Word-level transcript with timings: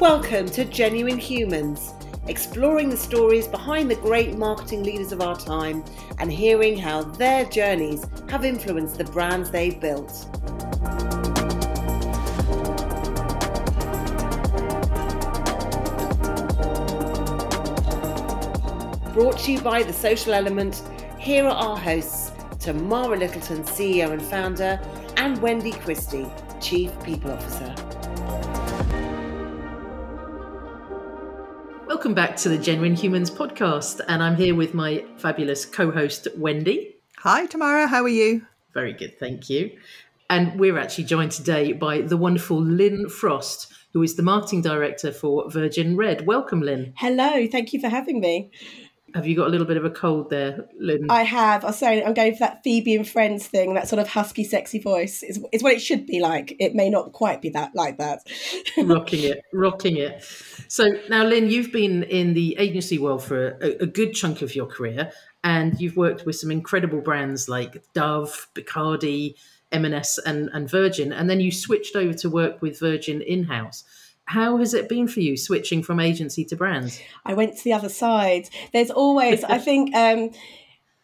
Welcome 0.00 0.46
to 0.50 0.64
Genuine 0.64 1.18
Humans, 1.18 1.92
exploring 2.28 2.88
the 2.88 2.96
stories 2.96 3.48
behind 3.48 3.90
the 3.90 3.96
great 3.96 4.38
marketing 4.38 4.84
leaders 4.84 5.10
of 5.10 5.20
our 5.20 5.36
time 5.36 5.84
and 6.20 6.32
hearing 6.32 6.78
how 6.78 7.02
their 7.02 7.44
journeys 7.46 8.06
have 8.28 8.44
influenced 8.44 8.96
the 8.96 9.02
brands 9.02 9.50
they've 9.50 9.80
built. 9.80 10.28
Brought 19.14 19.38
to 19.40 19.52
you 19.52 19.60
by 19.60 19.82
The 19.82 19.92
Social 19.92 20.32
Element, 20.32 20.80
here 21.18 21.44
are 21.44 21.50
our 21.50 21.76
hosts, 21.76 22.30
Tamara 22.60 23.18
Littleton, 23.18 23.64
CEO 23.64 24.12
and 24.12 24.22
founder, 24.22 24.80
and 25.16 25.42
Wendy 25.42 25.72
Christie, 25.72 26.28
Chief 26.60 26.92
People 27.02 27.32
Officer. 27.32 27.87
Welcome 31.98 32.14
back 32.14 32.36
to 32.36 32.48
the 32.48 32.56
Genuine 32.56 32.94
Humans 32.94 33.28
podcast, 33.28 34.00
and 34.06 34.22
I'm 34.22 34.36
here 34.36 34.54
with 34.54 34.72
my 34.72 35.04
fabulous 35.16 35.66
co 35.66 35.90
host, 35.90 36.28
Wendy. 36.36 36.94
Hi, 37.16 37.46
Tamara. 37.46 37.88
How 37.88 38.04
are 38.04 38.08
you? 38.08 38.46
Very 38.72 38.92
good, 38.92 39.18
thank 39.18 39.50
you. 39.50 39.76
And 40.30 40.60
we're 40.60 40.78
actually 40.78 41.04
joined 41.04 41.32
today 41.32 41.72
by 41.72 42.02
the 42.02 42.16
wonderful 42.16 42.62
Lynn 42.62 43.08
Frost, 43.08 43.72
who 43.94 44.04
is 44.04 44.14
the 44.14 44.22
marketing 44.22 44.62
director 44.62 45.10
for 45.10 45.50
Virgin 45.50 45.96
Red. 45.96 46.24
Welcome, 46.24 46.62
Lynn. 46.62 46.92
Hello, 46.98 47.48
thank 47.48 47.72
you 47.72 47.80
for 47.80 47.88
having 47.88 48.20
me. 48.20 48.52
Have 49.14 49.26
you 49.26 49.34
got 49.34 49.46
a 49.46 49.50
little 49.50 49.66
bit 49.66 49.76
of 49.76 49.84
a 49.84 49.90
cold 49.90 50.28
there, 50.28 50.68
Lynn? 50.78 51.06
I 51.08 51.22
have. 51.22 51.64
I'm 51.64 51.72
sorry, 51.72 52.04
I'm 52.04 52.14
going 52.14 52.32
for 52.34 52.40
that 52.40 52.62
Phoebe 52.62 52.94
and 52.94 53.08
Friends 53.08 53.46
thing, 53.46 53.74
that 53.74 53.88
sort 53.88 54.00
of 54.00 54.08
husky, 54.08 54.44
sexy 54.44 54.78
voice. 54.78 55.22
Is 55.22 55.42
is 55.52 55.62
what 55.62 55.72
it 55.72 55.80
should 55.80 56.06
be 56.06 56.20
like. 56.20 56.54
It 56.58 56.74
may 56.74 56.90
not 56.90 57.12
quite 57.12 57.40
be 57.40 57.48
that 57.50 57.74
like 57.74 57.98
that. 57.98 58.20
rocking 58.78 59.24
it, 59.24 59.42
rocking 59.52 59.96
it. 59.96 60.22
So 60.68 60.88
now, 61.08 61.24
Lynn, 61.24 61.50
you've 61.50 61.72
been 61.72 62.02
in 62.02 62.34
the 62.34 62.56
agency 62.58 62.98
world 62.98 63.24
for 63.24 63.58
a, 63.62 63.82
a 63.82 63.86
good 63.86 64.12
chunk 64.12 64.42
of 64.42 64.54
your 64.54 64.66
career, 64.66 65.10
and 65.42 65.80
you've 65.80 65.96
worked 65.96 66.26
with 66.26 66.36
some 66.36 66.50
incredible 66.50 67.00
brands 67.00 67.48
like 67.48 67.82
Dove, 67.94 68.48
Bacardi, 68.54 69.34
M&S, 69.72 70.18
and, 70.18 70.50
and 70.52 70.68
Virgin, 70.70 71.12
and 71.12 71.30
then 71.30 71.40
you 71.40 71.50
switched 71.50 71.96
over 71.96 72.12
to 72.14 72.28
work 72.28 72.60
with 72.60 72.78
Virgin 72.78 73.22
in-house 73.22 73.84
how 74.28 74.58
has 74.58 74.74
it 74.74 74.90
been 74.90 75.08
for 75.08 75.20
you 75.20 75.38
switching 75.38 75.82
from 75.82 75.98
agency 75.98 76.44
to 76.44 76.54
brands? 76.54 77.00
I 77.24 77.32
went 77.32 77.56
to 77.56 77.64
the 77.64 77.72
other 77.72 77.88
side. 77.88 78.50
There's 78.74 78.90
always, 78.90 79.42
I 79.42 79.56
think, 79.68 79.94
um, 79.94 80.30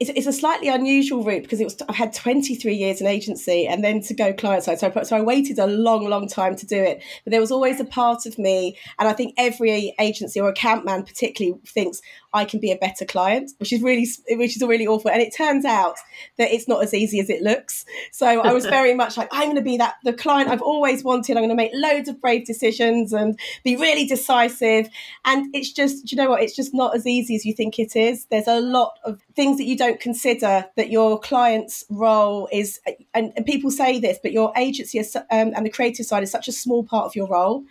it's, 0.01 0.11
it's 0.11 0.27
a 0.27 0.33
slightly 0.33 0.69
unusual 0.69 1.23
route 1.23 1.45
because 1.45 1.61
it 1.61 1.65
was 1.65 1.81
I've 1.89 1.95
had 1.95 2.13
23 2.13 2.75
years 2.75 3.01
in 3.01 3.07
agency 3.07 3.67
and 3.67 3.85
then 3.85 4.01
to 4.03 4.15
go 4.15 4.33
client 4.33 4.65
side. 4.65 4.81
So 4.81 4.93
I, 4.95 5.03
so 5.05 5.17
I 5.17 5.21
waited 5.21 5.59
a 5.61 5.67
long, 5.67 6.09
long 6.09 6.27
time 6.27 6.57
to 6.57 6.67
do 6.67 6.77
it. 6.77 7.03
But 7.23 7.31
there 7.31 7.41
was 7.41 7.53
always 7.53 7.79
a 7.79 7.85
part 7.85 8.27
of 8.27 8.37
me, 8.37 8.77
and 8.99 9.09
I 9.09 9.13
think 9.13 9.35
every 9.39 9.95
agency 10.01 10.41
or 10.41 10.49
account 10.49 10.85
man 10.85 11.05
particularly 11.05 11.61
thinks 11.65 12.01
I 12.35 12.45
can 12.45 12.59
be 12.59 12.73
a 12.73 12.77
better 12.77 13.05
client, 13.05 13.53
which 13.59 13.73
is 13.73 13.81
really 13.83 14.09
which 14.31 14.57
is 14.57 14.63
really 14.63 14.87
awful. 14.87 15.13
And 15.13 15.23
it 15.23 15.35
turns 15.35 15.65
out 15.65 15.95
that 16.39 16.53
it's 16.53 16.67
not 16.67 16.83
as 16.83 16.93
easy 16.93 17.21
as 17.21 17.31
it 17.31 17.43
looks. 17.43 17.85
So 18.11 18.27
I 18.27 18.53
was 18.53 18.67
very 18.67 18.95
much 19.03 19.17
like 19.17 19.29
I'm 19.31 19.45
going 19.45 19.57
to 19.57 19.63
be 19.63 19.77
that 19.77 19.95
the 20.03 20.13
client 20.13 20.51
I've 20.51 20.61
always 20.61 21.05
wanted. 21.05 21.37
I'm 21.37 21.45
going 21.45 21.51
to 21.51 21.55
make 21.55 21.71
loads 21.73 22.09
of 22.09 22.21
brave 22.21 22.45
decisions 22.45 23.13
and 23.13 23.39
be 23.63 23.77
really 23.77 24.07
decisive. 24.07 24.89
And 25.25 25.55
it's 25.55 25.73
just 25.73 26.11
you 26.11 26.17
know 26.17 26.29
what? 26.29 26.43
It's 26.43 26.57
just 26.57 26.75
not 26.75 26.97
as 26.97 27.07
easy 27.07 27.37
as 27.37 27.45
you 27.45 27.55
think 27.55 27.79
it 27.79 27.95
is. 27.95 28.27
There's 28.27 28.49
a 28.49 28.61
lot 28.61 28.99
of 29.05 29.21
things 29.37 29.59
that 29.59 29.65
you 29.65 29.77
don't 29.77 29.94
consider 30.01 30.67
that 30.77 30.91
your 30.91 31.19
client's 31.19 31.85
role 31.91 32.49
is 32.53 32.81
and, 33.15 33.33
and 33.37 33.47
people 33.47 33.71
say 33.71 33.99
this 33.99 34.19
but 34.23 34.33
your 34.33 34.53
agency 34.57 34.99
is, 34.99 35.17
um, 35.17 35.25
and 35.31 35.65
the 35.65 35.71
creative 35.71 36.07
side 36.07 36.23
is 36.23 36.31
such 36.31 36.49
a 36.49 36.53
small 36.53 36.85
part 36.85 37.07
of 37.07 37.17
your 37.17 37.29
role. 37.29 37.65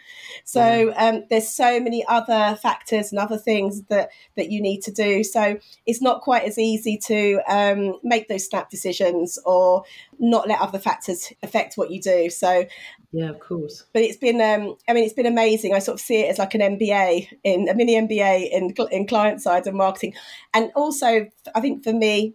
So 0.44 0.94
um, 0.98 1.24
there's 1.30 1.50
so 1.50 1.80
many 1.80 2.06
other 2.08 2.58
factors 2.62 3.12
and 3.12 3.20
other 3.20 3.38
things 3.38 3.84
that 3.84 4.10
that 4.36 4.52
you 4.52 4.62
need 4.62 4.82
to 4.82 4.92
do. 4.92 5.24
So 5.24 5.58
it's 5.86 6.02
not 6.02 6.22
quite 6.22 6.44
as 6.44 6.58
easy 6.58 6.98
to 7.06 7.40
um, 7.48 8.00
make 8.04 8.28
those 8.28 8.46
snap 8.46 8.70
decisions 8.70 9.40
or 9.46 9.84
not 10.20 10.48
let 10.48 10.60
other 10.60 10.80
factors 10.80 11.32
affect 11.42 11.76
what 11.76 11.92
you 11.92 12.02
do. 12.02 12.30
So 12.30 12.66
yeah 13.14 13.30
of 13.30 13.40
course 13.40 13.86
but 13.94 14.02
it's 14.02 14.18
been 14.18 14.42
um, 14.42 14.76
i 14.90 14.94
mean 14.94 15.04
it's 15.04 15.14
been 15.14 15.26
amazing 15.26 15.74
i 15.74 15.80
sort 15.80 15.94
of 15.94 16.02
see 16.02 16.22
it 16.22 16.30
as 16.30 16.40
like 16.40 16.54
an 16.56 16.78
mba 16.78 17.28
in 17.44 17.70
a 17.70 17.76
mini 17.76 17.96
mba 17.96 18.50
in, 18.52 18.74
in 18.92 19.08
client 19.08 19.42
side 19.42 19.66
and 19.66 19.78
marketing 19.78 20.14
and 20.54 20.72
also 20.76 21.26
i 21.56 21.62
think 21.62 21.84
for 21.84 21.94
me 21.94 22.34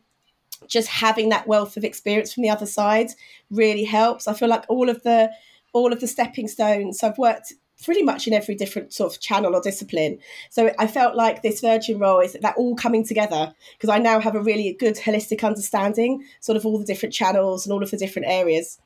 just 0.66 0.88
having 0.88 1.28
that 1.28 1.46
wealth 1.46 1.76
of 1.76 1.84
experience 1.84 2.32
from 2.32 2.42
the 2.42 2.50
other 2.50 2.66
side 2.66 3.10
really 3.50 3.84
helps 3.84 4.28
i 4.28 4.32
feel 4.32 4.48
like 4.48 4.64
all 4.68 4.88
of 4.88 5.02
the 5.02 5.30
all 5.72 5.92
of 5.92 6.00
the 6.00 6.06
stepping 6.06 6.48
stones 6.48 7.02
i've 7.02 7.18
worked 7.18 7.52
pretty 7.84 8.02
much 8.02 8.26
in 8.26 8.32
every 8.32 8.54
different 8.54 8.92
sort 8.92 9.12
of 9.12 9.20
channel 9.20 9.54
or 9.54 9.60
discipline. 9.60 10.18
So 10.50 10.72
I 10.78 10.86
felt 10.86 11.14
like 11.14 11.42
this 11.42 11.60
virgin 11.60 11.98
role 11.98 12.20
is 12.20 12.36
that 12.40 12.56
all 12.56 12.74
coming 12.74 13.04
together 13.04 13.54
because 13.76 13.88
I 13.88 13.98
now 13.98 14.18
have 14.18 14.34
a 14.34 14.42
really 14.42 14.72
good 14.72 14.96
holistic 14.96 15.44
understanding, 15.44 16.24
sort 16.40 16.56
of 16.56 16.66
all 16.66 16.78
the 16.78 16.84
different 16.84 17.14
channels 17.14 17.64
and 17.64 17.72
all 17.72 17.82
of 17.82 17.90
the 17.90 17.96
different 17.96 18.26
areas. 18.28 18.80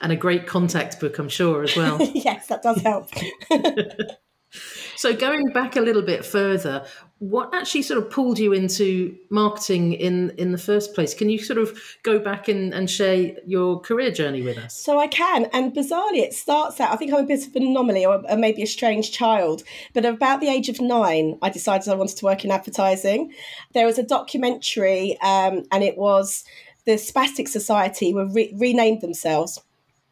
And 0.00 0.12
a 0.12 0.16
great 0.16 0.46
contact 0.46 1.00
book, 1.00 1.18
I'm 1.18 1.28
sure, 1.28 1.62
as 1.62 1.76
well. 1.76 1.98
yes, 2.14 2.46
that 2.48 2.62
does 2.62 2.80
help. 2.82 3.10
so 4.96 5.14
going 5.14 5.44
back 5.52 5.76
a 5.76 5.80
little 5.80 6.02
bit 6.02 6.24
further, 6.24 6.86
what 7.18 7.54
actually 7.54 7.80
sort 7.80 7.98
of 7.98 8.10
pulled 8.10 8.38
you 8.38 8.52
into 8.52 9.16
marketing 9.30 9.94
in 9.94 10.30
in 10.36 10.52
the 10.52 10.58
first 10.58 10.94
place? 10.94 11.14
Can 11.14 11.30
you 11.30 11.38
sort 11.38 11.58
of 11.58 11.78
go 12.02 12.18
back 12.18 12.46
and, 12.46 12.74
and 12.74 12.90
share 12.90 13.32
your 13.46 13.80
career 13.80 14.10
journey 14.10 14.42
with 14.42 14.58
us? 14.58 14.76
So 14.76 14.98
I 14.98 15.06
can, 15.06 15.46
and 15.54 15.74
bizarrely, 15.74 16.18
it 16.18 16.34
starts 16.34 16.78
out. 16.78 16.92
I 16.92 16.96
think 16.96 17.14
I'm 17.14 17.24
a 17.24 17.26
bit 17.26 17.46
of 17.46 17.56
an 17.56 17.62
anomaly, 17.62 18.04
or, 18.04 18.22
or 18.28 18.36
maybe 18.36 18.62
a 18.62 18.66
strange 18.66 19.12
child. 19.12 19.62
But 19.94 20.04
about 20.04 20.40
the 20.40 20.48
age 20.48 20.68
of 20.68 20.78
nine, 20.80 21.38
I 21.40 21.48
decided 21.48 21.88
I 21.88 21.94
wanted 21.94 22.18
to 22.18 22.24
work 22.26 22.44
in 22.44 22.50
advertising. 22.50 23.32
There 23.72 23.86
was 23.86 23.98
a 23.98 24.02
documentary, 24.02 25.18
um, 25.22 25.64
and 25.72 25.82
it 25.82 25.96
was 25.96 26.44
the 26.86 26.92
Spastic 26.92 27.48
Society 27.48 28.14
were 28.14 28.26
re- 28.26 28.54
renamed 28.56 29.02
themselves, 29.02 29.60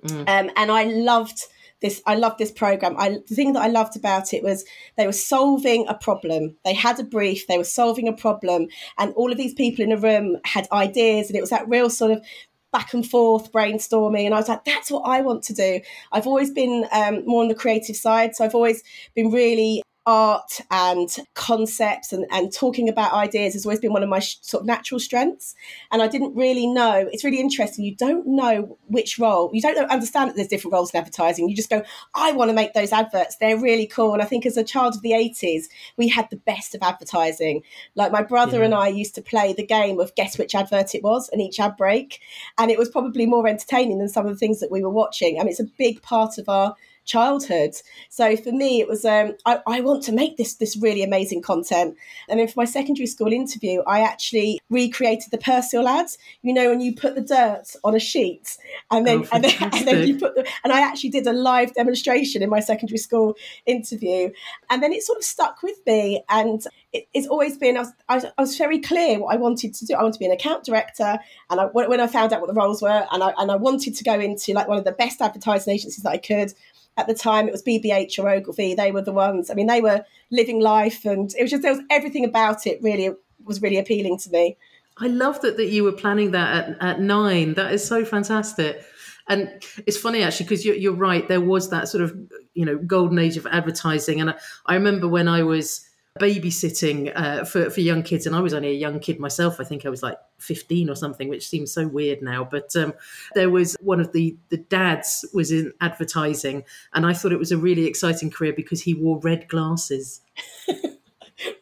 mm. 0.02 0.20
um, 0.20 0.50
and 0.56 0.70
I 0.70 0.84
loved 0.84 1.46
this 1.84 2.00
i 2.06 2.14
loved 2.14 2.38
this 2.38 2.50
program. 2.50 2.96
I 2.98 3.18
the 3.28 3.34
thing 3.34 3.52
that 3.52 3.62
i 3.62 3.68
loved 3.68 3.94
about 3.94 4.32
it 4.32 4.42
was 4.42 4.64
they 4.96 5.06
were 5.06 5.12
solving 5.12 5.86
a 5.86 5.94
problem. 5.94 6.56
They 6.64 6.72
had 6.72 6.98
a 6.98 7.04
brief 7.04 7.46
they 7.46 7.58
were 7.58 7.64
solving 7.64 8.08
a 8.08 8.12
problem 8.12 8.68
and 8.98 9.12
all 9.14 9.30
of 9.30 9.36
these 9.36 9.54
people 9.54 9.84
in 9.84 9.92
a 9.92 9.98
room 9.98 10.38
had 10.44 10.66
ideas 10.72 11.28
and 11.28 11.36
it 11.36 11.42
was 11.42 11.50
that 11.50 11.68
real 11.68 11.90
sort 11.90 12.12
of 12.12 12.24
back 12.72 12.94
and 12.94 13.06
forth 13.08 13.52
brainstorming 13.52 14.24
and 14.24 14.34
i 14.34 14.38
was 14.38 14.48
like 14.48 14.64
that's 14.64 14.90
what 14.90 15.02
i 15.06 15.20
want 15.20 15.44
to 15.44 15.52
do. 15.52 15.80
I've 16.10 16.26
always 16.26 16.50
been 16.50 16.86
um, 16.90 17.24
more 17.24 17.42
on 17.42 17.48
the 17.48 17.54
creative 17.54 17.94
side 17.94 18.34
so 18.34 18.44
i've 18.44 18.54
always 18.54 18.82
been 19.14 19.30
really 19.30 19.82
art 20.06 20.60
and 20.70 21.16
concepts 21.32 22.12
and, 22.12 22.26
and 22.30 22.52
talking 22.52 22.88
about 22.88 23.12
ideas 23.12 23.54
has 23.54 23.64
always 23.64 23.80
been 23.80 23.92
one 23.92 24.02
of 24.02 24.08
my 24.08 24.18
sh- 24.18 24.36
sort 24.42 24.62
of 24.62 24.66
natural 24.66 25.00
strengths. 25.00 25.54
And 25.90 26.02
I 26.02 26.08
didn't 26.08 26.34
really 26.34 26.66
know. 26.66 27.08
It's 27.10 27.24
really 27.24 27.40
interesting. 27.40 27.84
You 27.84 27.96
don't 27.96 28.26
know 28.26 28.78
which 28.86 29.18
role, 29.18 29.50
you 29.54 29.62
don't 29.62 29.90
understand 29.90 30.28
that 30.28 30.36
there's 30.36 30.48
different 30.48 30.74
roles 30.74 30.92
in 30.92 30.98
advertising. 30.98 31.48
You 31.48 31.56
just 31.56 31.70
go, 31.70 31.82
I 32.14 32.32
want 32.32 32.50
to 32.50 32.54
make 32.54 32.74
those 32.74 32.92
adverts. 32.92 33.36
They're 33.36 33.58
really 33.58 33.86
cool. 33.86 34.12
And 34.12 34.22
I 34.22 34.26
think 34.26 34.44
as 34.44 34.58
a 34.58 34.64
child 34.64 34.94
of 34.94 35.02
the 35.02 35.12
80s, 35.12 35.64
we 35.96 36.08
had 36.08 36.28
the 36.28 36.36
best 36.36 36.74
of 36.74 36.82
advertising. 36.82 37.62
Like 37.94 38.12
my 38.12 38.22
brother 38.22 38.58
yeah. 38.58 38.64
and 38.66 38.74
I 38.74 38.88
used 38.88 39.14
to 39.14 39.22
play 39.22 39.54
the 39.54 39.66
game 39.66 40.00
of 40.00 40.14
guess 40.14 40.36
which 40.36 40.54
advert 40.54 40.94
it 40.94 41.02
was 41.02 41.30
and 41.30 41.40
each 41.40 41.58
ad 41.58 41.76
break. 41.78 42.20
And 42.58 42.70
it 42.70 42.78
was 42.78 42.90
probably 42.90 43.26
more 43.26 43.48
entertaining 43.48 43.98
than 43.98 44.08
some 44.08 44.26
of 44.26 44.32
the 44.32 44.38
things 44.38 44.60
that 44.60 44.70
we 44.70 44.82
were 44.82 44.90
watching. 44.90 45.36
I 45.36 45.44
mean, 45.44 45.50
it's 45.50 45.60
a 45.60 45.70
big 45.78 46.02
part 46.02 46.36
of 46.36 46.48
our 46.48 46.76
childhood. 47.04 47.74
So 48.08 48.36
for 48.36 48.50
me, 48.50 48.80
it 48.80 48.88
was 48.88 49.04
um, 49.04 49.34
I, 49.44 49.60
I, 49.66 49.80
want 49.80 50.02
to 50.04 50.12
make 50.12 50.36
this 50.36 50.54
this 50.54 50.76
really 50.76 51.02
amazing 51.02 51.42
content. 51.42 51.96
And 52.28 52.40
then 52.40 52.48
for 52.48 52.54
my 52.56 52.64
secondary 52.64 53.06
school 53.06 53.32
interview, 53.32 53.82
I 53.86 54.00
actually 54.00 54.60
recreated 54.70 55.30
the 55.30 55.38
Persil 55.38 55.88
ads. 55.88 56.18
You 56.42 56.54
know, 56.54 56.70
when 56.70 56.80
you 56.80 56.94
put 56.94 57.14
the 57.14 57.20
dirt 57.20 57.76
on 57.84 57.94
a 57.94 58.00
sheet, 58.00 58.56
and 58.90 59.06
then, 59.06 59.20
oh, 59.24 59.28
and, 59.32 59.44
then 59.44 59.54
and 59.60 59.86
then 59.86 60.08
you 60.08 60.18
put 60.18 60.34
the, 60.34 60.48
and 60.64 60.72
I 60.72 60.80
actually 60.80 61.10
did 61.10 61.26
a 61.26 61.32
live 61.32 61.74
demonstration 61.74 62.42
in 62.42 62.50
my 62.50 62.60
secondary 62.60 62.98
school 62.98 63.36
interview, 63.66 64.30
and 64.70 64.82
then 64.82 64.92
it 64.92 65.02
sort 65.02 65.18
of 65.18 65.24
stuck 65.24 65.62
with 65.62 65.78
me. 65.86 66.24
And 66.30 66.62
it, 66.92 67.06
it's 67.12 67.26
always 67.26 67.58
been 67.58 67.76
I 67.76 67.80
was, 67.80 67.92
I 68.08 68.14
was, 68.14 68.24
I 68.24 68.42
was 68.42 68.56
very 68.56 68.80
clear 68.80 69.18
what 69.18 69.34
I 69.34 69.36
wanted 69.36 69.74
to 69.74 69.86
do. 69.86 69.94
I 69.94 70.02
wanted 70.02 70.14
to 70.14 70.18
be 70.20 70.26
an 70.26 70.32
account 70.32 70.64
director, 70.64 71.18
and 71.50 71.60
I, 71.60 71.64
when 71.66 72.00
I 72.00 72.06
found 72.06 72.32
out 72.32 72.40
what 72.40 72.48
the 72.48 72.54
roles 72.54 72.80
were, 72.80 73.06
and 73.12 73.22
I 73.22 73.34
and 73.36 73.50
I 73.50 73.56
wanted 73.56 73.94
to 73.94 74.04
go 74.04 74.18
into 74.18 74.52
like 74.54 74.68
one 74.68 74.78
of 74.78 74.84
the 74.84 74.92
best 74.92 75.20
advertising 75.20 75.74
agencies 75.74 76.02
that 76.02 76.10
I 76.10 76.18
could 76.18 76.54
at 76.96 77.06
the 77.06 77.14
time 77.14 77.48
it 77.48 77.52
was 77.52 77.62
BBH 77.62 78.18
or 78.18 78.28
Ogilvy. 78.28 78.74
They 78.74 78.92
were 78.92 79.02
the 79.02 79.12
ones. 79.12 79.50
I 79.50 79.54
mean, 79.54 79.66
they 79.66 79.80
were 79.80 80.04
living 80.30 80.60
life, 80.60 81.04
and 81.04 81.32
it 81.34 81.42
was 81.42 81.50
just 81.50 81.62
there 81.62 81.72
was 81.72 81.82
everything 81.90 82.24
about 82.24 82.66
it 82.66 82.82
really 82.82 83.10
was 83.44 83.60
really 83.60 83.78
appealing 83.78 84.18
to 84.18 84.30
me. 84.30 84.56
I 84.98 85.08
love 85.08 85.40
that 85.40 85.56
that 85.56 85.70
you 85.70 85.84
were 85.84 85.92
planning 85.92 86.30
that 86.32 86.68
at, 86.68 86.82
at 86.82 87.00
nine. 87.00 87.54
That 87.54 87.72
is 87.72 87.86
so 87.86 88.04
fantastic. 88.04 88.84
And 89.28 89.62
it's 89.86 89.96
funny 89.96 90.22
actually 90.22 90.44
because 90.44 90.64
you're, 90.64 90.76
you're 90.76 90.92
right. 90.92 91.26
There 91.26 91.40
was 91.40 91.70
that 91.70 91.88
sort 91.88 92.04
of 92.04 92.14
you 92.54 92.64
know 92.64 92.78
golden 92.78 93.18
age 93.18 93.36
of 93.36 93.46
advertising, 93.46 94.20
and 94.20 94.30
I, 94.30 94.34
I 94.66 94.74
remember 94.74 95.08
when 95.08 95.28
I 95.28 95.42
was 95.42 95.88
babysitting 96.18 97.12
uh, 97.14 97.44
for 97.44 97.70
for 97.70 97.80
young 97.80 98.02
kids, 98.02 98.26
and 98.26 98.36
I 98.36 98.40
was 98.40 98.54
only 98.54 98.68
a 98.68 98.74
young 98.74 99.00
kid 99.00 99.18
myself. 99.18 99.60
I 99.60 99.64
think 99.64 99.84
I 99.84 99.88
was 99.88 100.02
like 100.02 100.18
fifteen 100.38 100.88
or 100.88 100.94
something, 100.94 101.28
which 101.28 101.48
seems 101.48 101.72
so 101.72 101.86
weird 101.86 102.22
now. 102.22 102.46
But 102.48 102.74
um, 102.76 102.94
there 103.34 103.50
was 103.50 103.76
one 103.80 104.00
of 104.00 104.12
the 104.12 104.36
the 104.48 104.58
dads 104.58 105.24
was 105.34 105.50
in 105.50 105.72
advertising, 105.80 106.64
and 106.92 107.04
I 107.04 107.12
thought 107.12 107.32
it 107.32 107.38
was 107.38 107.52
a 107.52 107.58
really 107.58 107.86
exciting 107.86 108.30
career 108.30 108.52
because 108.52 108.82
he 108.82 108.94
wore 108.94 109.18
red 109.20 109.48
glasses. 109.48 110.20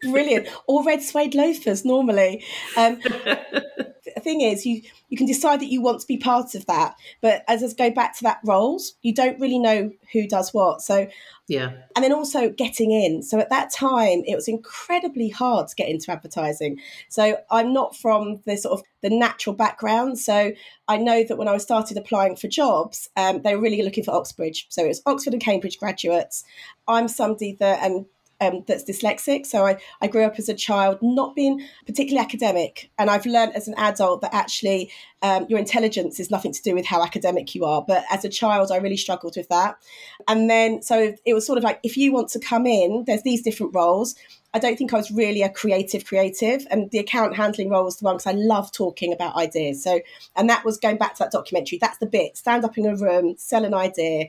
Brilliant. 0.02 0.48
Or 0.66 0.84
red 0.84 1.02
suede 1.02 1.34
loafers 1.34 1.84
normally. 1.84 2.44
Um, 2.76 3.00
the 4.14 4.20
thing 4.20 4.40
is, 4.40 4.64
you 4.66 4.82
you 5.08 5.16
can 5.16 5.26
decide 5.26 5.60
that 5.60 5.70
you 5.70 5.82
want 5.82 6.00
to 6.00 6.06
be 6.06 6.16
part 6.16 6.54
of 6.54 6.66
that, 6.66 6.94
but 7.20 7.44
as 7.48 7.62
I 7.62 7.72
go 7.76 7.94
back 7.94 8.16
to 8.18 8.22
that 8.24 8.40
roles, 8.44 8.94
you 9.02 9.14
don't 9.14 9.38
really 9.40 9.58
know 9.58 9.90
who 10.12 10.26
does 10.26 10.54
what. 10.54 10.80
So 10.80 11.08
yeah, 11.48 11.72
and 11.94 12.04
then 12.04 12.12
also 12.12 12.50
getting 12.50 12.92
in. 12.92 13.22
So 13.22 13.38
at 13.38 13.50
that 13.50 13.72
time, 13.72 14.22
it 14.26 14.34
was 14.34 14.48
incredibly 14.48 15.28
hard 15.28 15.68
to 15.68 15.74
get 15.74 15.88
into 15.88 16.10
advertising. 16.10 16.80
So 17.08 17.38
I'm 17.50 17.72
not 17.72 17.96
from 17.96 18.40
the 18.46 18.56
sort 18.56 18.78
of 18.78 18.86
the 19.02 19.10
natural 19.10 19.54
background. 19.54 20.18
So 20.18 20.52
I 20.88 20.96
know 20.96 21.24
that 21.24 21.36
when 21.36 21.48
I 21.48 21.56
started 21.58 21.96
applying 21.96 22.36
for 22.36 22.48
jobs, 22.48 23.08
um, 23.16 23.42
they 23.42 23.54
were 23.54 23.62
really 23.62 23.82
looking 23.82 24.04
for 24.04 24.14
Oxbridge. 24.14 24.66
So 24.70 24.84
it 24.84 24.88
was 24.88 25.02
Oxford 25.06 25.34
and 25.34 25.42
Cambridge 25.42 25.78
graduates. 25.78 26.44
I'm 26.88 27.08
somebody 27.08 27.56
that 27.60 27.82
and 27.82 28.06
um, 28.42 28.64
that's 28.66 28.84
dyslexic. 28.84 29.46
So 29.46 29.64
I, 29.66 29.78
I 30.00 30.08
grew 30.08 30.24
up 30.24 30.34
as 30.38 30.48
a 30.48 30.54
child 30.54 30.98
not 31.00 31.34
being 31.34 31.64
particularly 31.86 32.24
academic. 32.24 32.90
And 32.98 33.08
I've 33.08 33.26
learned 33.26 33.54
as 33.54 33.68
an 33.68 33.74
adult 33.76 34.20
that 34.22 34.34
actually 34.34 34.90
um, 35.22 35.46
your 35.48 35.58
intelligence 35.58 36.18
is 36.18 36.30
nothing 36.30 36.52
to 36.52 36.62
do 36.62 36.74
with 36.74 36.86
how 36.86 37.02
academic 37.02 37.54
you 37.54 37.64
are. 37.64 37.84
But 37.86 38.04
as 38.10 38.24
a 38.24 38.28
child, 38.28 38.72
I 38.72 38.78
really 38.78 38.96
struggled 38.96 39.36
with 39.36 39.48
that. 39.48 39.76
And 40.26 40.50
then, 40.50 40.82
so 40.82 41.14
it 41.24 41.34
was 41.34 41.46
sort 41.46 41.58
of 41.58 41.64
like, 41.64 41.78
if 41.82 41.96
you 41.96 42.12
want 42.12 42.28
to 42.30 42.40
come 42.40 42.66
in, 42.66 43.04
there's 43.06 43.22
these 43.22 43.42
different 43.42 43.74
roles. 43.74 44.16
I 44.54 44.58
don't 44.58 44.76
think 44.76 44.92
I 44.92 44.98
was 44.98 45.10
really 45.10 45.42
a 45.42 45.48
creative 45.48 46.04
creative, 46.04 46.66
and 46.70 46.90
the 46.90 46.98
account 46.98 47.36
handling 47.36 47.70
role 47.70 47.84
was 47.84 47.96
the 47.96 48.04
one 48.04 48.16
because 48.16 48.26
I 48.26 48.36
love 48.36 48.70
talking 48.70 49.10
about 49.10 49.34
ideas. 49.34 49.82
So, 49.82 50.00
and 50.36 50.50
that 50.50 50.62
was 50.62 50.76
going 50.76 50.98
back 50.98 51.14
to 51.14 51.20
that 51.20 51.32
documentary. 51.32 51.78
That's 51.78 51.96
the 51.98 52.06
bit: 52.06 52.36
stand 52.36 52.62
up 52.62 52.76
in 52.76 52.84
a 52.84 52.94
room, 52.94 53.34
sell 53.38 53.64
an 53.64 53.72
idea, 53.72 54.26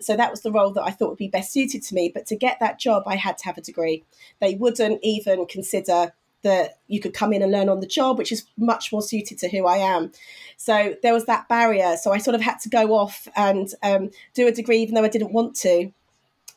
so 0.00 0.16
that 0.16 0.30
was 0.30 0.42
the 0.42 0.52
role 0.52 0.70
that 0.72 0.82
I 0.82 0.90
thought 0.90 1.10
would 1.10 1.18
be 1.18 1.28
best 1.28 1.52
suited 1.52 1.82
to 1.84 1.94
me. 1.94 2.10
But 2.12 2.26
to 2.26 2.36
get 2.36 2.58
that 2.60 2.78
job, 2.78 3.04
I 3.06 3.16
had 3.16 3.38
to 3.38 3.44
have 3.44 3.58
a 3.58 3.62
degree. 3.62 4.04
They 4.40 4.54
wouldn't 4.54 5.00
even 5.02 5.46
consider 5.46 6.12
that 6.42 6.78
you 6.86 7.00
could 7.00 7.12
come 7.14 7.32
in 7.32 7.42
and 7.42 7.50
learn 7.50 7.68
on 7.68 7.80
the 7.80 7.86
job, 7.86 8.18
which 8.18 8.30
is 8.30 8.44
much 8.56 8.92
more 8.92 9.02
suited 9.02 9.38
to 9.38 9.48
who 9.48 9.66
I 9.66 9.78
am. 9.78 10.12
So 10.56 10.94
there 11.02 11.12
was 11.12 11.24
that 11.24 11.48
barrier. 11.48 11.96
So 11.96 12.12
I 12.12 12.18
sort 12.18 12.36
of 12.36 12.40
had 12.40 12.60
to 12.60 12.68
go 12.68 12.94
off 12.94 13.26
and 13.34 13.68
um, 13.82 14.10
do 14.34 14.46
a 14.46 14.52
degree, 14.52 14.78
even 14.78 14.94
though 14.94 15.04
I 15.04 15.08
didn't 15.08 15.32
want 15.32 15.56
to 15.56 15.90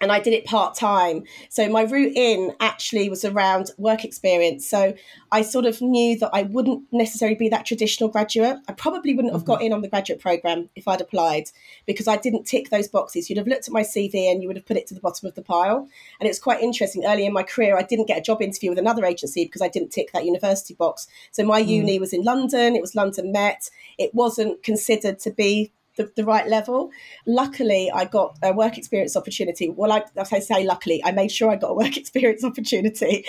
and 0.01 0.12
I 0.12 0.19
did 0.19 0.34
it 0.34 0.46
part 0.46 0.75
time. 0.75 1.24
So 1.50 1.68
my 1.68 1.81
route 1.81 2.13
in 2.16 2.54
actually 2.60 3.10
was 3.10 3.25
around 3.25 3.72
work 3.78 4.06
experience. 4.06 4.68
So 4.68 4.94
I 5.31 5.42
sort 5.42 5.66
of 5.66 5.81
knew 5.81 6.18
that 6.19 6.30
I 6.34 6.44
wouldn't 6.44 6.84
necessarily 6.92 7.36
be 7.36 7.50
that 7.50 7.66
traditional 7.66 8.10
graduate. 8.10 8.57
I 8.68 8.74
probably 8.74 9.13
wouldn't 9.13 9.34
have 9.34 9.46
got 9.46 9.57
mm-hmm. 9.57 9.68
in 9.68 9.74
on 9.74 9.81
the 9.81 9.90
graduate 9.90 10.22
program 10.22 10.69
if 10.75 10.88
I'd 10.88 11.01
applied 11.01 11.51
because 11.86 12.07
I 12.07 12.16
didn't 12.16 12.46
tick 12.46 12.69
those 12.69 12.88
boxes. 12.88 13.30
You'd 13.30 13.38
have 13.38 13.48
looked 13.48 13.68
at 13.68 13.74
my 13.74 13.81
CV 13.81 14.31
and 14.31 14.42
you 14.42 14.48
would 14.48 14.57
have 14.57 14.66
put 14.66 14.78
it 14.78 14.88
to 14.88 14.94
the 14.94 15.01
bottom 15.01 15.28
of 15.28 15.36
the 15.36 15.42
pile. 15.42 15.88
And 16.19 16.30
it's 16.30 16.40
quite 16.40 16.62
interesting. 16.62 17.06
Early 17.06 17.25
in 17.25 17.34
my 17.34 17.44
career, 17.44 17.78
I 17.78 17.84
didn't 17.84 18.07
get 18.07 18.18
a 18.18 18.22
job 18.22 18.42
interview 18.42 18.69
with 18.69 18.80
another 18.80 19.06
agency 19.06 19.45
because 19.45 19.62
I 19.62 19.68
didn't 19.68 19.90
tick 19.90 20.12
that 20.13 20.25
university 20.25 20.75
box. 20.75 21.07
So 21.31 21.44
my 21.44 21.62
mm. 21.62 21.68
uni 21.68 22.00
was 22.00 22.13
in 22.13 22.24
London. 22.24 22.75
It 22.75 22.81
was 22.81 22.95
London 22.95 23.31
Met. 23.31 23.69
It 23.98 24.16
wasn't 24.16 24.63
considered 24.63 25.19
to 25.19 25.31
be 25.31 25.74
the, 26.00 26.10
the 26.16 26.24
right 26.24 26.48
level. 26.48 26.92
Luckily, 27.28 27.92
I 27.94 28.06
got 28.06 28.38
a 28.42 28.54
work 28.54 28.78
experience 28.78 29.18
opportunity. 29.18 29.69
Well, 29.69 29.92
I, 29.92 30.04
I 30.18 30.40
say 30.40 30.63
luckily, 30.63 31.04
I 31.04 31.12
made 31.12 31.30
sure 31.30 31.51
I 31.51 31.57
got 31.57 31.72
a 31.72 31.74
work 31.74 31.98
experience 32.04 32.44
opportunity, 32.44 33.25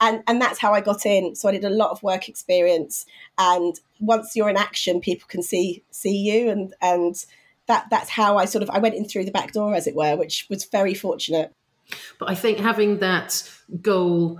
and 0.00 0.22
and 0.28 0.40
that's 0.40 0.60
how 0.60 0.72
I 0.74 0.80
got 0.82 1.06
in. 1.06 1.34
So 1.34 1.48
I 1.48 1.52
did 1.52 1.64
a 1.64 1.70
lot 1.70 1.90
of 1.90 2.02
work 2.02 2.28
experience, 2.28 3.06
and 3.38 3.74
once 3.98 4.36
you're 4.36 4.50
in 4.50 4.58
action, 4.58 5.00
people 5.00 5.26
can 5.26 5.42
see 5.42 5.82
see 5.90 6.16
you, 6.16 6.50
and 6.50 6.74
and 6.82 7.16
that 7.66 7.86
that's 7.90 8.10
how 8.10 8.36
I 8.36 8.44
sort 8.44 8.62
of 8.62 8.70
I 8.70 8.78
went 8.78 8.94
in 8.94 9.06
through 9.06 9.24
the 9.24 9.32
back 9.32 9.52
door, 9.52 9.74
as 9.74 9.86
it 9.86 9.96
were, 9.96 10.14
which 10.16 10.46
was 10.50 10.64
very 10.66 10.94
fortunate. 10.94 11.50
But 12.18 12.30
I 12.30 12.34
think 12.34 12.58
having 12.58 12.98
that 12.98 13.50
goal 13.80 14.38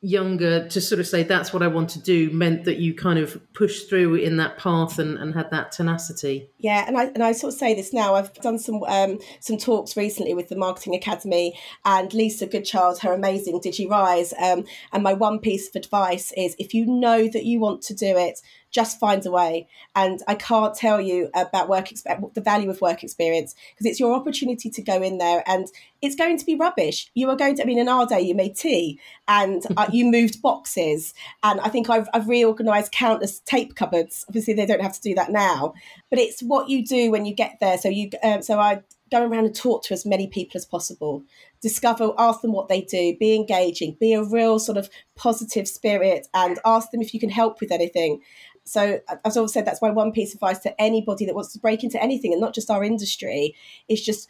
younger 0.00 0.68
to 0.68 0.80
sort 0.80 1.00
of 1.00 1.06
say 1.08 1.24
that's 1.24 1.52
what 1.52 1.62
I 1.62 1.66
want 1.66 1.90
to 1.90 2.00
do 2.00 2.30
meant 2.30 2.64
that 2.64 2.76
you 2.76 2.94
kind 2.94 3.18
of 3.18 3.40
pushed 3.52 3.88
through 3.88 4.14
in 4.14 4.36
that 4.36 4.56
path 4.56 4.98
and, 4.98 5.18
and 5.18 5.34
had 5.34 5.50
that 5.50 5.72
tenacity. 5.72 6.50
Yeah, 6.58 6.84
and 6.86 6.96
I 6.96 7.06
and 7.06 7.22
I 7.22 7.32
sort 7.32 7.52
of 7.52 7.58
say 7.58 7.74
this 7.74 7.92
now. 7.92 8.14
I've 8.14 8.32
done 8.34 8.58
some 8.58 8.82
um, 8.84 9.18
some 9.40 9.58
talks 9.58 9.96
recently 9.96 10.34
with 10.34 10.48
the 10.48 10.56
Marketing 10.56 10.94
Academy 10.94 11.58
and 11.84 12.12
Lisa 12.14 12.46
Goodchild, 12.46 13.00
her 13.00 13.12
amazing 13.12 13.60
Digi 13.60 13.88
Rise. 13.90 14.32
Um, 14.40 14.64
and 14.92 15.02
my 15.02 15.14
one 15.14 15.40
piece 15.40 15.68
of 15.68 15.74
advice 15.74 16.32
is 16.36 16.54
if 16.58 16.74
you 16.74 16.86
know 16.86 17.26
that 17.28 17.44
you 17.44 17.58
want 17.58 17.82
to 17.82 17.94
do 17.94 18.16
it, 18.16 18.40
just 18.70 18.98
finds 18.98 19.26
a 19.26 19.30
way. 19.30 19.68
And 19.94 20.20
I 20.28 20.34
can't 20.34 20.74
tell 20.74 21.00
you 21.00 21.30
about 21.34 21.68
work 21.68 21.88
the 22.34 22.40
value 22.40 22.70
of 22.70 22.80
work 22.80 23.02
experience 23.02 23.54
because 23.74 23.86
it's 23.86 24.00
your 24.00 24.14
opportunity 24.14 24.70
to 24.70 24.82
go 24.82 25.02
in 25.02 25.18
there 25.18 25.42
and 25.46 25.66
it's 26.02 26.14
going 26.14 26.38
to 26.38 26.46
be 26.46 26.54
rubbish. 26.54 27.10
You 27.14 27.28
are 27.30 27.36
going 27.36 27.56
to, 27.56 27.62
I 27.62 27.66
mean, 27.66 27.78
in 27.78 27.88
our 27.88 28.06
day, 28.06 28.20
you 28.20 28.34
made 28.34 28.56
tea 28.56 29.00
and 29.26 29.64
uh, 29.76 29.86
you 29.92 30.04
moved 30.10 30.42
boxes. 30.42 31.14
And 31.42 31.60
I 31.60 31.68
think 31.68 31.90
I've, 31.90 32.08
I've 32.14 32.28
reorganized 32.28 32.92
countless 32.92 33.40
tape 33.40 33.74
cupboards. 33.74 34.24
Obviously, 34.28 34.54
they 34.54 34.66
don't 34.66 34.82
have 34.82 34.94
to 34.94 35.00
do 35.00 35.14
that 35.14 35.30
now, 35.30 35.74
but 36.10 36.18
it's 36.18 36.42
what 36.42 36.68
you 36.68 36.84
do 36.84 37.10
when 37.10 37.24
you 37.24 37.34
get 37.34 37.58
there. 37.60 37.78
So 37.78 37.88
you, 37.88 38.10
um, 38.22 38.42
so 38.42 38.58
I 38.58 38.82
go 39.10 39.26
around 39.26 39.44
and 39.44 39.54
talk 39.54 39.82
to 39.82 39.94
as 39.94 40.06
many 40.06 40.26
people 40.26 40.56
as 40.56 40.64
possible 40.64 41.22
discover 41.60 42.12
ask 42.18 42.40
them 42.40 42.52
what 42.52 42.68
they 42.68 42.80
do 42.80 43.16
be 43.18 43.34
engaging 43.34 43.96
be 44.00 44.12
a 44.12 44.22
real 44.22 44.58
sort 44.58 44.78
of 44.78 44.88
positive 45.16 45.66
spirit 45.66 46.28
and 46.34 46.58
ask 46.64 46.90
them 46.90 47.00
if 47.00 47.12
you 47.12 47.20
can 47.20 47.30
help 47.30 47.60
with 47.60 47.72
anything 47.72 48.20
so, 48.68 49.00
as 49.24 49.38
I've 49.38 49.48
said, 49.48 49.64
that's 49.64 49.80
my 49.80 49.90
one 49.90 50.12
piece 50.12 50.34
of 50.34 50.36
advice 50.36 50.58
to 50.58 50.80
anybody 50.80 51.24
that 51.24 51.34
wants 51.34 51.54
to 51.54 51.58
break 51.58 51.82
into 51.82 52.00
anything 52.02 52.32
and 52.32 52.40
not 52.40 52.54
just 52.54 52.70
our 52.70 52.84
industry. 52.84 53.54
Is 53.88 54.04
just 54.04 54.28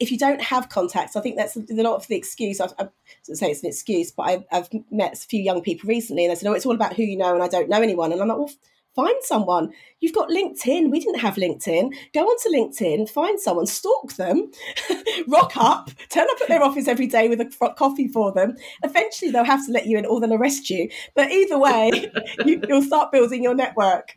if 0.00 0.10
you 0.10 0.18
don't 0.18 0.40
have 0.40 0.68
contacts, 0.68 1.14
I 1.14 1.20
think 1.20 1.36
that's 1.36 1.56
a 1.56 1.62
lot 1.70 1.94
of 1.94 2.06
the 2.08 2.16
excuse. 2.16 2.60
I, 2.60 2.66
I 2.78 2.88
say 3.22 3.50
it's 3.50 3.62
an 3.62 3.68
excuse, 3.68 4.10
but 4.10 4.22
I've, 4.24 4.44
I've, 4.50 4.68
met 4.90 5.14
a 5.14 5.16
few 5.16 5.40
young 5.40 5.62
people 5.62 5.88
recently, 5.88 6.24
and 6.24 6.32
they 6.32 6.34
said, 6.34 6.48
"Oh, 6.48 6.54
it's 6.54 6.66
all 6.66 6.74
about 6.74 6.94
who 6.94 7.04
you 7.04 7.16
know," 7.16 7.34
and 7.34 7.42
I 7.42 7.48
don't 7.48 7.68
know 7.68 7.80
anyone. 7.80 8.12
And 8.12 8.20
I'm 8.20 8.28
like, 8.28 8.38
"Well, 8.38 8.50
find 8.94 9.16
someone. 9.22 9.72
You've 10.00 10.14
got 10.14 10.28
LinkedIn. 10.28 10.90
We 10.90 11.00
didn't 11.00 11.20
have 11.20 11.36
LinkedIn. 11.36 11.94
Go 12.12 12.20
onto 12.20 12.48
LinkedIn, 12.50 13.08
find 13.08 13.40
someone, 13.40 13.66
stalk 13.66 14.14
them, 14.14 14.50
rock 15.28 15.52
up, 15.56 15.90
turn 16.08 16.26
up 16.30 16.40
at 16.40 16.48
their 16.48 16.62
office 16.62 16.88
every 16.88 17.06
day 17.06 17.28
with 17.28 17.40
a 17.40 17.74
coffee 17.76 18.08
for 18.08 18.32
them. 18.32 18.56
Eventually, 18.82 19.30
they'll 19.30 19.44
have 19.44 19.64
to 19.66 19.72
let 19.72 19.86
you 19.86 19.98
in 19.98 20.06
or 20.06 20.20
they'll 20.20 20.34
arrest 20.34 20.68
you. 20.70 20.88
But 21.14 21.30
either 21.30 21.58
way, 21.58 22.10
you, 22.44 22.62
you'll 22.68 22.82
start 22.82 23.12
building 23.12 23.42
your 23.42 23.54
network. 23.54 24.14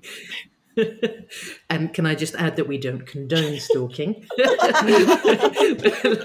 and 1.69 1.93
can 1.93 2.05
I 2.05 2.15
just 2.15 2.35
add 2.35 2.57
that 2.57 2.67
we 2.67 2.77
don't 2.77 3.05
condone 3.05 3.59
stalking? 3.59 4.25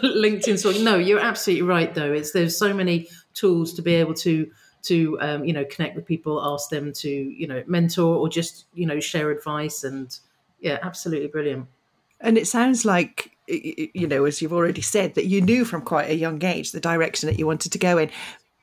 LinkedIn 0.03 0.59
stalking. 0.59 0.83
No, 0.85 0.97
you're 0.97 1.21
absolutely 1.21 1.63
right. 1.63 1.95
Though 1.95 2.13
it's 2.13 2.33
there's 2.33 2.59
so 2.59 2.75
many 2.75 3.09
tools 3.35 3.75
to 3.75 3.83
be 3.83 3.95
able 3.95 4.15
to 4.15 4.51
to 4.83 5.19
um, 5.21 5.45
you 5.45 5.53
know 5.53 5.65
connect 5.65 5.97
with 5.97 6.07
people, 6.07 6.41
ask 6.43 6.71
them 6.71 6.93
to 6.95 7.09
you 7.09 7.47
know 7.47 7.63
mentor 7.67 8.17
or 8.17 8.29
just 8.29 8.67
you 8.75 8.87
know 8.87 9.01
share 9.01 9.31
advice, 9.31 9.85
and 9.85 10.19
yeah, 10.61 10.79
absolutely 10.83 11.29
brilliant. 11.29 11.67
And 12.21 12.37
it 12.37 12.47
sounds 12.47 12.85
like 12.85 13.37
you 13.49 14.07
know, 14.07 14.25
as 14.25 14.41
you've 14.41 14.53
already 14.53 14.83
said, 14.83 15.15
that 15.15 15.27
you 15.27 15.41
knew 15.41 15.65
from 15.65 15.83
quite 15.83 16.09
a 16.09 16.15
young 16.15 16.43
age 16.45 16.73
the 16.73 16.81
direction 16.81 17.29
that 17.29 17.39
you 17.39 17.47
wanted 17.47 17.73
to 17.73 17.79
go 17.79 17.99
in. 17.99 18.11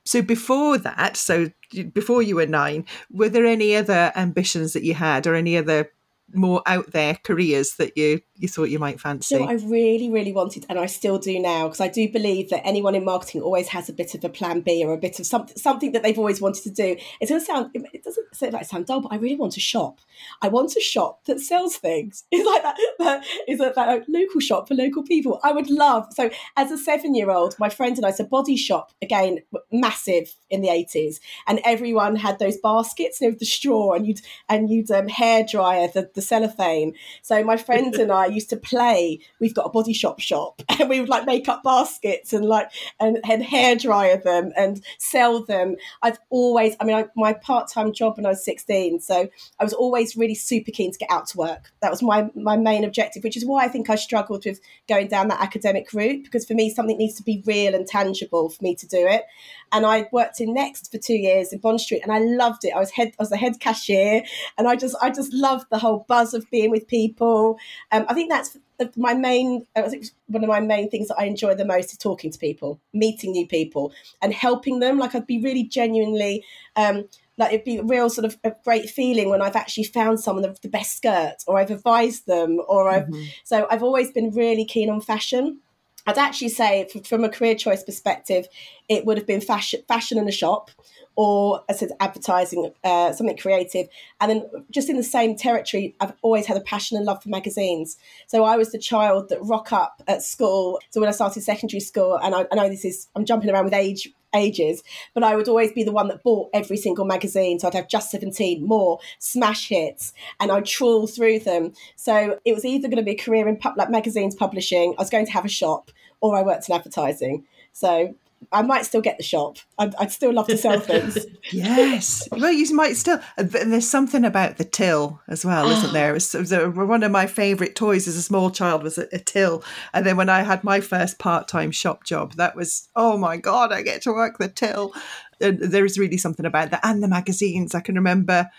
So 0.06 0.22
before 0.22 0.78
that, 0.78 1.18
so 1.18 1.52
before 1.94 2.22
you 2.22 2.38
were 2.38 2.46
nine, 2.46 2.86
were 3.12 3.28
there 3.28 3.46
any 3.46 3.76
other 3.76 4.14
ambitions 4.16 4.74
that 4.74 4.84
you 4.84 4.94
had, 4.94 5.28
or 5.28 5.36
any 5.36 5.58
other 5.58 5.92
more 6.34 6.62
out 6.66 6.92
there 6.92 7.18
careers 7.24 7.76
that 7.76 7.98
you 7.98 8.22
you 8.36 8.48
thought 8.48 8.66
you 8.66 8.80
might 8.80 9.00
fancy? 9.00 9.36
So 9.36 9.44
I 9.44 9.54
really, 9.54 10.10
really 10.10 10.32
wanted, 10.32 10.66
and 10.70 10.78
I 10.78 10.86
still 10.86 11.18
do 11.18 11.40
now, 11.40 11.64
because 11.64 11.82
I 11.82 11.88
do 11.88 12.10
believe 12.10 12.50
that 12.50 12.66
anyone 12.66 12.96
in 12.96 13.04
marketing 13.04 13.42
always 13.42 13.70
has 13.70 13.90
a 13.90 13.94
bit 13.94 14.14
of 14.14 14.24
a 14.24 14.30
plan 14.30 14.62
B 14.62 14.84
or 14.84 14.94
a 14.94 14.98
bit 14.98 15.20
of 15.20 15.26
something 15.26 15.58
something 15.58 15.92
that 15.94 16.04
they've 16.04 16.18
always 16.18 16.42
wanted 16.42 16.64
to 16.64 16.72
do. 16.72 16.98
It's 17.22 17.32
to 17.32 17.40
sound 17.40 17.72
it 17.74 18.04
doesn't 18.04 18.36
say 18.36 18.52
like 18.52 18.66
sound 18.66 18.86
dull, 18.88 19.02
but 19.02 19.12
I 19.12 19.18
really 19.18 19.36
want 19.36 19.58
a 19.58 19.62
shop. 19.62 20.00
I 20.42 20.50
want 20.50 20.76
a 20.76 20.82
shop 20.82 21.26
that 21.26 21.40
sells 21.40 21.78
things. 21.78 22.24
It's 22.38 22.46
like 22.46 22.62
that. 22.62 22.78
that 23.00 23.26
is 23.48 23.58
that, 23.60 23.76
that 23.76 24.08
local 24.08 24.40
shop 24.40 24.68
for 24.68 24.76
local 24.76 25.02
people. 25.02 25.40
I 25.44 25.52
would 25.52 25.70
love. 25.70 26.08
So 26.14 26.30
as 26.56 26.72
a 26.72 26.78
seven 26.78 27.16
year 27.16 27.32
old, 27.32 27.56
my 27.58 27.70
friend 27.70 27.98
and 27.98 28.06
I, 28.06 28.12
so 28.12 28.26
body 28.26 28.56
shop 28.56 28.92
again, 29.02 29.40
massive 29.72 30.36
in 30.50 30.62
the 30.62 30.70
eighties, 30.70 31.20
and 31.48 31.60
everyone 31.66 32.16
had 32.16 32.38
those 32.38 32.58
baskets 32.58 33.22
you 33.22 33.28
know, 33.28 33.32
with 33.32 33.40
the 33.40 33.46
straw, 33.46 33.94
and 33.94 34.06
you'd 34.06 34.22
and 34.50 34.70
you'd 34.70 34.92
um, 34.92 35.08
hair 35.08 35.44
dryer 35.44 35.88
the 35.88 36.17
the 36.18 36.22
cellophane. 36.22 36.94
So 37.22 37.42
my 37.44 37.56
friends 37.56 37.98
and 37.98 38.12
I 38.12 38.26
used 38.26 38.50
to 38.50 38.58
play. 38.58 39.20
We've 39.40 39.54
got 39.54 39.68
a 39.68 39.70
body 39.70 39.94
shop 39.94 40.20
shop, 40.20 40.62
and 40.70 40.90
we 40.90 41.00
would 41.00 41.08
like 41.08 41.26
make 41.26 41.48
up 41.48 41.64
baskets 41.64 42.34
and 42.34 42.44
like 42.44 42.72
and, 43.00 43.20
and 43.24 43.42
hair 43.42 43.78
dryer 43.78 44.18
them 44.18 44.52
and 44.58 44.84
sell 44.98 45.44
them. 45.44 45.78
I've 46.02 46.20
always, 46.30 46.76
I 46.82 46.84
mean, 46.84 46.98
I, 46.98 47.06
my 47.16 47.32
part 47.32 47.72
time 47.72 47.94
job 47.94 48.18
when 48.18 48.26
I 48.26 48.30
was 48.30 48.44
sixteen, 48.44 49.00
so 49.00 49.30
I 49.60 49.64
was 49.64 49.74
always 49.74 50.18
really 50.18 50.36
super 50.36 50.72
keen 50.72 50.92
to 50.92 50.98
get 50.98 51.10
out 51.10 51.28
to 51.28 51.38
work. 51.38 51.72
That 51.82 51.92
was 51.92 52.02
my 52.02 52.30
my 52.36 52.58
main 52.58 52.84
objective, 52.84 53.24
which 53.24 53.38
is 53.38 53.46
why 53.46 53.64
I 53.64 53.70
think 53.70 53.90
I 53.90 53.96
struggled 53.96 54.46
with 54.46 54.60
going 54.90 55.08
down 55.08 55.30
that 55.30 55.42
academic 55.42 55.94
route 55.94 56.24
because 56.24 56.46
for 56.46 56.54
me 56.54 56.70
something 56.70 56.98
needs 56.98 57.16
to 57.16 57.24
be 57.24 57.44
real 57.46 57.74
and 57.74 57.88
tangible 57.88 58.50
for 58.50 58.64
me 58.64 58.76
to 58.76 58.88
do 58.88 59.08
it. 59.08 59.24
And 59.72 59.86
I 59.86 60.08
worked 60.12 60.40
in 60.40 60.54
Next 60.54 60.92
for 60.92 60.98
two 60.98 61.16
years 61.16 61.52
in 61.52 61.60
Bond 61.60 61.82
Street, 61.82 62.02
and 62.02 62.12
I 62.12 62.20
loved 62.20 62.64
it. 62.64 62.74
I 62.74 62.80
was 62.80 62.92
head, 62.92 63.10
I 63.20 63.22
was 63.22 63.30
the 63.30 63.38
head 63.38 63.60
cashier, 63.60 64.24
and 64.58 64.68
I 64.68 64.76
just, 64.76 64.96
I 65.02 65.10
just 65.10 65.34
loved 65.34 65.66
the 65.70 65.78
whole 65.78 66.06
buzz 66.08 66.34
of 66.34 66.50
being 66.50 66.72
with 66.72 66.88
people. 66.88 67.58
Um, 67.92 68.06
I 68.08 68.14
think 68.14 68.30
that's 68.30 68.58
my 68.96 69.14
main. 69.14 69.66
I 69.76 69.84
think 69.84 70.06
one 70.28 70.44
of 70.44 70.50
my 70.50 70.60
main 70.60 70.90
things 70.90 71.08
that 71.08 71.20
I 71.20 71.26
enjoy 71.26 71.56
the 71.56 71.66
most 71.66 71.92
is 71.92 71.98
talking 71.98 72.32
to 72.32 72.40
people, 72.40 72.80
meeting 72.94 73.32
new 73.32 73.48
people, 73.48 73.94
and 74.22 74.34
helping 74.34 74.80
them. 74.80 74.98
Like 74.98 75.16
I'd 75.16 75.28
be 75.28 75.42
really 75.42 75.64
genuinely. 75.64 76.44
Um, 76.76 77.06
like 77.38 77.54
it'd 77.54 77.66
be 77.66 77.78
a 77.78 77.84
real 77.84 78.10
sort 78.10 78.26
of 78.26 78.38
a 78.44 78.54
great 78.64 78.90
feeling 78.90 79.30
when 79.30 79.42
I've 79.42 79.56
actually 79.56 79.84
found 79.84 80.20
someone 80.20 80.44
of 80.44 80.60
the 80.62 80.70
best 80.70 80.98
skirt 80.98 81.36
or 81.46 81.60
I've 81.60 81.70
advised 81.70 82.26
them 82.26 82.60
or 82.68 82.90
I've 82.90 83.04
mm-hmm. 83.04 83.24
so 83.44 83.68
I've 83.70 83.84
always 83.84 84.12
been 84.12 84.32
really 84.32 84.66
keen 84.66 84.90
on 84.90 85.02
fashion 85.02 85.60
I'd 86.08 86.18
actually 86.18 86.50
say, 86.50 86.88
from 87.04 87.26
a 87.26 87.30
career 87.30 87.54
choice 87.54 87.84
perspective, 87.84 88.48
it 88.88 89.06
would 89.06 89.18
have 89.18 89.28
been 89.28 89.42
fashion, 89.42 89.82
fashion 89.88 90.18
in 90.18 90.28
a 90.28 90.32
shop, 90.32 90.72
or 91.18 91.64
I 91.70 91.74
said 91.74 91.90
advertising, 92.00 92.72
uh, 92.84 93.12
something 93.12 93.36
creative. 93.36 93.88
And 94.22 94.32
then 94.32 94.50
just 94.72 94.90
in 94.90 94.96
the 94.96 95.04
same 95.04 95.36
territory, 95.36 95.96
I've 96.00 96.14
always 96.22 96.46
had 96.46 96.56
a 96.56 96.62
passion 96.62 96.96
and 96.96 97.06
love 97.06 97.22
for 97.22 97.30
magazines. 97.30 97.98
So 98.28 98.46
I 98.46 98.56
was 98.56 98.72
the 98.72 98.80
child 98.80 99.30
that 99.30 99.44
rock 99.44 99.74
up 99.74 100.02
at 100.08 100.24
school. 100.24 100.80
So 100.92 101.02
when 101.02 101.10
I 101.10 101.12
started 101.12 101.44
secondary 101.44 101.82
school, 101.82 102.16
and 102.16 102.34
I, 102.34 102.46
I 102.52 102.56
know 102.56 102.70
this 102.70 102.86
is 102.86 103.08
I'm 103.16 103.26
jumping 103.26 103.50
around 103.50 103.66
with 103.66 103.74
age 103.74 104.10
ages, 104.36 104.84
but 105.14 105.24
I 105.24 105.36
would 105.36 105.48
always 105.48 105.72
be 105.72 105.84
the 105.84 105.92
one 105.92 106.08
that 106.10 106.24
bought 106.24 106.50
every 106.54 106.78
single 106.78 107.06
magazine. 107.06 107.60
So 107.60 107.68
I'd 107.68 107.74
have 107.74 107.88
Just 107.88 108.12
17, 108.12 108.66
more, 108.66 109.00
smash 109.20 109.70
hits, 109.70 110.14
and 110.40 110.52
I'd 110.52 110.66
trawl 110.66 111.08
through 111.08 111.40
them. 111.40 111.74
So 111.96 112.40
it 112.46 112.54
was 112.54 112.66
either 112.66 112.88
going 112.88 112.98
to 112.98 113.04
be 113.04 113.12
a 113.12 113.16
career 113.16 113.48
in 113.48 113.60
like 113.76 113.90
magazines 113.90 114.36
publishing, 114.36 114.94
I 114.98 115.02
was 115.02 115.10
going 115.10 115.26
to 115.26 115.32
have 115.32 115.46
a 115.46 115.50
shop, 115.50 115.92
or 116.22 116.38
I 116.38 116.44
worked 116.44 116.70
in 116.70 116.76
advertising. 116.76 117.46
So 117.74 118.16
I 118.52 118.62
might 118.62 118.86
still 118.86 119.02
get 119.02 119.18
the 119.18 119.24
shop. 119.24 119.58
I'd, 119.78 119.94
I'd 119.96 120.12
still 120.12 120.34
love 120.34 120.48
to 120.48 120.58
sell 120.58 120.80
things. 120.80 121.18
yes. 121.52 122.28
Well, 122.32 122.52
you 122.52 122.74
might 122.74 122.96
still. 122.96 123.20
Uh, 123.38 123.44
there's 123.44 123.88
something 123.88 124.24
about 124.24 124.58
the 124.58 124.64
till 124.64 125.20
as 125.28 125.44
well, 125.44 125.70
isn't 125.70 125.94
there? 125.94 126.12
It 126.12 126.14
was, 126.14 126.34
it 126.34 126.40
was 126.40 126.52
a, 126.52 126.70
one 126.70 127.04
of 127.04 127.12
my 127.12 127.28
favourite 127.28 127.76
toys 127.76 128.08
as 128.08 128.16
a 128.16 128.22
small 128.22 128.50
child 128.50 128.84
was 128.84 128.98
a, 128.98 129.08
a, 129.12 129.20
till. 129.20 129.64
And 129.94 130.06
then 130.06 130.18
when 130.18 130.30
I 130.30 130.44
had 130.44 130.64
my 130.64 130.80
first 130.80 131.20
part 131.20 131.48
time 131.48 131.72
shop 131.72 132.06
job, 132.06 132.34
that 132.34 132.56
was, 132.56 132.88
oh 132.96 133.18
my 133.18 133.38
God, 133.38 133.72
I 133.72 133.82
get 133.82 134.02
to 134.04 134.14
work 134.14 134.38
the 134.38 134.48
till. 134.48 134.94
And 135.42 135.60
there's 135.60 136.00
really 136.00 136.18
something 136.18 136.46
about 136.46 136.72
that. 136.72 136.82
And 136.84 137.04
the 137.04 137.08
magazines. 137.08 137.76
I 137.76 137.82
can 137.82 137.96
remember 137.96 138.50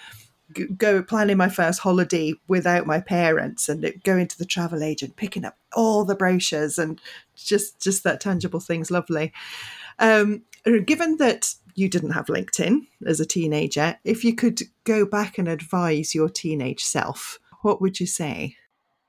go 0.77 1.03
planning 1.03 1.37
my 1.37 1.49
first 1.49 1.81
holiday 1.81 2.33
without 2.47 2.87
my 2.87 3.01
parents 3.01 3.69
and 3.69 3.93
going 4.05 4.27
to 4.27 4.39
the 4.39 4.45
travel 4.45 4.83
agent 4.83 5.17
picking 5.17 5.45
up 5.45 5.57
all 5.75 6.05
the 6.05 6.15
brochures 6.15 6.79
and 6.79 7.01
just 7.37 7.81
just 7.81 8.05
that 8.05 8.21
tangible 8.21 8.61
thing's 8.61 8.91
lovely. 8.91 9.33
Um, 9.99 10.43
given 10.85 11.17
that 11.17 11.55
you 11.75 11.89
didn't 11.89 12.11
have 12.11 12.27
linkedin 12.27 12.87
as 13.07 13.21
a 13.21 13.27
teenager 13.27 13.99
if 14.05 14.25
you 14.25 14.35
could 14.35 14.63
go 14.85 15.07
back 15.07 15.39
and 15.39 15.49
advise 15.49 16.15
your 16.15 16.29
teenage 16.29 16.85
self 16.85 17.39
what 17.63 17.81
would 17.81 18.01
you 18.01 18.07
say 18.07 18.57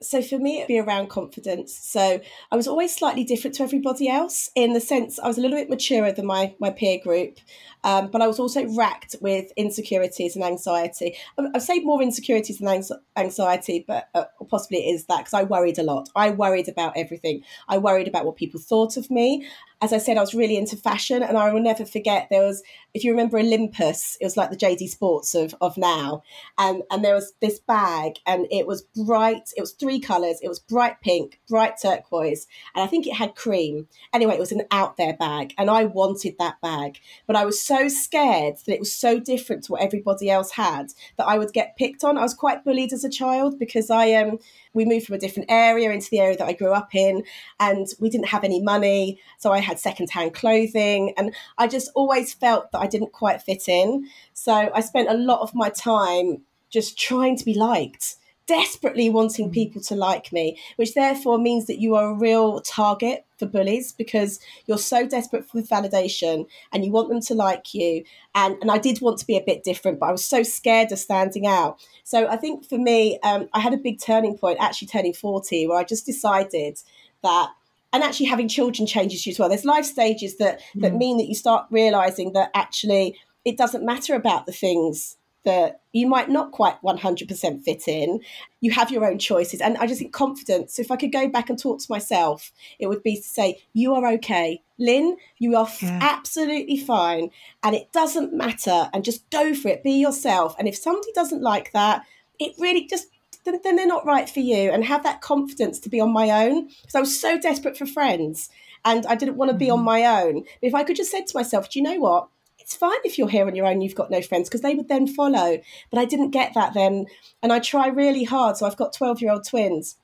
so 0.01 0.21
for 0.21 0.39
me, 0.39 0.57
it'd 0.57 0.67
be 0.69 0.79
around 0.79 1.09
confidence. 1.09 1.77
So 1.77 2.21
I 2.51 2.55
was 2.55 2.67
always 2.67 2.95
slightly 2.95 3.23
different 3.25 3.55
to 3.55 3.63
everybody 3.63 4.07
else 4.07 4.49
in 4.55 4.73
the 4.73 4.79
sense 4.79 5.19
I 5.19 5.27
was 5.27 5.37
a 5.37 5.41
little 5.41 5.57
bit 5.57 5.69
maturer 5.69 6.11
than 6.11 6.25
my 6.25 6.55
my 6.59 6.69
peer 6.69 6.99
group, 7.03 7.37
um, 7.83 8.09
but 8.09 8.21
I 8.21 8.27
was 8.27 8.39
also 8.39 8.65
racked 8.75 9.17
with 9.21 9.51
insecurities 9.57 10.35
and 10.35 10.45
anxiety. 10.45 11.17
I've 11.37 11.61
say 11.61 11.79
more 11.79 12.01
insecurities 12.01 12.59
than 12.59 12.81
anxiety, 13.17 13.83
but 13.87 14.07
uh, 14.15 14.25
possibly 14.49 14.79
it 14.79 14.93
is 14.95 15.05
that 15.05 15.19
because 15.19 15.33
I 15.33 15.43
worried 15.43 15.79
a 15.79 15.83
lot. 15.83 16.07
I 16.15 16.29
worried 16.29 16.69
about 16.69 16.93
everything. 16.95 17.43
I 17.67 17.77
worried 17.77 18.07
about 18.07 18.25
what 18.25 18.37
people 18.37 18.59
thought 18.59 18.95
of 18.95 19.11
me 19.11 19.45
as 19.81 19.93
I 19.93 19.97
said, 19.97 20.17
I 20.17 20.21
was 20.21 20.33
really 20.33 20.57
into 20.57 20.75
fashion, 20.75 21.23
and 21.23 21.37
I 21.37 21.53
will 21.53 21.61
never 21.61 21.85
forget 21.85 22.27
there 22.29 22.45
was, 22.45 22.61
if 22.93 23.03
you 23.03 23.11
remember 23.11 23.39
Olympus, 23.39 24.17
it 24.19 24.25
was 24.25 24.35
like 24.35 24.49
the 24.49 24.57
JD 24.57 24.89
Sports 24.89 25.33
of 25.35 25.55
of 25.61 25.77
now, 25.77 26.21
and 26.57 26.83
and 26.91 27.03
there 27.03 27.15
was 27.15 27.33
this 27.39 27.59
bag, 27.59 28.15
and 28.25 28.45
it 28.51 28.67
was 28.67 28.81
bright. 29.05 29.53
It 29.55 29.61
was 29.61 29.71
colors. 29.97 30.39
It 30.43 30.49
was 30.49 30.59
bright 30.59 30.99
pink, 30.99 31.39
bright 31.47 31.75
turquoise, 31.81 32.47
and 32.75 32.83
I 32.83 32.87
think 32.87 33.07
it 33.07 33.15
had 33.15 33.33
cream. 33.33 33.87
Anyway, 34.13 34.33
it 34.33 34.39
was 34.39 34.51
an 34.51 34.63
out 34.71 34.97
there 34.97 35.15
bag, 35.15 35.53
and 35.57 35.69
I 35.69 35.85
wanted 35.85 36.35
that 36.37 36.59
bag, 36.61 36.99
but 37.25 37.37
I 37.37 37.45
was 37.45 37.61
so 37.61 37.87
scared 37.87 38.57
that 38.65 38.73
it 38.73 38.79
was 38.79 38.93
so 38.93 39.19
different 39.19 39.63
to 39.63 39.71
what 39.71 39.81
everybody 39.81 40.29
else 40.29 40.51
had 40.51 40.87
that 41.17 41.27
I 41.27 41.37
would 41.37 41.53
get 41.53 41.77
picked 41.77 42.03
on. 42.03 42.17
I 42.17 42.23
was 42.23 42.33
quite 42.33 42.65
bullied 42.65 42.91
as 42.91 43.05
a 43.05 43.09
child 43.09 43.57
because 43.57 43.89
I 43.89 44.13
um 44.13 44.37
we 44.73 44.85
moved 44.85 45.05
from 45.05 45.15
a 45.15 45.19
different 45.19 45.49
area 45.49 45.91
into 45.91 46.09
the 46.09 46.19
area 46.19 46.37
that 46.37 46.47
I 46.47 46.53
grew 46.53 46.73
up 46.73 46.93
in, 46.93 47.23
and 47.59 47.87
we 47.99 48.09
didn't 48.09 48.27
have 48.27 48.43
any 48.43 48.61
money. 48.61 49.19
So 49.37 49.51
I 49.51 49.59
had 49.59 49.79
secondhand 49.79 50.33
clothing, 50.33 51.13
and 51.17 51.33
I 51.57 51.67
just 51.67 51.89
always 51.95 52.33
felt 52.33 52.71
that 52.71 52.79
I 52.79 52.87
didn't 52.87 53.13
quite 53.13 53.41
fit 53.41 53.67
in. 53.69 54.07
So 54.33 54.69
I 54.73 54.81
spent 54.81 55.09
a 55.09 55.13
lot 55.13 55.41
of 55.41 55.55
my 55.55 55.69
time 55.69 56.43
just 56.69 56.99
trying 56.99 57.35
to 57.37 57.45
be 57.45 57.53
liked 57.53 58.15
desperately 58.49 59.11
wanting 59.11 59.49
mm. 59.49 59.53
people 59.53 59.79
to 59.79 59.95
like 59.95 60.33
me, 60.33 60.57
which 60.75 60.95
therefore 60.95 61.37
means 61.37 61.67
that 61.67 61.79
you 61.79 61.93
are 61.95 62.09
a 62.09 62.13
real 62.15 62.59
target 62.61 63.23
for 63.37 63.45
bullies 63.45 63.93
because 63.93 64.39
you're 64.65 64.79
so 64.79 65.07
desperate 65.07 65.47
for 65.47 65.61
validation 65.61 66.47
and 66.73 66.83
you 66.83 66.91
want 66.91 67.09
them 67.09 67.21
to 67.21 67.35
like 67.35 67.75
you. 67.75 68.03
And, 68.33 68.57
and 68.61 68.71
I 68.71 68.79
did 68.79 69.01
want 69.01 69.19
to 69.19 69.27
be 69.27 69.37
a 69.37 69.43
bit 69.43 69.63
different, 69.63 69.99
but 69.99 70.09
I 70.09 70.11
was 70.11 70.25
so 70.25 70.41
scared 70.41 70.91
of 70.91 70.97
standing 70.97 71.45
out. 71.45 71.79
So 72.03 72.27
I 72.27 72.37
think 72.37 72.67
for 72.67 72.79
me, 72.79 73.19
um, 73.19 73.47
I 73.53 73.59
had 73.59 73.73
a 73.73 73.77
big 73.77 74.01
turning 74.01 74.35
point, 74.35 74.57
actually 74.59 74.87
turning 74.87 75.13
40, 75.13 75.67
where 75.67 75.77
I 75.77 75.83
just 75.83 76.07
decided 76.07 76.79
that 77.21 77.51
and 77.93 78.03
actually 78.03 78.27
having 78.27 78.47
children 78.47 78.87
changes 78.87 79.25
you 79.25 79.31
as 79.31 79.39
well. 79.39 79.49
There's 79.49 79.65
life 79.65 79.85
stages 79.85 80.37
that 80.37 80.61
that 80.75 80.93
mm. 80.93 80.97
mean 80.97 81.17
that 81.17 81.27
you 81.27 81.35
start 81.35 81.67
realizing 81.69 82.33
that 82.33 82.49
actually 82.55 83.19
it 83.45 83.57
doesn't 83.57 83.85
matter 83.85 84.15
about 84.15 84.45
the 84.45 84.51
things 84.51 85.17
that 85.49 85.81
you 85.93 86.07
might 86.07 86.29
not 86.29 86.51
quite 86.51 86.79
100% 86.83 87.63
fit 87.63 87.87
in. 87.87 88.19
You 88.61 88.69
have 88.71 88.91
your 88.91 89.03
own 89.09 89.17
choices. 89.17 89.61
And 89.61 89.75
I 89.77 89.87
just 89.87 89.99
think 89.99 90.13
confidence, 90.13 90.75
So 90.75 90.83
if 90.83 90.91
I 90.91 90.95
could 90.95 91.11
go 91.11 91.27
back 91.27 91.49
and 91.49 91.57
talk 91.57 91.79
to 91.79 91.91
myself, 91.91 92.51
it 92.77 92.85
would 92.87 93.01
be 93.01 93.15
to 93.15 93.23
say, 93.23 93.63
You 93.73 93.95
are 93.95 94.07
okay. 94.13 94.61
Lynn, 94.77 95.17
you 95.39 95.55
are 95.55 95.67
yeah. 95.81 95.99
absolutely 96.01 96.77
fine. 96.77 97.31
And 97.63 97.75
it 97.75 97.91
doesn't 97.91 98.31
matter. 98.31 98.89
And 98.93 99.03
just 99.03 99.27
go 99.31 99.55
for 99.55 99.69
it. 99.69 99.83
Be 99.83 99.93
yourself. 99.93 100.55
And 100.59 100.67
if 100.67 100.77
somebody 100.77 101.11
doesn't 101.13 101.41
like 101.41 101.71
that, 101.71 102.05
it 102.39 102.53
really 102.59 102.85
just 102.85 103.07
then, 103.45 103.75
they're 103.75 103.87
not 103.87 104.05
right 104.05 104.29
for 104.29 104.41
you 104.41 104.69
and 104.69 104.85
have 104.85 105.01
that 105.01 105.21
confidence 105.21 105.79
to 105.79 105.89
be 105.89 105.99
on 105.99 106.13
my 106.13 106.29
own 106.45 106.67
because 106.67 106.93
I 106.95 106.99
was 106.99 107.19
so 107.19 107.39
desperate 107.39 107.75
for 107.75 107.87
friends 107.87 108.49
and 108.85 109.07
I 109.07 109.15
didn't 109.15 109.37
want 109.37 109.49
to 109.49 109.57
be 109.57 109.71
on 109.71 109.79
mm-hmm. 109.79 109.85
my 109.85 110.05
own. 110.05 110.43
But 110.61 110.67
if 110.67 110.75
I 110.75 110.83
could 110.83 110.97
just 110.97 111.09
say 111.09 111.23
to 111.23 111.37
myself, 111.37 111.69
do 111.69 111.79
you 111.79 111.83
know 111.83 111.99
what? 111.99 112.27
It's 112.69 112.77
fine 112.77 112.99
if 113.03 113.17
you're 113.17 113.27
here 113.27 113.47
on 113.47 113.55
your 113.55 113.65
own, 113.65 113.81
you've 113.81 113.95
got 113.95 114.11
no 114.11 114.21
friends, 114.21 114.47
because 114.47 114.61
they 114.61 114.75
would 114.75 114.89
then 114.89 115.07
follow. 115.07 115.59
But 115.89 115.99
I 115.99 116.05
didn't 116.05 116.29
get 116.29 116.53
that 116.53 116.75
then. 116.75 117.07
And 117.41 117.51
I 117.51 117.57
try 117.57 117.87
really 117.87 118.23
hard. 118.23 118.57
So 118.57 118.67
I've 118.67 118.77
got 118.77 118.93
12 118.93 119.23
year 119.23 119.31
old 119.31 119.43
twins 119.43 119.95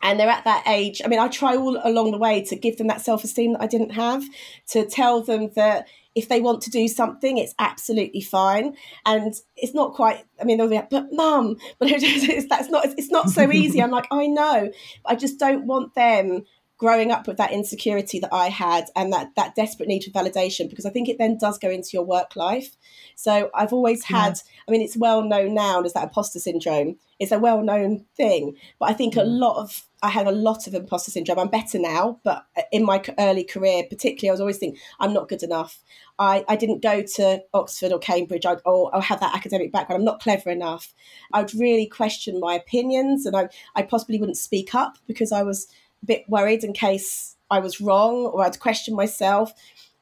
and 0.00 0.20
they're 0.20 0.28
at 0.28 0.44
that 0.44 0.62
age. 0.68 1.02
I 1.04 1.08
mean, 1.08 1.18
I 1.18 1.26
try 1.26 1.56
all 1.56 1.80
along 1.82 2.12
the 2.12 2.18
way 2.18 2.44
to 2.44 2.54
give 2.54 2.76
them 2.76 2.86
that 2.86 3.00
self 3.00 3.24
esteem 3.24 3.54
that 3.54 3.62
I 3.62 3.66
didn't 3.66 3.90
have, 3.90 4.22
to 4.68 4.86
tell 4.86 5.20
them 5.20 5.50
that 5.56 5.88
if 6.14 6.28
they 6.28 6.40
want 6.40 6.62
to 6.62 6.70
do 6.70 6.86
something, 6.86 7.38
it's 7.38 7.56
absolutely 7.58 8.20
fine. 8.20 8.76
And 9.04 9.34
it's 9.56 9.74
not 9.74 9.94
quite. 9.94 10.24
I 10.40 10.44
mean, 10.44 10.58
they'll 10.58 10.68
be 10.68 10.76
like, 10.76 10.90
"But 10.90 11.12
mum," 11.12 11.56
but 11.80 11.88
it's, 11.90 12.46
that's 12.48 12.70
not. 12.70 12.86
It's 12.96 13.10
not 13.10 13.30
so 13.30 13.50
easy. 13.50 13.82
I'm 13.82 13.90
like, 13.90 14.06
I 14.12 14.28
know. 14.28 14.70
I 15.04 15.16
just 15.16 15.40
don't 15.40 15.66
want 15.66 15.96
them 15.96 16.44
growing 16.78 17.10
up 17.10 17.26
with 17.26 17.38
that 17.38 17.52
insecurity 17.52 18.18
that 18.20 18.32
I 18.32 18.48
had 18.48 18.90
and 18.94 19.12
that 19.12 19.34
that 19.36 19.54
desperate 19.54 19.88
need 19.88 20.04
for 20.04 20.10
validation 20.10 20.68
because 20.68 20.84
I 20.84 20.90
think 20.90 21.08
it 21.08 21.18
then 21.18 21.38
does 21.38 21.58
go 21.58 21.70
into 21.70 21.90
your 21.92 22.04
work 22.04 22.36
life. 22.36 22.76
So 23.14 23.50
I've 23.54 23.72
always 23.72 24.04
had 24.04 24.34
yeah. 24.34 24.62
I 24.68 24.70
mean 24.70 24.82
it's 24.82 24.96
well 24.96 25.22
known 25.22 25.54
now 25.54 25.82
as 25.82 25.94
that 25.94 26.04
imposter 26.04 26.38
syndrome. 26.38 26.96
It's 27.18 27.32
a 27.32 27.38
well 27.38 27.62
known 27.62 28.04
thing, 28.16 28.56
but 28.78 28.90
I 28.90 28.92
think 28.92 29.14
mm. 29.14 29.22
a 29.22 29.24
lot 29.24 29.56
of 29.56 29.86
I 30.02 30.10
had 30.10 30.26
a 30.26 30.32
lot 30.32 30.66
of 30.66 30.74
imposter 30.74 31.10
syndrome. 31.10 31.38
I'm 31.38 31.48
better 31.48 31.78
now, 31.78 32.20
but 32.22 32.46
in 32.70 32.84
my 32.84 33.02
early 33.18 33.44
career, 33.44 33.84
particularly, 33.88 34.28
I 34.28 34.32
was 34.32 34.40
always 34.40 34.58
thinking 34.58 34.78
I'm 35.00 35.14
not 35.14 35.28
good 35.28 35.42
enough. 35.42 35.82
I, 36.18 36.44
I 36.48 36.56
didn't 36.56 36.82
go 36.82 37.02
to 37.02 37.42
Oxford 37.52 37.92
or 37.92 37.98
Cambridge 37.98 38.46
I'd, 38.46 38.58
or, 38.64 38.94
or 38.94 39.00
have 39.00 39.20
that 39.20 39.34
academic 39.34 39.72
background. 39.72 40.00
I'm 40.00 40.04
not 40.04 40.20
clever 40.20 40.50
enough. 40.50 40.94
I 41.32 41.40
would 41.40 41.54
really 41.54 41.86
question 41.86 42.40
my 42.40 42.54
opinions, 42.54 43.24
and 43.24 43.34
I 43.34 43.48
I 43.74 43.82
possibly 43.82 44.18
wouldn't 44.18 44.36
speak 44.36 44.74
up 44.74 44.98
because 45.06 45.32
I 45.32 45.42
was 45.42 45.66
bit 46.04 46.24
worried 46.28 46.64
in 46.64 46.72
case 46.72 47.36
I 47.50 47.60
was 47.60 47.80
wrong 47.80 48.26
or 48.26 48.44
I'd 48.44 48.60
question 48.60 48.94
myself. 48.94 49.52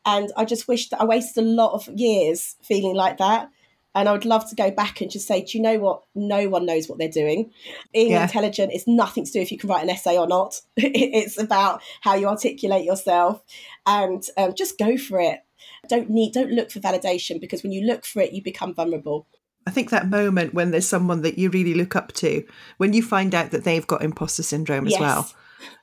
And 0.06 0.30
I 0.36 0.44
just 0.44 0.68
wish 0.68 0.88
that 0.90 1.00
I 1.00 1.04
wasted 1.04 1.44
a 1.44 1.46
lot 1.46 1.72
of 1.72 1.88
years 1.94 2.56
feeling 2.62 2.94
like 2.94 3.18
that. 3.18 3.50
And 3.96 4.08
I 4.08 4.12
would 4.12 4.24
love 4.24 4.48
to 4.50 4.56
go 4.56 4.72
back 4.72 5.00
and 5.00 5.10
just 5.10 5.26
say, 5.28 5.42
do 5.44 5.56
you 5.56 5.62
know 5.62 5.78
what? 5.78 6.02
No 6.16 6.48
one 6.48 6.66
knows 6.66 6.88
what 6.88 6.98
they're 6.98 7.08
doing. 7.08 7.52
Being 7.92 8.10
Yeah. 8.10 8.24
intelligent 8.24 8.72
is 8.72 8.88
nothing 8.88 9.24
to 9.24 9.30
do 9.30 9.40
if 9.40 9.52
you 9.52 9.58
can 9.58 9.70
write 9.70 9.84
an 9.84 9.90
essay 9.90 10.18
or 10.18 10.26
not. 10.26 10.60
it's 10.76 11.38
about 11.40 11.80
how 12.00 12.14
you 12.14 12.26
articulate 12.26 12.84
yourself 12.84 13.42
and 13.86 14.24
um, 14.36 14.52
just 14.54 14.78
go 14.78 14.96
for 14.96 15.20
it. 15.20 15.40
Don't 15.88 16.10
need, 16.10 16.32
don't 16.32 16.50
look 16.50 16.70
for 16.72 16.80
validation 16.80 17.40
because 17.40 17.62
when 17.62 17.70
you 17.72 17.86
look 17.86 18.04
for 18.04 18.20
it, 18.20 18.32
you 18.32 18.42
become 18.42 18.74
vulnerable. 18.74 19.26
I 19.66 19.70
think 19.70 19.90
that 19.90 20.10
moment 20.10 20.54
when 20.54 20.72
there's 20.72 20.88
someone 20.88 21.22
that 21.22 21.38
you 21.38 21.48
really 21.50 21.74
look 21.74 21.94
up 21.94 22.12
to, 22.14 22.44
when 22.78 22.92
you 22.94 23.02
find 23.02 23.34
out 23.34 23.52
that 23.52 23.64
they've 23.64 23.86
got 23.86 24.02
imposter 24.02 24.42
syndrome 24.42 24.86
as 24.86 24.92
Yes. 24.92 25.00
well, 25.00 25.30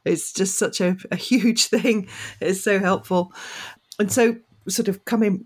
it's 0.06 0.34
just 0.34 0.58
such 0.58 0.82
a, 0.82 0.98
a 1.12 1.16
huge 1.16 1.66
thing. 1.68 2.08
It's 2.40 2.63
so 2.63 2.80
helpful. 2.80 3.34
And 4.00 4.12
so, 4.12 4.38
sort 4.68 4.88
of 4.88 5.06
coming 5.06 5.46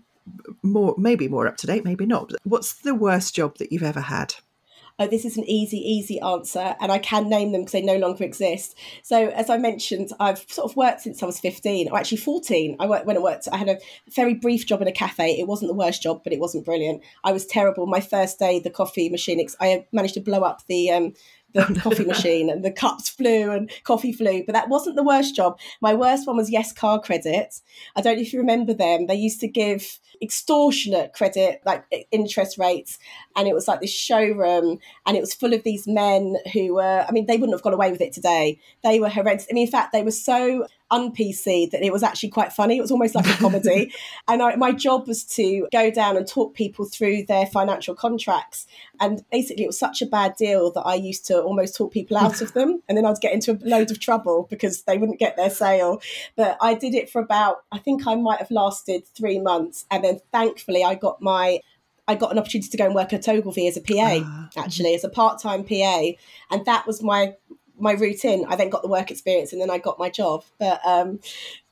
more, 0.62 0.94
maybe 0.98 1.28
more 1.28 1.46
up 1.46 1.56
to 1.58 1.66
date, 1.66 1.84
maybe 1.84 2.06
not. 2.06 2.32
What's 2.44 2.74
the 2.74 2.94
worst 2.94 3.34
job 3.34 3.58
that 3.58 3.72
you've 3.72 3.82
ever 3.82 4.00
had? 4.00 4.34
oh, 4.98 5.06
this 5.06 5.24
is 5.24 5.36
an 5.36 5.44
easy, 5.44 5.78
easy 5.78 6.20
answer, 6.20 6.74
and 6.80 6.90
I 6.90 6.98
can 6.98 7.28
name 7.28 7.52
them 7.52 7.62
because 7.62 7.72
they 7.72 7.82
no 7.82 7.96
longer 7.96 8.24
exist. 8.24 8.76
So, 9.02 9.28
as 9.28 9.50
I 9.50 9.58
mentioned, 9.58 10.10
I've 10.18 10.44
sort 10.48 10.70
of 10.70 10.76
worked 10.76 11.02
since 11.02 11.22
I 11.22 11.26
was 11.26 11.38
15, 11.38 11.90
or 11.90 11.98
actually 11.98 12.18
14. 12.18 12.76
I 12.80 12.86
worked 12.86 13.06
when 13.06 13.16
I 13.16 13.20
worked, 13.20 13.48
I 13.52 13.56
had 13.58 13.68
a 13.68 13.78
very 14.14 14.34
brief 14.34 14.66
job 14.66 14.82
in 14.82 14.88
a 14.88 14.92
cafe. 14.92 15.38
It 15.38 15.46
wasn't 15.46 15.70
the 15.70 15.74
worst 15.76 16.02
job, 16.02 16.22
but 16.24 16.32
it 16.32 16.40
wasn't 16.40 16.64
brilliant. 16.64 17.02
I 17.24 17.32
was 17.32 17.46
terrible. 17.46 17.86
My 17.86 18.00
first 18.00 18.38
day, 18.38 18.58
the 18.58 18.70
coffee 18.70 19.08
machine, 19.08 19.44
I 19.60 19.86
managed 19.92 20.14
to 20.14 20.20
blow 20.20 20.40
up 20.40 20.66
the. 20.66 20.90
Um, 20.90 21.12
the 21.68 21.80
coffee 21.80 22.04
machine 22.06 22.50
and 22.50 22.64
the 22.64 22.70
cups 22.70 23.08
flew 23.08 23.50
and 23.50 23.70
coffee 23.84 24.12
flew, 24.12 24.44
but 24.44 24.52
that 24.52 24.68
wasn't 24.68 24.96
the 24.96 25.02
worst 25.02 25.34
job. 25.34 25.58
My 25.80 25.94
worst 25.94 26.26
one 26.26 26.36
was 26.36 26.50
Yes 26.50 26.72
Car 26.72 27.00
Credit. 27.00 27.60
I 27.94 28.00
don't 28.00 28.16
know 28.16 28.22
if 28.22 28.32
you 28.32 28.38
remember 28.38 28.74
them. 28.74 29.06
They 29.06 29.14
used 29.14 29.40
to 29.40 29.48
give 29.48 29.98
extortionate 30.22 31.12
credit, 31.12 31.60
like 31.64 31.84
interest 32.10 32.58
rates, 32.58 32.98
and 33.36 33.48
it 33.48 33.54
was 33.54 33.68
like 33.68 33.80
this 33.80 33.92
showroom, 33.92 34.78
and 35.06 35.16
it 35.16 35.20
was 35.20 35.34
full 35.34 35.54
of 35.54 35.62
these 35.62 35.86
men 35.86 36.36
who 36.52 36.74
were. 36.74 37.04
I 37.08 37.12
mean, 37.12 37.26
they 37.26 37.36
wouldn't 37.36 37.56
have 37.56 37.62
got 37.62 37.74
away 37.74 37.90
with 37.90 38.00
it 38.00 38.12
today. 38.12 38.58
They 38.82 39.00
were 39.00 39.08
horrendous. 39.08 39.46
I 39.50 39.54
mean, 39.54 39.66
in 39.66 39.70
fact, 39.70 39.92
they 39.92 40.02
were 40.02 40.10
so 40.10 40.66
un 40.90 41.12
PC 41.12 41.70
that 41.70 41.82
it 41.82 41.92
was 41.92 42.02
actually 42.02 42.28
quite 42.28 42.52
funny. 42.52 42.76
It 42.76 42.80
was 42.80 42.90
almost 42.90 43.14
like 43.14 43.26
a 43.26 43.36
comedy, 43.36 43.92
and 44.28 44.42
I, 44.42 44.56
my 44.56 44.72
job 44.72 45.08
was 45.08 45.24
to 45.24 45.66
go 45.72 45.90
down 45.90 46.16
and 46.16 46.26
talk 46.26 46.54
people 46.54 46.84
through 46.84 47.24
their 47.24 47.46
financial 47.46 47.94
contracts. 47.94 48.66
And 49.00 49.24
basically, 49.30 49.64
it 49.64 49.68
was 49.68 49.78
such 49.78 50.02
a 50.02 50.06
bad 50.06 50.36
deal 50.36 50.70
that 50.72 50.82
I 50.82 50.94
used 50.94 51.26
to 51.26 51.40
almost 51.42 51.76
talk 51.76 51.92
people 51.92 52.16
out 52.16 52.40
of 52.40 52.52
them, 52.52 52.82
and 52.88 52.96
then 52.96 53.04
I'd 53.04 53.20
get 53.20 53.32
into 53.32 53.52
a 53.52 53.58
load 53.62 53.90
of 53.90 54.00
trouble 54.00 54.46
because 54.48 54.82
they 54.82 54.98
wouldn't 54.98 55.18
get 55.18 55.36
their 55.36 55.50
sale. 55.50 56.00
But 56.36 56.56
I 56.60 56.74
did 56.74 56.94
it 56.94 57.10
for 57.10 57.20
about, 57.20 57.64
I 57.72 57.78
think 57.78 58.06
I 58.06 58.14
might 58.14 58.38
have 58.38 58.50
lasted 58.50 59.06
three 59.06 59.38
months, 59.38 59.86
and 59.90 60.04
then 60.04 60.20
thankfully 60.32 60.84
I 60.84 60.94
got 60.94 61.20
my. 61.20 61.60
I 62.08 62.14
got 62.14 62.30
an 62.30 62.38
opportunity 62.38 62.70
to 62.70 62.76
go 62.76 62.86
and 62.86 62.94
work 62.94 63.12
at 63.12 63.28
Ogilvy 63.28 63.66
as 63.66 63.76
a 63.76 63.80
PA, 63.80 64.20
ah. 64.24 64.48
actually, 64.56 64.94
as 64.94 65.02
a 65.02 65.08
part-time 65.08 65.64
PA, 65.64 66.10
and 66.52 66.64
that 66.64 66.86
was 66.86 67.02
my 67.02 67.34
my 67.78 67.92
route 67.92 68.24
in. 68.24 68.44
I 68.48 68.56
then 68.56 68.70
got 68.70 68.82
the 68.82 68.88
work 68.88 69.10
experience, 69.10 69.52
and 69.52 69.60
then 69.60 69.70
I 69.70 69.78
got 69.78 69.98
my 69.98 70.10
job. 70.10 70.44
But 70.58 70.80
um, 70.84 71.20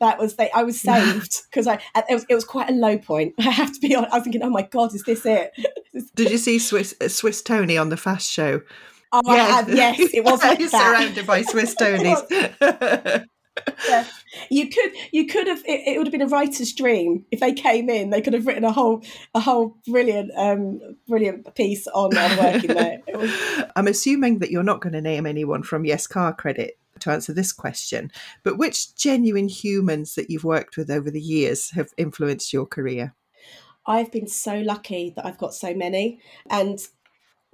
that 0.00 0.18
was 0.18 0.36
they, 0.36 0.50
I 0.50 0.62
was 0.62 0.80
saved 0.80 1.42
because 1.50 1.66
I 1.66 1.80
it 1.94 2.14
was, 2.14 2.26
it 2.28 2.34
was 2.34 2.44
quite 2.44 2.70
a 2.70 2.74
low 2.74 2.98
point. 2.98 3.34
I 3.38 3.50
have 3.50 3.72
to 3.72 3.80
be 3.80 3.94
honest. 3.94 4.12
I 4.12 4.16
was 4.16 4.24
thinking, 4.24 4.42
oh 4.42 4.50
my 4.50 4.62
god, 4.62 4.94
is 4.94 5.04
this 5.04 5.24
it? 5.26 5.52
Did 6.14 6.30
you 6.30 6.38
see 6.38 6.58
Swiss 6.58 6.94
uh, 7.00 7.08
Swiss 7.08 7.42
Tony 7.42 7.76
on 7.76 7.88
the 7.88 7.96
Fast 7.96 8.30
Show? 8.30 8.62
Oh, 9.12 9.22
I 9.28 9.36
have, 9.36 9.68
yes, 9.68 9.96
it 10.12 10.24
was 10.24 10.42
like 10.42 10.58
He's 10.58 10.72
that. 10.72 10.96
surrounded 10.96 11.24
by 11.24 11.42
Swiss 11.42 11.76
Tonys. 11.76 13.24
Yeah. 13.88 14.06
You 14.50 14.68
could 14.68 14.92
you 15.12 15.26
could 15.26 15.46
have 15.46 15.60
it, 15.64 15.86
it 15.86 15.98
would 15.98 16.06
have 16.06 16.12
been 16.12 16.22
a 16.22 16.26
writer's 16.26 16.72
dream 16.72 17.24
if 17.30 17.40
they 17.40 17.52
came 17.52 17.88
in. 17.88 18.10
They 18.10 18.20
could 18.20 18.32
have 18.32 18.46
written 18.46 18.64
a 18.64 18.72
whole 18.72 19.02
a 19.34 19.40
whole 19.40 19.76
brilliant 19.86 20.32
um 20.36 20.80
brilliant 21.06 21.54
piece 21.54 21.86
on, 21.88 22.16
on 22.16 22.38
working 22.38 22.74
there. 22.74 23.00
Was, 23.14 23.64
I'm 23.76 23.86
assuming 23.86 24.40
that 24.40 24.50
you're 24.50 24.62
not 24.62 24.80
going 24.80 24.94
to 24.94 25.00
name 25.00 25.26
anyone 25.26 25.62
from 25.62 25.84
Yes 25.84 26.06
Car 26.06 26.34
Credit 26.34 26.78
to 27.00 27.10
answer 27.10 27.32
this 27.32 27.52
question, 27.52 28.10
but 28.42 28.58
which 28.58 28.94
genuine 28.96 29.48
humans 29.48 30.14
that 30.14 30.30
you've 30.30 30.44
worked 30.44 30.76
with 30.76 30.90
over 30.90 31.10
the 31.10 31.20
years 31.20 31.70
have 31.70 31.90
influenced 31.96 32.52
your 32.52 32.66
career? 32.66 33.14
I've 33.86 34.10
been 34.10 34.28
so 34.28 34.60
lucky 34.60 35.12
that 35.14 35.26
I've 35.26 35.38
got 35.38 35.54
so 35.54 35.74
many 35.74 36.20
and 36.48 36.80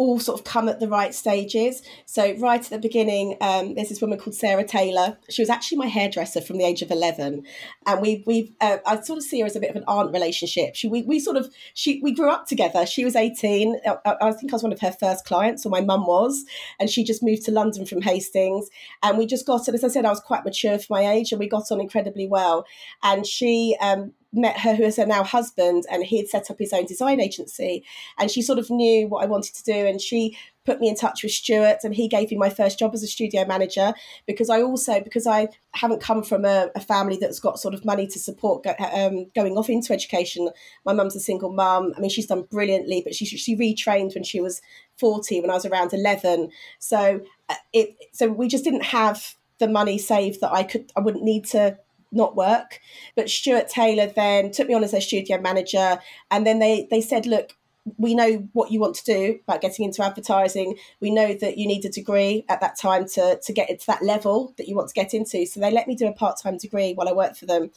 all 0.00 0.18
sort 0.18 0.40
of 0.40 0.46
come 0.46 0.66
at 0.66 0.80
the 0.80 0.88
right 0.88 1.14
stages. 1.14 1.82
So 2.06 2.34
right 2.38 2.64
at 2.64 2.70
the 2.70 2.78
beginning, 2.78 3.36
um, 3.42 3.74
there's 3.74 3.90
this 3.90 4.00
woman 4.00 4.18
called 4.18 4.34
Sarah 4.34 4.64
Taylor. 4.64 5.18
She 5.28 5.42
was 5.42 5.50
actually 5.50 5.76
my 5.76 5.88
hairdresser 5.88 6.40
from 6.40 6.56
the 6.56 6.64
age 6.64 6.80
of 6.80 6.90
eleven, 6.90 7.44
and 7.86 8.00
we 8.00 8.24
we 8.26 8.54
uh, 8.62 8.78
I 8.86 8.98
sort 9.02 9.18
of 9.18 9.24
see 9.24 9.40
her 9.40 9.46
as 9.46 9.56
a 9.56 9.60
bit 9.60 9.68
of 9.68 9.76
an 9.76 9.84
aunt 9.86 10.10
relationship. 10.10 10.74
She 10.74 10.88
we, 10.88 11.02
we 11.02 11.20
sort 11.20 11.36
of 11.36 11.52
she 11.74 12.00
we 12.02 12.12
grew 12.12 12.30
up 12.30 12.46
together. 12.46 12.86
She 12.86 13.04
was 13.04 13.14
eighteen. 13.14 13.78
I, 13.86 14.16
I 14.22 14.32
think 14.32 14.52
I 14.52 14.54
was 14.54 14.62
one 14.62 14.72
of 14.72 14.80
her 14.80 14.92
first 14.92 15.26
clients, 15.26 15.66
or 15.66 15.68
my 15.68 15.82
mum 15.82 16.06
was, 16.06 16.46
and 16.78 16.88
she 16.88 17.04
just 17.04 17.22
moved 17.22 17.44
to 17.44 17.52
London 17.52 17.84
from 17.84 18.00
Hastings, 18.00 18.70
and 19.02 19.18
we 19.18 19.26
just 19.26 19.46
got 19.46 19.68
on. 19.68 19.74
As 19.74 19.84
I 19.84 19.88
said, 19.88 20.06
I 20.06 20.08
was 20.08 20.20
quite 20.20 20.46
mature 20.46 20.78
for 20.78 20.94
my 20.94 21.06
age, 21.06 21.30
and 21.30 21.38
we 21.38 21.46
got 21.46 21.70
on 21.70 21.78
incredibly 21.78 22.26
well. 22.26 22.64
And 23.02 23.26
she 23.26 23.76
um, 23.82 24.14
met 24.32 24.58
her 24.60 24.74
who 24.74 24.84
is 24.84 24.96
her 24.96 25.06
now 25.06 25.24
husband 25.24 25.84
and 25.90 26.04
he 26.04 26.18
had 26.18 26.28
set 26.28 26.50
up 26.50 26.58
his 26.58 26.72
own 26.72 26.86
design 26.86 27.20
agency. 27.20 27.84
And 28.18 28.30
she 28.30 28.42
sort 28.42 28.58
of 28.58 28.70
knew 28.70 29.08
what 29.08 29.24
I 29.24 29.26
wanted 29.26 29.54
to 29.54 29.64
do 29.64 29.72
and 29.72 30.00
she 30.00 30.36
put 30.64 30.78
me 30.78 30.88
in 30.88 30.94
touch 30.94 31.22
with 31.22 31.32
Stuart 31.32 31.78
and 31.82 31.94
he 31.94 32.06
gave 32.06 32.30
me 32.30 32.36
my 32.36 32.50
first 32.50 32.78
job 32.78 32.94
as 32.94 33.02
a 33.02 33.06
studio 33.06 33.44
manager 33.44 33.92
because 34.26 34.50
I 34.50 34.62
also 34.62 35.00
because 35.00 35.26
I 35.26 35.48
haven't 35.72 36.00
come 36.00 36.22
from 36.22 36.44
a, 36.44 36.70
a 36.76 36.80
family 36.80 37.16
that's 37.20 37.40
got 37.40 37.58
sort 37.58 37.74
of 37.74 37.84
money 37.84 38.06
to 38.06 38.18
support 38.18 38.62
go, 38.62 38.74
um, 38.94 39.26
going 39.34 39.56
off 39.56 39.68
into 39.68 39.92
education. 39.92 40.50
My 40.84 40.92
mum's 40.92 41.16
a 41.16 41.20
single 41.20 41.52
mum. 41.52 41.92
I 41.96 42.00
mean 42.00 42.10
she's 42.10 42.26
done 42.26 42.42
brilliantly 42.42 43.02
but 43.02 43.14
she 43.14 43.24
she 43.24 43.56
retrained 43.56 44.14
when 44.14 44.24
she 44.24 44.40
was 44.40 44.60
40 44.98 45.40
when 45.40 45.50
I 45.50 45.54
was 45.54 45.66
around 45.66 45.92
11 45.92 46.50
so 46.78 47.20
uh, 47.48 47.54
it 47.72 47.96
so 48.12 48.28
we 48.28 48.46
just 48.46 48.64
didn't 48.64 48.84
have 48.84 49.34
the 49.58 49.68
money 49.68 49.98
saved 49.98 50.40
that 50.40 50.52
I 50.52 50.62
could 50.62 50.92
I 50.96 51.00
wouldn't 51.00 51.24
need 51.24 51.46
to 51.46 51.78
not 52.12 52.36
work. 52.36 52.80
But 53.16 53.30
Stuart 53.30 53.68
Taylor 53.68 54.06
then 54.06 54.50
took 54.50 54.68
me 54.68 54.74
on 54.74 54.84
as 54.84 54.92
their 54.92 55.00
studio 55.00 55.40
manager, 55.40 56.00
and 56.30 56.46
then 56.46 56.58
they 56.58 56.86
they 56.90 57.00
said, 57.00 57.26
look. 57.26 57.56
We 57.96 58.14
know 58.14 58.46
what 58.52 58.70
you 58.70 58.78
want 58.78 58.94
to 58.96 59.04
do 59.04 59.40
about 59.48 59.62
getting 59.62 59.86
into 59.86 60.04
advertising. 60.04 60.76
We 61.00 61.10
know 61.10 61.32
that 61.32 61.56
you 61.56 61.66
need 61.66 61.82
a 61.86 61.88
degree 61.88 62.44
at 62.46 62.60
that 62.60 62.78
time 62.78 63.06
to, 63.14 63.40
to 63.42 63.52
get 63.54 63.70
into 63.70 63.86
that 63.86 64.02
level 64.02 64.52
that 64.58 64.68
you 64.68 64.76
want 64.76 64.88
to 64.88 64.94
get 64.94 65.14
into. 65.14 65.46
So 65.46 65.60
they 65.60 65.70
let 65.70 65.88
me 65.88 65.96
do 65.96 66.06
a 66.06 66.12
part 66.12 66.38
time 66.38 66.58
degree 66.58 66.92
while 66.92 67.08
I 67.08 67.12
worked 67.12 67.38
for 67.38 67.46
them, 67.46 67.70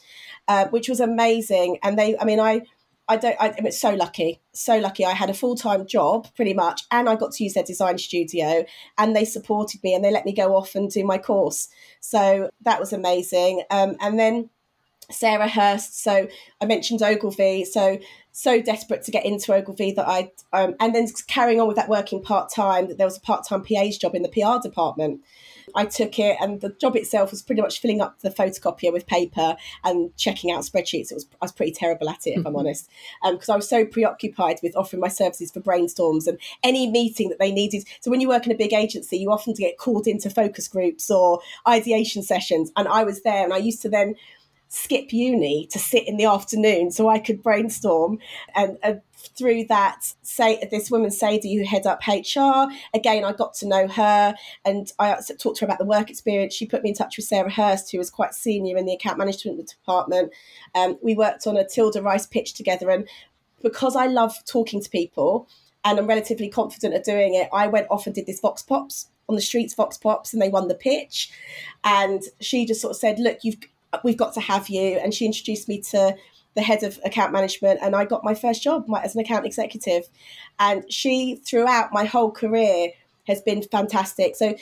uh, 0.46 0.66
which 0.66 0.90
was 0.90 1.00
amazing. 1.00 1.78
And 1.82 1.98
they, 1.98 2.18
I 2.18 2.26
mean, 2.26 2.38
I, 2.38 2.62
I 3.08 3.16
don't. 3.16 3.36
I, 3.38 3.54
I'm 3.58 3.70
so 3.70 3.94
lucky, 3.94 4.40
so 4.52 4.78
lucky. 4.78 5.04
I 5.04 5.12
had 5.12 5.30
a 5.30 5.34
full 5.34 5.56
time 5.56 5.86
job, 5.86 6.26
pretty 6.34 6.54
much, 6.54 6.82
and 6.90 7.08
I 7.08 7.16
got 7.16 7.32
to 7.32 7.44
use 7.44 7.54
their 7.54 7.64
design 7.64 7.98
studio, 7.98 8.64
and 8.96 9.14
they 9.14 9.24
supported 9.24 9.82
me, 9.82 9.94
and 9.94 10.04
they 10.04 10.10
let 10.10 10.24
me 10.24 10.32
go 10.32 10.56
off 10.56 10.74
and 10.74 10.90
do 10.90 11.04
my 11.04 11.18
course. 11.18 11.68
So 12.00 12.50
that 12.62 12.80
was 12.80 12.92
amazing. 12.92 13.62
Um, 13.70 13.96
and 14.00 14.18
then 14.18 14.50
Sarah 15.10 15.48
Hurst. 15.48 16.02
So 16.02 16.28
I 16.60 16.66
mentioned 16.66 17.02
Ogilvy. 17.02 17.64
So 17.64 17.98
so 18.32 18.60
desperate 18.60 19.02
to 19.04 19.10
get 19.10 19.24
into 19.24 19.54
Ogilvy 19.54 19.92
that 19.92 20.08
I 20.08 20.30
um, 20.52 20.74
and 20.80 20.94
then 20.94 21.06
carrying 21.28 21.60
on 21.60 21.68
with 21.68 21.76
that 21.76 21.88
working 21.88 22.22
part 22.22 22.50
time. 22.50 22.88
That 22.88 22.98
there 22.98 23.06
was 23.06 23.16
a 23.16 23.20
part 23.20 23.46
time 23.46 23.62
PA's 23.62 23.98
job 23.98 24.14
in 24.14 24.22
the 24.22 24.28
PR 24.28 24.60
department. 24.62 25.20
I 25.74 25.84
took 25.86 26.18
it, 26.18 26.36
and 26.40 26.60
the 26.60 26.70
job 26.70 26.96
itself 26.96 27.30
was 27.30 27.42
pretty 27.42 27.62
much 27.62 27.80
filling 27.80 28.00
up 28.00 28.20
the 28.20 28.30
photocopier 28.30 28.92
with 28.92 29.06
paper 29.06 29.56
and 29.82 30.16
checking 30.16 30.50
out 30.50 30.64
spreadsheets. 30.64 31.10
It 31.10 31.14
was 31.14 31.26
I 31.40 31.44
was 31.44 31.52
pretty 31.52 31.72
terrible 31.72 32.08
at 32.08 32.26
it, 32.26 32.30
if 32.30 32.38
I'm 32.38 32.44
mm-hmm. 32.44 32.56
honest, 32.56 32.90
um, 33.22 33.34
because 33.34 33.48
I 33.48 33.56
was 33.56 33.68
so 33.68 33.84
preoccupied 33.84 34.60
with 34.62 34.76
offering 34.76 35.00
my 35.00 35.08
services 35.08 35.50
for 35.50 35.60
brainstorms 35.60 36.26
and 36.26 36.38
any 36.62 36.90
meeting 36.90 37.28
that 37.28 37.38
they 37.38 37.52
needed. 37.52 37.84
So 38.00 38.10
when 38.10 38.20
you 38.20 38.28
work 38.28 38.46
in 38.46 38.52
a 38.52 38.56
big 38.56 38.72
agency, 38.72 39.18
you 39.18 39.30
often 39.30 39.54
get 39.54 39.78
called 39.78 40.06
into 40.06 40.30
focus 40.30 40.68
groups 40.68 41.10
or 41.10 41.40
ideation 41.66 42.22
sessions, 42.22 42.70
and 42.76 42.88
I 42.88 43.04
was 43.04 43.22
there, 43.22 43.44
and 43.44 43.52
I 43.52 43.58
used 43.58 43.82
to 43.82 43.88
then 43.88 44.14
skip 44.74 45.12
uni 45.12 45.66
to 45.70 45.78
sit 45.78 46.06
in 46.06 46.16
the 46.16 46.24
afternoon 46.24 46.90
so 46.90 47.08
I 47.08 47.18
could 47.18 47.42
brainstorm 47.42 48.18
and. 48.54 48.78
and 48.82 49.00
through 49.38 49.64
that, 49.64 50.12
say 50.22 50.62
this 50.70 50.90
woman 50.90 51.10
Sadie 51.10 51.56
who 51.56 51.64
head 51.64 51.86
up 51.86 52.00
HR. 52.06 52.70
Again, 52.92 53.24
I 53.24 53.32
got 53.32 53.54
to 53.54 53.66
know 53.66 53.88
her, 53.88 54.34
and 54.66 54.92
I 54.98 55.16
talked 55.38 55.56
to 55.58 55.60
her 55.60 55.64
about 55.64 55.78
the 55.78 55.86
work 55.86 56.10
experience. 56.10 56.52
She 56.52 56.66
put 56.66 56.82
me 56.82 56.90
in 56.90 56.94
touch 56.94 57.16
with 57.16 57.24
Sarah 57.24 57.50
Hurst, 57.50 57.90
who 57.90 57.96
was 57.96 58.10
quite 58.10 58.34
senior 58.34 58.76
in 58.76 58.84
the 58.84 58.92
account 58.92 59.16
management 59.16 59.66
department. 59.66 60.30
Um, 60.74 60.98
we 61.02 61.14
worked 61.14 61.46
on 61.46 61.56
a 61.56 61.66
Tilda 61.66 62.02
Rice 62.02 62.26
pitch 62.26 62.52
together, 62.52 62.90
and 62.90 63.08
because 63.62 63.96
I 63.96 64.06
love 64.06 64.34
talking 64.44 64.82
to 64.82 64.90
people 64.90 65.48
and 65.84 65.98
I'm 65.98 66.06
relatively 66.06 66.48
confident 66.48 66.94
at 66.94 67.04
doing 67.04 67.34
it, 67.34 67.48
I 67.52 67.66
went 67.66 67.88
off 67.90 68.06
and 68.06 68.14
did 68.14 68.26
this 68.26 68.40
Vox 68.40 68.62
Pops 68.62 69.08
on 69.28 69.36
the 69.36 69.42
streets, 69.42 69.74
Vox 69.74 69.98
Pops, 69.98 70.32
and 70.32 70.40
they 70.40 70.48
won 70.48 70.68
the 70.68 70.74
pitch. 70.74 71.30
And 71.82 72.22
she 72.40 72.66
just 72.66 72.80
sort 72.80 72.92
of 72.92 72.96
said, 72.96 73.18
"Look, 73.18 73.38
you've 73.42 73.60
we've 74.02 74.16
got 74.16 74.34
to 74.34 74.40
have 74.40 74.68
you," 74.68 74.98
and 74.98 75.12
she 75.14 75.26
introduced 75.26 75.68
me 75.68 75.80
to 75.82 76.16
the 76.54 76.62
head 76.62 76.82
of 76.82 76.98
account 77.04 77.32
management 77.32 77.80
and 77.82 77.94
I 77.96 78.04
got 78.04 78.24
my 78.24 78.34
first 78.34 78.62
job 78.62 78.84
my, 78.86 79.02
as 79.02 79.14
an 79.14 79.20
account 79.20 79.44
executive. 79.44 80.08
And 80.58 80.90
she, 80.90 81.36
throughout 81.44 81.92
my 81.92 82.04
whole 82.04 82.30
career, 82.30 82.90
has 83.26 83.40
been 83.40 83.62
fantastic. 83.62 84.36
So 84.36 84.54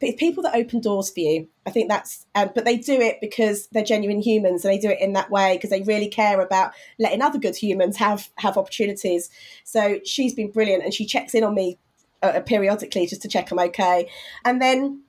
people 0.00 0.42
that 0.42 0.54
open 0.54 0.80
doors 0.80 1.10
for 1.10 1.20
you, 1.20 1.48
I 1.66 1.70
think 1.70 1.90
that's, 1.90 2.24
um, 2.34 2.50
but 2.54 2.64
they 2.64 2.78
do 2.78 2.98
it 2.98 3.18
because 3.20 3.68
they're 3.68 3.84
genuine 3.84 4.22
humans 4.22 4.64
and 4.64 4.72
they 4.72 4.78
do 4.78 4.88
it 4.88 5.00
in 5.00 5.12
that 5.12 5.30
way 5.30 5.56
because 5.56 5.70
they 5.70 5.82
really 5.82 6.08
care 6.08 6.40
about 6.40 6.72
letting 6.98 7.20
other 7.20 7.38
good 7.38 7.56
humans 7.56 7.98
have 7.98 8.30
have 8.36 8.56
opportunities. 8.56 9.28
So 9.64 10.00
she's 10.04 10.34
been 10.34 10.50
brilliant 10.50 10.82
and 10.82 10.94
she 10.94 11.04
checks 11.04 11.34
in 11.34 11.44
on 11.44 11.54
me 11.54 11.78
uh, 12.22 12.40
periodically 12.40 13.06
just 13.06 13.22
to 13.22 13.28
check 13.28 13.52
I'm 13.52 13.58
okay. 13.58 14.08
And 14.46 14.62
then 14.62 15.02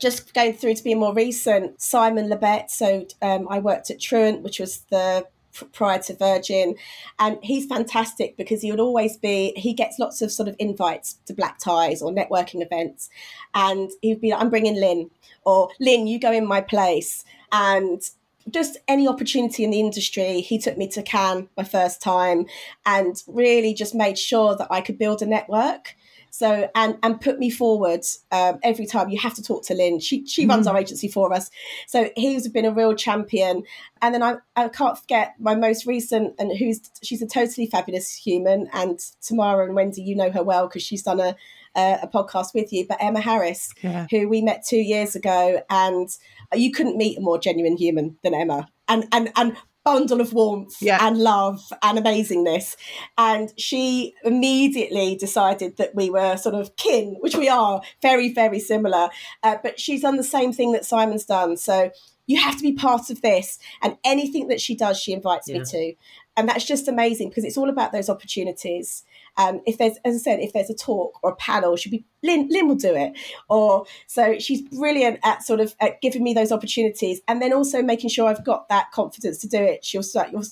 just 0.00 0.32
going 0.34 0.54
through 0.54 0.74
to 0.74 0.84
be 0.84 0.94
more 0.94 1.14
recent, 1.14 1.80
Simon 1.80 2.28
Lebet. 2.28 2.70
So 2.70 3.06
um, 3.22 3.46
I 3.48 3.58
worked 3.58 3.90
at 3.90 4.00
Truant, 4.00 4.42
which 4.42 4.58
was 4.58 4.78
the 4.90 5.26
prior 5.72 5.98
to 5.98 6.14
Virgin, 6.14 6.76
and 7.18 7.38
he's 7.42 7.66
fantastic 7.66 8.36
because 8.36 8.62
he 8.62 8.70
would 8.70 8.80
always 8.80 9.16
be. 9.16 9.52
He 9.56 9.72
gets 9.72 9.98
lots 9.98 10.22
of 10.22 10.32
sort 10.32 10.48
of 10.48 10.56
invites 10.58 11.18
to 11.26 11.34
black 11.34 11.58
ties 11.58 12.02
or 12.02 12.10
networking 12.10 12.62
events, 12.62 13.10
and 13.54 13.90
he'd 14.02 14.20
be 14.20 14.30
like, 14.30 14.40
"I'm 14.40 14.50
bringing 14.50 14.76
Lynn," 14.76 15.10
or 15.44 15.70
"Lynn, 15.80 16.06
you 16.06 16.18
go 16.18 16.32
in 16.32 16.46
my 16.46 16.60
place," 16.60 17.24
and 17.52 18.00
just 18.48 18.78
any 18.88 19.06
opportunity 19.06 19.64
in 19.64 19.70
the 19.70 19.80
industry. 19.80 20.40
He 20.40 20.58
took 20.58 20.78
me 20.78 20.88
to 20.88 21.02
Cannes 21.02 21.48
my 21.56 21.64
first 21.64 22.00
time, 22.00 22.46
and 22.86 23.22
really 23.26 23.74
just 23.74 23.94
made 23.94 24.18
sure 24.18 24.56
that 24.56 24.68
I 24.70 24.80
could 24.80 24.98
build 24.98 25.20
a 25.20 25.26
network. 25.26 25.96
So 26.30 26.70
and 26.74 26.98
and 27.02 27.20
put 27.20 27.38
me 27.38 27.50
forward 27.50 28.04
um, 28.30 28.58
every 28.62 28.86
time. 28.86 29.08
You 29.08 29.18
have 29.20 29.34
to 29.34 29.42
talk 29.42 29.64
to 29.66 29.74
Lynn. 29.74 30.00
She 30.00 30.26
she 30.26 30.46
runs 30.46 30.66
mm. 30.66 30.70
our 30.70 30.78
agency 30.78 31.08
for 31.08 31.32
us. 31.32 31.50
So 31.86 32.10
he's 32.16 32.48
been 32.48 32.64
a 32.64 32.72
real 32.72 32.94
champion. 32.94 33.64
And 34.02 34.14
then 34.14 34.22
I, 34.22 34.36
I 34.56 34.68
can't 34.68 34.98
forget 34.98 35.34
my 35.38 35.54
most 35.54 35.86
recent 35.86 36.34
and 36.38 36.56
who's 36.56 36.80
she's 37.02 37.22
a 37.22 37.26
totally 37.26 37.66
fabulous 37.66 38.14
human. 38.14 38.68
And 38.72 38.98
Tamara 39.20 39.66
and 39.66 39.74
Wendy, 39.74 40.02
you 40.02 40.16
know 40.16 40.30
her 40.30 40.42
well 40.42 40.68
because 40.68 40.82
she's 40.82 41.02
done 41.02 41.20
a 41.20 41.36
a 41.76 42.08
podcast 42.12 42.54
with 42.54 42.72
you. 42.72 42.86
But 42.88 42.98
Emma 43.00 43.20
Harris, 43.20 43.72
yeah. 43.82 44.06
who 44.10 44.28
we 44.28 44.42
met 44.42 44.64
two 44.66 44.80
years 44.80 45.14
ago, 45.14 45.62
and 45.70 46.08
you 46.54 46.72
couldn't 46.72 46.96
meet 46.96 47.18
a 47.18 47.20
more 47.20 47.38
genuine 47.38 47.76
human 47.76 48.16
than 48.22 48.34
Emma. 48.34 48.68
And 48.88 49.06
and 49.12 49.30
and 49.36 49.56
bundle 49.84 50.20
of 50.20 50.32
warmth 50.32 50.76
yeah. 50.80 50.98
and 51.00 51.18
love 51.18 51.72
and 51.82 51.98
amazingness. 51.98 52.76
And 53.16 53.52
she 53.58 54.14
immediately 54.24 55.16
decided 55.16 55.76
that 55.78 55.94
we 55.94 56.10
were 56.10 56.36
sort 56.36 56.54
of 56.54 56.76
kin, 56.76 57.16
which 57.20 57.36
we 57.36 57.48
are, 57.48 57.80
very, 58.02 58.32
very 58.32 58.60
similar. 58.60 59.08
Uh, 59.42 59.56
but 59.62 59.80
she's 59.80 60.02
done 60.02 60.16
the 60.16 60.22
same 60.22 60.52
thing 60.52 60.72
that 60.72 60.84
Simon's 60.84 61.24
done. 61.24 61.56
So 61.56 61.90
you 62.30 62.40
have 62.40 62.56
to 62.56 62.62
be 62.62 62.72
part 62.72 63.10
of 63.10 63.22
this. 63.22 63.58
And 63.82 63.96
anything 64.04 64.46
that 64.48 64.60
she 64.60 64.76
does, 64.76 65.00
she 65.00 65.12
invites 65.12 65.48
yeah. 65.48 65.58
me 65.58 65.64
to. 65.64 65.94
And 66.36 66.48
that's 66.48 66.64
just 66.64 66.86
amazing 66.86 67.28
because 67.28 67.44
it's 67.44 67.58
all 67.58 67.68
about 67.68 67.90
those 67.90 68.08
opportunities. 68.08 69.02
Um, 69.36 69.60
if 69.66 69.78
there's, 69.78 69.96
as 70.04 70.14
I 70.14 70.18
said, 70.18 70.40
if 70.40 70.52
there's 70.52 70.70
a 70.70 70.74
talk 70.74 71.18
or 71.24 71.32
a 71.32 71.36
panel, 71.36 71.74
she'll 71.74 71.90
be 71.90 72.04
Lynn. 72.22 72.48
Lynn 72.48 72.68
will 72.68 72.76
do 72.76 72.94
it. 72.94 73.18
Or 73.48 73.84
so 74.06 74.38
she's 74.38 74.62
brilliant 74.62 75.18
at 75.24 75.42
sort 75.42 75.58
of 75.58 75.74
at 75.80 76.00
giving 76.00 76.22
me 76.22 76.32
those 76.32 76.52
opportunities, 76.52 77.20
and 77.26 77.42
then 77.42 77.52
also 77.52 77.82
making 77.82 78.10
sure 78.10 78.28
I've 78.28 78.44
got 78.44 78.68
that 78.68 78.92
confidence 78.92 79.38
to 79.38 79.48
do 79.48 79.58
it. 79.58 79.84
She'll 79.84 80.02
start. 80.02 80.30
You'll 80.30 80.44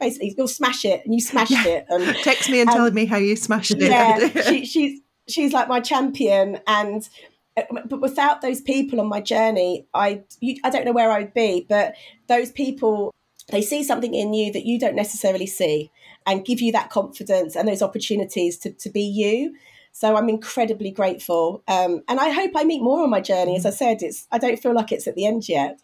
basically 0.00 0.34
you'll 0.36 0.48
smash 0.48 0.84
it, 0.84 1.02
and 1.04 1.12
you 1.12 1.20
smashed 1.20 1.50
yeah. 1.50 1.66
it. 1.66 1.86
And 1.90 2.16
text 2.24 2.48
me 2.48 2.60
and 2.60 2.70
tell 2.70 2.90
me 2.90 3.04
how 3.04 3.18
you 3.18 3.36
smashed 3.36 3.72
it. 3.72 3.90
Yeah, 3.90 4.40
she, 4.48 4.64
she's 4.64 5.00
she's 5.28 5.52
like 5.52 5.68
my 5.68 5.80
champion, 5.80 6.60
and 6.66 7.08
but 7.56 8.00
without 8.00 8.42
those 8.42 8.60
people 8.60 9.00
on 9.00 9.08
my 9.08 9.20
journey, 9.20 9.86
I 9.94 10.22
you, 10.40 10.56
I 10.62 10.70
don't 10.70 10.84
know 10.84 10.92
where 10.92 11.10
I'd 11.10 11.34
be. 11.34 11.66
But 11.68 11.94
those 12.28 12.52
people, 12.52 13.14
they 13.50 13.62
see 13.62 13.82
something 13.82 14.14
in 14.14 14.34
you 14.34 14.52
that 14.52 14.66
you 14.66 14.78
don't 14.78 14.96
necessarily 14.96 15.46
see, 15.46 15.90
and 16.26 16.44
give 16.44 16.60
you 16.60 16.72
that 16.72 16.90
confidence 16.90 17.56
and 17.56 17.66
those 17.66 17.82
opportunities 17.82 18.58
to, 18.58 18.72
to 18.72 18.90
be 18.90 19.02
you. 19.02 19.54
So 19.92 20.14
I'm 20.14 20.28
incredibly 20.28 20.90
grateful, 20.90 21.62
um, 21.68 22.02
and 22.06 22.20
I 22.20 22.28
hope 22.28 22.50
I 22.54 22.64
meet 22.64 22.82
more 22.82 23.02
on 23.02 23.08
my 23.08 23.22
journey. 23.22 23.56
As 23.56 23.64
I 23.64 23.70
said, 23.70 24.02
it's 24.02 24.26
I 24.30 24.36
don't 24.36 24.58
feel 24.58 24.74
like 24.74 24.92
it's 24.92 25.06
at 25.06 25.14
the 25.14 25.24
end 25.24 25.48
yet. 25.48 25.80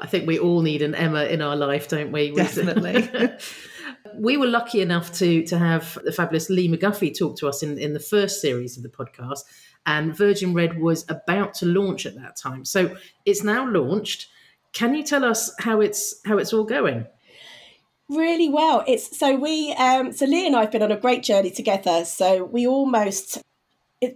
I 0.00 0.06
think 0.06 0.26
we 0.26 0.38
all 0.38 0.60
need 0.60 0.82
an 0.82 0.94
Emma 0.94 1.24
in 1.24 1.40
our 1.40 1.56
life, 1.56 1.88
don't 1.88 2.12
we? 2.12 2.30
Definitely. 2.30 3.08
we 4.18 4.36
were 4.36 4.46
lucky 4.46 4.82
enough 4.82 5.12
to 5.12 5.42
to 5.44 5.58
have 5.58 5.98
the 6.04 6.12
fabulous 6.12 6.50
Lee 6.50 6.68
McGuffey 6.68 7.16
talk 7.16 7.38
to 7.38 7.48
us 7.48 7.62
in, 7.62 7.78
in 7.78 7.94
the 7.94 8.00
first 8.00 8.42
series 8.42 8.76
of 8.76 8.82
the 8.82 8.90
podcast, 8.90 9.44
and 9.86 10.16
Virgin 10.16 10.54
Red 10.54 10.80
was 10.80 11.04
about 11.08 11.54
to 11.54 11.66
launch 11.66 12.06
at 12.06 12.14
that 12.16 12.36
time. 12.36 12.64
So 12.64 12.96
it's 13.24 13.42
now 13.42 13.68
launched. 13.68 14.28
Can 14.72 14.94
you 14.94 15.02
tell 15.02 15.24
us 15.24 15.52
how 15.60 15.80
it's 15.80 16.20
how 16.24 16.38
it's 16.38 16.52
all 16.52 16.64
going? 16.64 17.06
Really 18.08 18.48
well. 18.48 18.84
It's 18.86 19.16
so 19.16 19.36
we 19.36 19.72
um 19.74 20.12
so 20.12 20.26
Lee 20.26 20.46
and 20.46 20.56
I've 20.56 20.72
been 20.72 20.82
on 20.82 20.92
a 20.92 21.00
great 21.00 21.22
journey 21.22 21.50
together. 21.50 22.04
So 22.04 22.44
we 22.44 22.66
almost 22.66 23.40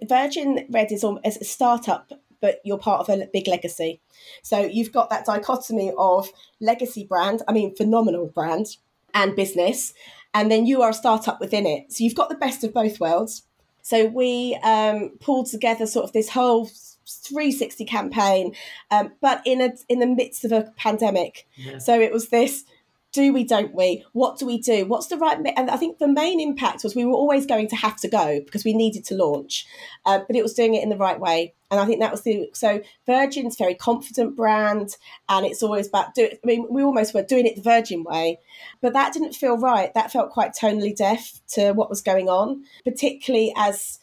Virgin 0.07 0.67
Red 0.71 0.93
is, 0.93 1.05
is 1.25 1.37
a 1.39 1.45
startup, 1.45 2.13
but 2.41 2.61
you're 2.65 2.79
part 2.79 3.01
of 3.01 3.09
a 3.09 3.29
big 3.33 3.49
legacy. 3.49 4.01
So 4.43 4.61
you've 4.61 4.93
got 4.93 5.11
that 5.11 5.25
dichotomy 5.25 5.93
of 5.97 6.29
legacy 6.61 7.05
brand, 7.05 7.43
I 7.49 7.53
mean 7.53 7.75
phenomenal 7.75 8.27
brand 8.27 8.77
and 9.15 9.35
business, 9.35 9.95
and 10.35 10.51
then 10.51 10.67
you 10.67 10.83
are 10.83 10.91
a 10.91 10.95
startup 10.95 11.41
within 11.41 11.67
it. 11.67 11.93
So 11.93 12.05
you've 12.05 12.15
got 12.15 12.29
the 12.29 12.35
best 12.35 12.65
of 12.65 12.75
both 12.75 13.01
worlds. 13.01 13.45
So 13.89 14.05
we 14.05 14.55
um, 14.63 15.13
pulled 15.19 15.47
together 15.47 15.87
sort 15.87 16.05
of 16.05 16.13
this 16.13 16.29
whole 16.29 16.67
360 16.67 17.87
campaign, 17.87 18.55
um, 18.91 19.13
but 19.23 19.41
in 19.47 19.63
a 19.63 19.71
in 19.89 19.99
the 19.99 20.07
midst 20.07 20.45
of 20.45 20.53
a 20.53 20.71
pandemic. 20.77 21.49
Yeah. 21.57 21.79
So 21.79 21.99
it 21.99 22.13
was 22.13 22.29
this 22.29 22.65
do 23.19 23.33
we 23.33 23.43
don't 23.43 23.75
we? 23.75 24.05
What 24.13 24.39
do 24.39 24.47
we 24.47 24.59
do? 24.61 24.87
What's 24.87 25.09
the 25.09 25.17
right 25.17 25.39
and 25.57 25.71
i 25.71 25.77
think 25.77 25.99
the 25.99 26.07
main 26.07 26.41
impact 26.41 26.85
was 26.85 26.95
we 26.95 27.05
were 27.05 27.21
always 27.23 27.47
going 27.47 27.69
to 27.69 27.77
have 27.77 27.97
to 27.97 28.09
go 28.09 28.41
because 28.45 28.65
we 28.65 28.73
needed 28.75 29.05
to 29.07 29.17
launch 29.17 29.67
uh, 30.07 30.21
but 30.25 30.37
it 30.37 30.43
was 30.43 30.55
doing 30.55 30.75
it 30.75 30.85
in 30.85 30.89
the 30.89 30.97
right 30.97 31.19
way. 31.19 31.55
And 31.71 31.81
i 31.81 31.85
think 31.85 32.01
that 32.01 32.13
was 32.13 32.23
the 32.23 32.49
so 32.55 32.81
virgin's 33.07 33.57
very 33.57 33.75
confident 33.75 34.37
brand 34.37 34.97
and 35.29 35.45
it's 35.45 35.63
always 35.65 35.89
about 35.89 36.15
do 36.15 36.29
i 36.33 36.47
mean 36.47 36.67
we 36.71 36.83
almost 36.83 37.13
were 37.13 37.23
doing 37.23 37.47
it 37.47 37.57
the 37.57 37.63
virgin 37.63 38.05
way 38.05 38.39
but 38.81 38.93
that 38.93 39.13
didn't 39.13 39.35
feel 39.35 39.59
right. 39.59 39.93
That 39.95 40.13
felt 40.13 40.31
quite 40.31 40.53
tonally 40.55 40.95
deaf 40.95 41.41
to 41.55 41.73
what 41.73 41.91
was 41.91 42.03
going 42.03 42.29
on 42.29 42.65
particularly 42.85 43.53
as 43.57 43.99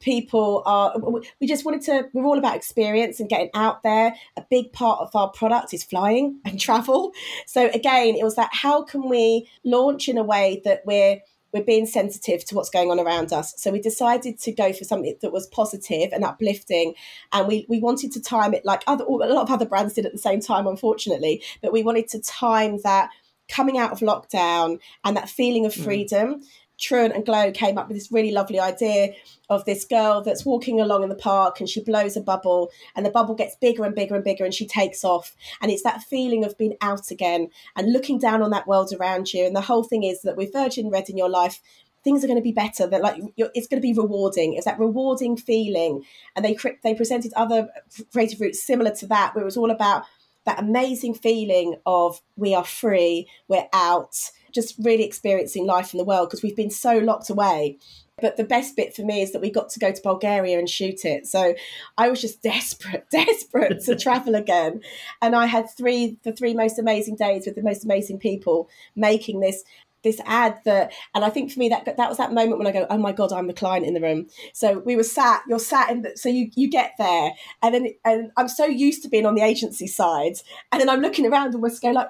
people 0.00 0.62
are 0.64 0.98
we 1.40 1.46
just 1.46 1.64
wanted 1.64 1.82
to 1.82 2.08
we're 2.12 2.24
all 2.24 2.38
about 2.38 2.56
experience 2.56 3.20
and 3.20 3.28
getting 3.28 3.50
out 3.54 3.82
there 3.82 4.14
a 4.36 4.44
big 4.48 4.72
part 4.72 5.00
of 5.00 5.14
our 5.14 5.28
product 5.30 5.74
is 5.74 5.84
flying 5.84 6.40
and 6.44 6.58
travel 6.58 7.12
so 7.46 7.68
again 7.70 8.14
it 8.14 8.24
was 8.24 8.36
that 8.36 8.50
how 8.52 8.82
can 8.82 9.08
we 9.08 9.48
launch 9.64 10.08
in 10.08 10.16
a 10.16 10.24
way 10.24 10.60
that 10.64 10.82
we're 10.86 11.20
we're 11.52 11.64
being 11.64 11.86
sensitive 11.86 12.44
to 12.44 12.54
what's 12.54 12.70
going 12.70 12.90
on 12.90 13.00
around 13.00 13.32
us. 13.32 13.54
So 13.56 13.70
we 13.70 13.80
decided 13.80 14.38
to 14.40 14.52
go 14.52 14.72
for 14.72 14.84
something 14.84 15.16
that 15.22 15.32
was 15.32 15.46
positive 15.46 16.12
and 16.12 16.24
uplifting, 16.24 16.94
and 17.32 17.48
we 17.48 17.66
we 17.68 17.78
wanted 17.78 18.12
to 18.12 18.20
time 18.20 18.52
it 18.52 18.64
like 18.64 18.82
other 18.86 19.04
a 19.04 19.08
lot 19.08 19.42
of 19.42 19.50
other 19.50 19.64
brands 19.64 19.94
did 19.94 20.06
at 20.06 20.12
the 20.12 20.18
same 20.18 20.40
time, 20.40 20.66
unfortunately. 20.66 21.42
But 21.62 21.72
we 21.72 21.82
wanted 21.82 22.08
to 22.08 22.20
time 22.20 22.80
that 22.82 23.10
coming 23.48 23.78
out 23.78 23.92
of 23.92 24.00
lockdown 24.00 24.80
and 25.04 25.16
that 25.16 25.28
feeling 25.28 25.66
of 25.66 25.74
mm. 25.74 25.84
freedom. 25.84 26.34
Mm. 26.34 26.46
Truant 26.78 27.14
and 27.14 27.24
Glow 27.24 27.50
came 27.52 27.78
up 27.78 27.88
with 27.88 27.96
this 27.96 28.12
really 28.12 28.30
lovely 28.30 28.60
idea 28.60 29.14
of 29.48 29.64
this 29.64 29.84
girl 29.84 30.22
that's 30.22 30.44
walking 30.44 30.80
along 30.80 31.02
in 31.02 31.08
the 31.08 31.14
park 31.14 31.60
and 31.60 31.68
she 31.68 31.82
blows 31.82 32.16
a 32.16 32.20
bubble 32.20 32.70
and 32.94 33.06
the 33.06 33.10
bubble 33.10 33.34
gets 33.34 33.56
bigger 33.56 33.84
and 33.84 33.94
bigger 33.94 34.14
and 34.14 34.24
bigger 34.24 34.44
and 34.44 34.54
she 34.54 34.66
takes 34.66 35.04
off. 35.04 35.34
And 35.60 35.70
it's 35.70 35.82
that 35.82 36.02
feeling 36.02 36.44
of 36.44 36.58
being 36.58 36.76
out 36.80 37.10
again 37.10 37.48
and 37.76 37.92
looking 37.92 38.18
down 38.18 38.42
on 38.42 38.50
that 38.50 38.66
world 38.66 38.92
around 38.92 39.32
you. 39.32 39.46
And 39.46 39.56
the 39.56 39.62
whole 39.62 39.84
thing 39.84 40.02
is 40.02 40.22
that 40.22 40.36
with 40.36 40.52
Virgin 40.52 40.90
Red 40.90 41.08
in 41.08 41.16
your 41.16 41.30
life, 41.30 41.60
things 42.06 42.22
are 42.22 42.28
going 42.28 42.38
to 42.38 42.42
be 42.42 42.52
better 42.52 42.86
that 42.86 43.02
like 43.02 43.20
it's 43.36 43.66
going 43.66 43.82
to 43.82 43.84
be 43.84 43.92
rewarding 43.92 44.54
it's 44.54 44.64
that 44.64 44.78
rewarding 44.78 45.36
feeling 45.36 46.04
and 46.36 46.44
they 46.44 46.56
they 46.84 46.94
presented 46.94 47.32
other 47.34 47.68
creative 48.12 48.40
routes 48.40 48.62
similar 48.62 48.92
to 48.92 49.08
that 49.08 49.34
where 49.34 49.42
it 49.42 49.44
was 49.44 49.56
all 49.56 49.72
about 49.72 50.04
that 50.46 50.60
amazing 50.60 51.14
feeling 51.14 51.76
of 51.84 52.20
we 52.36 52.54
are 52.54 52.64
free 52.64 53.28
we're 53.48 53.68
out 53.72 54.16
just 54.56 54.74
really 54.82 55.04
experiencing 55.04 55.66
life 55.66 55.92
in 55.92 55.98
the 55.98 56.04
world 56.04 56.28
because 56.28 56.42
we've 56.42 56.56
been 56.56 56.70
so 56.70 56.96
locked 56.98 57.30
away. 57.30 57.78
But 58.22 58.38
the 58.38 58.44
best 58.44 58.74
bit 58.74 58.96
for 58.96 59.02
me 59.02 59.20
is 59.20 59.32
that 59.32 59.42
we 59.42 59.50
got 59.50 59.68
to 59.68 59.78
go 59.78 59.92
to 59.92 60.02
Bulgaria 60.02 60.58
and 60.58 60.68
shoot 60.68 61.04
it. 61.04 61.26
So 61.26 61.54
I 61.98 62.08
was 62.08 62.22
just 62.22 62.42
desperate, 62.54 63.04
desperate 63.12 63.84
to 63.84 63.94
travel 64.06 64.34
again. 64.34 64.80
And 65.20 65.36
I 65.36 65.44
had 65.46 65.68
three 65.68 66.16
the 66.24 66.32
three 66.32 66.54
most 66.54 66.78
amazing 66.78 67.16
days 67.16 67.44
with 67.44 67.54
the 67.54 67.62
most 67.62 67.84
amazing 67.84 68.18
people 68.18 68.68
making 68.96 69.40
this 69.40 69.62
this 70.02 70.20
ad 70.26 70.58
that 70.64 70.92
and 71.14 71.24
I 71.24 71.30
think 71.30 71.50
for 71.50 71.58
me 71.58 71.68
that 71.68 71.84
that 71.84 72.08
was 72.08 72.18
that 72.18 72.32
moment 72.32 72.58
when 72.58 72.66
I 72.66 72.72
go, 72.72 72.86
oh 72.90 72.98
my 72.98 73.12
god, 73.12 73.32
I'm 73.32 73.46
the 73.46 73.52
client 73.52 73.86
in 73.86 73.94
the 73.94 74.00
room. 74.00 74.28
So 74.52 74.78
we 74.80 74.96
were 74.96 75.02
sat, 75.02 75.42
you're 75.48 75.58
sat 75.58 75.90
in 75.90 76.02
the, 76.02 76.16
so 76.16 76.28
you 76.28 76.50
you 76.54 76.70
get 76.70 76.92
there 76.98 77.32
and 77.62 77.74
then 77.74 77.88
and 78.04 78.30
I'm 78.36 78.48
so 78.48 78.66
used 78.66 79.02
to 79.02 79.08
being 79.08 79.26
on 79.26 79.34
the 79.34 79.42
agency 79.42 79.86
side 79.86 80.36
and 80.72 80.80
then 80.80 80.88
I'm 80.88 81.00
looking 81.00 81.26
around 81.26 81.54
and 81.54 81.62
we're 81.62 81.70
going 81.80 81.94
like 81.94 82.08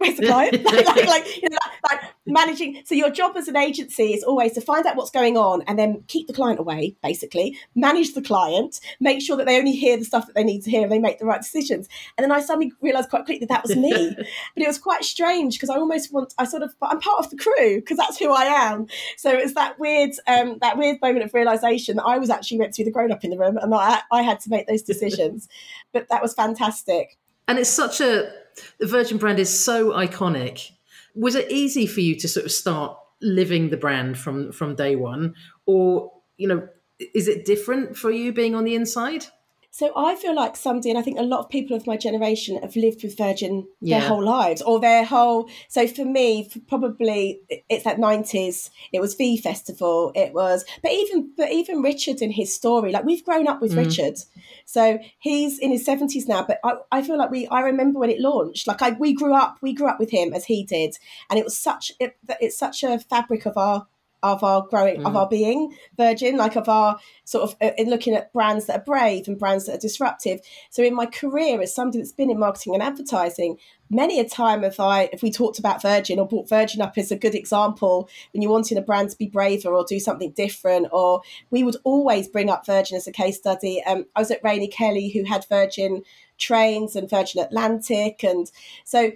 where's 0.00 0.16
the 0.16 0.26
client? 0.26 0.64
like, 0.64 0.86
like, 0.96 1.06
like, 1.06 1.42
you 1.42 1.48
know, 1.48 1.58
like, 1.90 2.00
managing. 2.26 2.82
So 2.84 2.94
your 2.94 3.10
job 3.10 3.36
as 3.36 3.48
an 3.48 3.56
agency 3.56 4.14
is 4.14 4.24
always 4.24 4.52
to 4.54 4.60
find 4.60 4.86
out 4.86 4.96
what's 4.96 5.10
going 5.10 5.36
on 5.36 5.62
and 5.62 5.78
then 5.78 6.02
keep 6.08 6.26
the 6.26 6.32
client 6.32 6.58
away, 6.58 6.96
basically, 7.02 7.58
manage 7.74 8.14
the 8.14 8.22
client, 8.22 8.80
make 8.98 9.20
sure 9.20 9.36
that 9.36 9.46
they 9.46 9.58
only 9.58 9.72
hear 9.72 9.96
the 9.96 10.04
stuff 10.04 10.26
that 10.26 10.34
they 10.34 10.44
need 10.44 10.62
to 10.62 10.70
hear 10.70 10.82
and 10.82 10.90
they 10.90 10.98
make 10.98 11.18
the 11.18 11.26
right 11.26 11.42
decisions. 11.42 11.88
And 12.16 12.24
then 12.24 12.32
I 12.32 12.40
suddenly 12.40 12.72
realised 12.80 13.10
quite 13.10 13.26
quickly 13.26 13.46
that 13.46 13.48
that 13.50 13.62
was 13.62 13.76
me. 13.76 14.14
but 14.54 14.62
it 14.62 14.66
was 14.66 14.78
quite 14.78 15.04
strange 15.04 15.56
because 15.56 15.70
I 15.70 15.76
almost 15.76 16.12
want, 16.12 16.34
I 16.38 16.44
sort 16.44 16.62
of, 16.62 16.74
I'm 16.82 17.00
part 17.00 17.24
of 17.24 17.30
the 17.30 17.36
crew 17.36 17.76
because 17.76 17.98
that's 17.98 18.18
who 18.18 18.32
I 18.32 18.44
am. 18.44 18.86
So 19.16 19.30
it's 19.30 19.54
that 19.54 19.78
weird, 19.78 20.12
um, 20.26 20.58
that 20.60 20.78
weird 20.78 20.98
moment 21.02 21.24
of 21.24 21.34
realisation 21.34 21.96
that 21.96 22.04
I 22.04 22.18
was 22.18 22.30
actually 22.30 22.58
meant 22.58 22.74
to 22.74 22.82
be 22.82 22.84
the 22.84 22.90
grown 22.90 23.12
up 23.12 23.22
in 23.22 23.30
the 23.30 23.38
room 23.38 23.58
and 23.58 23.74
I, 23.74 24.00
I 24.10 24.22
had 24.22 24.40
to 24.40 24.50
make 24.50 24.66
those 24.66 24.82
decisions. 24.82 25.48
but 25.92 26.08
that 26.08 26.22
was 26.22 26.34
fantastic. 26.34 27.18
And 27.48 27.58
it's 27.58 27.70
such 27.70 28.00
a, 28.00 28.30
the 28.78 28.86
Virgin 28.86 29.18
brand 29.18 29.38
is 29.38 29.64
so 29.64 29.90
iconic. 29.90 30.70
Was 31.14 31.34
it 31.34 31.50
easy 31.50 31.86
for 31.86 32.00
you 32.00 32.14
to 32.16 32.28
sort 32.28 32.46
of 32.46 32.52
start 32.52 32.96
living 33.20 33.70
the 33.70 33.76
brand 33.76 34.18
from 34.18 34.52
from 34.52 34.74
day 34.74 34.96
one, 34.96 35.34
or 35.66 36.12
you 36.36 36.48
know, 36.48 36.68
is 36.98 37.28
it 37.28 37.44
different 37.44 37.96
for 37.96 38.10
you 38.10 38.32
being 38.32 38.54
on 38.54 38.64
the 38.64 38.74
inside? 38.74 39.26
So 39.72 39.92
I 39.96 40.16
feel 40.16 40.34
like 40.34 40.56
somebody, 40.56 40.90
and 40.90 40.98
I 40.98 41.02
think 41.02 41.18
a 41.18 41.22
lot 41.22 41.40
of 41.40 41.48
people 41.48 41.76
of 41.76 41.86
my 41.86 41.96
generation 41.96 42.60
have 42.60 42.74
lived 42.74 43.04
with 43.04 43.16
Virgin 43.16 43.68
Yeah. 43.80 44.00
their 44.00 44.08
whole 44.08 44.24
lives, 44.24 44.62
or 44.62 44.80
their 44.80 45.04
whole. 45.04 45.48
So 45.68 45.86
for 45.86 46.04
me, 46.04 46.48
for 46.48 46.58
probably 46.60 47.40
it's 47.68 47.84
that 47.84 47.98
nineties. 48.00 48.70
It 48.92 49.00
was 49.00 49.14
V 49.14 49.36
Festival. 49.36 50.12
It 50.14 50.34
was, 50.34 50.64
but 50.82 50.90
even 50.92 51.30
but 51.36 51.52
even 51.52 51.82
Richard 51.82 52.20
in 52.20 52.32
his 52.32 52.54
story, 52.54 52.90
like 52.90 53.04
we've 53.04 53.24
grown 53.24 53.46
up 53.46 53.60
with 53.60 53.72
mm. 53.72 53.86
Richard. 53.86 54.18
So 54.64 54.98
he's 55.18 55.58
in 55.58 55.70
his 55.70 55.84
seventies 55.84 56.26
now, 56.26 56.44
but 56.44 56.58
I, 56.64 56.74
I 56.90 57.02
feel 57.02 57.16
like 57.16 57.30
we. 57.30 57.46
I 57.46 57.60
remember 57.60 58.00
when 58.00 58.10
it 58.10 58.20
launched. 58.20 58.66
Like 58.66 58.82
I, 58.82 58.90
we 58.90 59.12
grew 59.12 59.34
up, 59.34 59.58
we 59.62 59.72
grew 59.72 59.88
up 59.88 60.00
with 60.00 60.10
him 60.10 60.32
as 60.34 60.46
he 60.46 60.64
did, 60.64 60.98
and 61.28 61.38
it 61.38 61.44
was 61.44 61.56
such. 61.56 61.92
It, 62.00 62.16
it's 62.40 62.58
such 62.58 62.82
a 62.82 62.98
fabric 62.98 63.46
of 63.46 63.56
our 63.56 63.86
of 64.22 64.44
our 64.44 64.66
growing 64.68 65.04
of 65.04 65.16
our 65.16 65.28
being 65.28 65.74
virgin 65.96 66.36
like 66.36 66.56
of 66.56 66.68
our 66.68 66.98
sort 67.24 67.44
of 67.44 67.56
uh, 67.62 67.70
in 67.78 67.88
looking 67.88 68.14
at 68.14 68.32
brands 68.32 68.66
that 68.66 68.80
are 68.80 68.84
brave 68.84 69.28
and 69.28 69.38
brands 69.38 69.66
that 69.66 69.76
are 69.76 69.80
disruptive. 69.80 70.40
So 70.70 70.82
in 70.82 70.94
my 70.94 71.06
career 71.06 71.60
as 71.60 71.74
somebody 71.74 71.98
that's 71.98 72.12
been 72.12 72.30
in 72.30 72.38
marketing 72.38 72.74
and 72.74 72.82
advertising. 72.82 73.58
Many 73.92 74.20
a 74.20 74.28
time 74.28 74.62
if 74.62 74.78
i 74.78 75.08
if 75.12 75.20
we 75.20 75.32
talked 75.32 75.58
about 75.58 75.82
virgin 75.82 76.20
or 76.20 76.28
brought 76.28 76.48
virgin 76.48 76.80
up 76.80 76.96
as 76.96 77.10
a 77.10 77.16
good 77.16 77.34
example 77.34 78.08
when 78.32 78.40
you're 78.40 78.52
wanting 78.52 78.78
a 78.78 78.82
brand 78.82 79.10
to 79.10 79.18
be 79.18 79.26
braver 79.26 79.70
or 79.70 79.84
do 79.84 79.98
something 79.98 80.30
different 80.30 80.86
or 80.92 81.22
we 81.50 81.64
would 81.64 81.76
always 81.82 82.28
bring 82.28 82.50
up 82.50 82.64
virgin 82.64 82.96
as 82.96 83.08
a 83.08 83.12
case 83.12 83.38
study. 83.38 83.82
Um, 83.84 84.06
i 84.14 84.20
was 84.20 84.30
at 84.30 84.44
Rainey 84.44 84.68
Kelly 84.68 85.10
who 85.10 85.24
had 85.24 85.44
virgin 85.48 86.02
trains 86.38 86.94
and 86.94 87.10
virgin 87.10 87.42
atlantic 87.42 88.22
and 88.22 88.50
so 88.84 89.10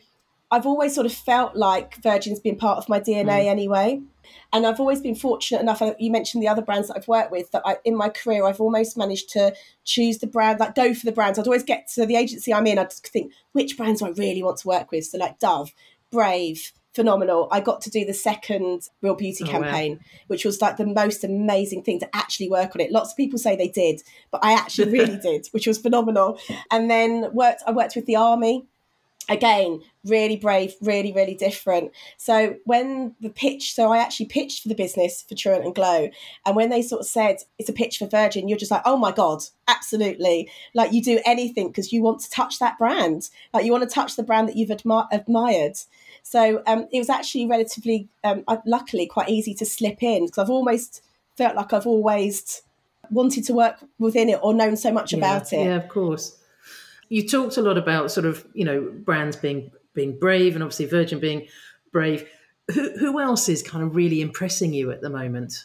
I've 0.55 0.67
always 0.67 0.95
sort 0.95 1.07
of 1.07 1.13
felt 1.13 1.57
like 1.57 1.97
Virgin's 1.97 2.39
been 2.39 2.55
part 2.55 2.79
of 2.79 2.89
my 2.89 3.01
DNA 3.01 3.43
hmm. 3.43 3.49
anyway. 3.49 4.01
And 4.53 4.67
I've 4.67 4.79
always 4.79 5.01
been 5.01 5.17
fortunate 5.17 5.61
enough. 5.61 5.83
You 5.99 6.13
mentioned 6.13 6.43
the 6.43 6.49
other 6.49 6.63
brands 6.63 6.89
that 6.89 6.97
I've 6.97 7.09
worked 7.09 7.33
with 7.33 7.51
that 7.51 7.63
I, 7.65 7.77
in 7.85 7.97
my 7.97 8.09
career, 8.09 8.47
I've 8.47 8.61
almost 8.61 8.97
managed 8.97 9.31
to 9.31 9.53
choose 9.85 10.19
the 10.19 10.29
brand, 10.29 10.61
like 10.61 10.77
go 10.77 10.95
for 10.95 11.07
the 11.07 11.13
brands. 11.13 11.39
I'd 11.39 11.47
always 11.47 11.65
get 11.65 11.89
to 11.95 12.07
the 12.07 12.17
agency 12.17 12.55
I'm 12.55 12.67
in, 12.69 12.79
I'd 12.79 12.93
think, 12.93 13.33
which 13.53 13.77
brands 13.77 14.01
do 14.01 14.07
I 14.07 14.11
really 14.11 14.43
want 14.43 14.59
to 14.59 14.69
work 14.69 14.93
with? 14.93 15.07
So, 15.07 15.19
like 15.19 15.41
Dove, 15.41 15.73
Brave, 16.11 16.73
Phenomenal. 16.95 17.49
I 17.51 17.61
got 17.61 17.81
to 17.83 17.91
do 17.91 18.05
the 18.05 18.15
second 18.15 18.89
Real 19.03 19.17
Beauty 19.17 19.43
Oh, 19.43 19.47
wow. 19.47 19.53
campaign, 19.53 20.01
which 20.29 20.45
was 20.45 20.63
like 20.63 20.77
the 20.77 20.87
most 20.87 21.25
amazing 21.25 21.83
thing 21.83 21.99
to 21.99 22.17
actually 22.17 22.49
work 22.49 22.77
on 22.77 22.81
it. 22.81 22.93
Lots 22.93 23.11
of 23.11 23.17
people 23.17 23.39
say 23.39 23.57
they 23.57 23.69
did, 23.69 24.03
but 24.31 24.45
I 24.45 24.53
actually 24.53 24.93
really 24.93 25.19
did, 25.23 25.49
which 25.51 25.67
was 25.67 25.79
phenomenal. 25.79 26.39
And 26.71 26.89
then 26.89 27.35
worked, 27.35 27.65
I 27.67 27.73
worked 27.73 27.97
with 27.97 28.07
the 28.07 28.15
Army 28.15 28.67
again 29.29 29.81
really 30.05 30.37
brave 30.37 30.75
really 30.81 31.13
really 31.13 31.35
different. 31.35 31.91
So 32.17 32.57
when 32.65 33.15
the 33.21 33.31
pitch 33.31 33.75
so 33.75 33.93
i 33.93 33.99
actually 33.99 34.27
pitched 34.27 34.63
for 34.63 34.69
the 34.69 34.75
business 34.75 35.23
for 35.29 35.35
truant 35.35 35.65
and 35.65 35.75
glow 35.75 36.11
and 36.45 36.57
when 36.57 36.71
they 36.71 36.83
sort 36.83 37.01
of 37.01 37.07
said 37.07 37.37
it's 37.59 37.69
a 37.69 37.73
pitch 37.73 37.99
for 37.99 38.07
virgin 38.07 38.49
you're 38.49 38.59
just 38.59 38.71
like 38.71 38.83
oh 38.85 38.97
my 38.97 39.13
god 39.13 39.43
absolutely. 39.69 40.51
Like 40.75 40.93
you 40.93 41.03
do 41.03 41.21
anything 41.25 41.69
because 41.69 41.93
you 41.93 42.03
want 42.03 42.21
to 42.21 42.31
touch 42.31 42.59
that 42.59 42.79
brand. 42.79 43.31
Like 43.53 43.65
you 43.65 43.73
want 43.73 43.89
to 43.89 43.95
touch 43.95 44.17
the 44.17 44.23
brand 44.23 44.49
that 44.49 44.57
you've 44.57 44.71
admi- 44.71 45.09
admired. 45.11 45.77
So 46.23 46.63
um, 46.67 46.87
it 46.93 46.99
was 46.99 47.11
actually 47.11 47.47
relatively 47.47 48.09
um, 48.25 48.45
luckily 48.67 49.07
quite 49.07 49.29
easy 49.29 49.55
to 49.55 49.67
slip 49.67 50.03
in 50.03 50.25
because 50.25 50.39
i've 50.39 50.51
almost 50.51 51.03
felt 51.37 51.55
like 51.55 51.73
i've 51.75 51.87
always 51.87 52.63
wanted 53.11 53.45
to 53.45 53.53
work 53.53 53.77
within 53.99 54.29
it 54.29 54.39
or 54.43 54.55
known 54.55 54.77
so 54.77 54.91
much 54.91 55.13
about 55.13 55.53
it. 55.53 55.65
Yeah, 55.65 55.77
of 55.77 55.89
course. 55.89 56.37
You 57.15 57.29
talked 57.29 57.57
a 57.57 57.63
lot 57.63 57.79
about 57.79 58.11
sort 58.11 58.27
of 58.27 58.45
you 58.55 58.65
know 58.65 58.81
brands 58.83 59.37
being 59.37 59.71
being 59.95 60.19
brave, 60.19 60.55
and 60.55 60.63
obviously 60.63 60.87
Virgin 60.87 61.21
being 61.21 61.47
brave. 61.93 62.29
Who 62.73 62.91
who 62.99 63.21
else 63.21 63.49
is 63.49 63.63
kind 63.63 63.85
of 63.85 63.95
really 63.95 64.21
impressing 64.21 64.73
you 64.73 64.91
at 64.91 65.01
the 65.01 65.11
moment? 65.11 65.65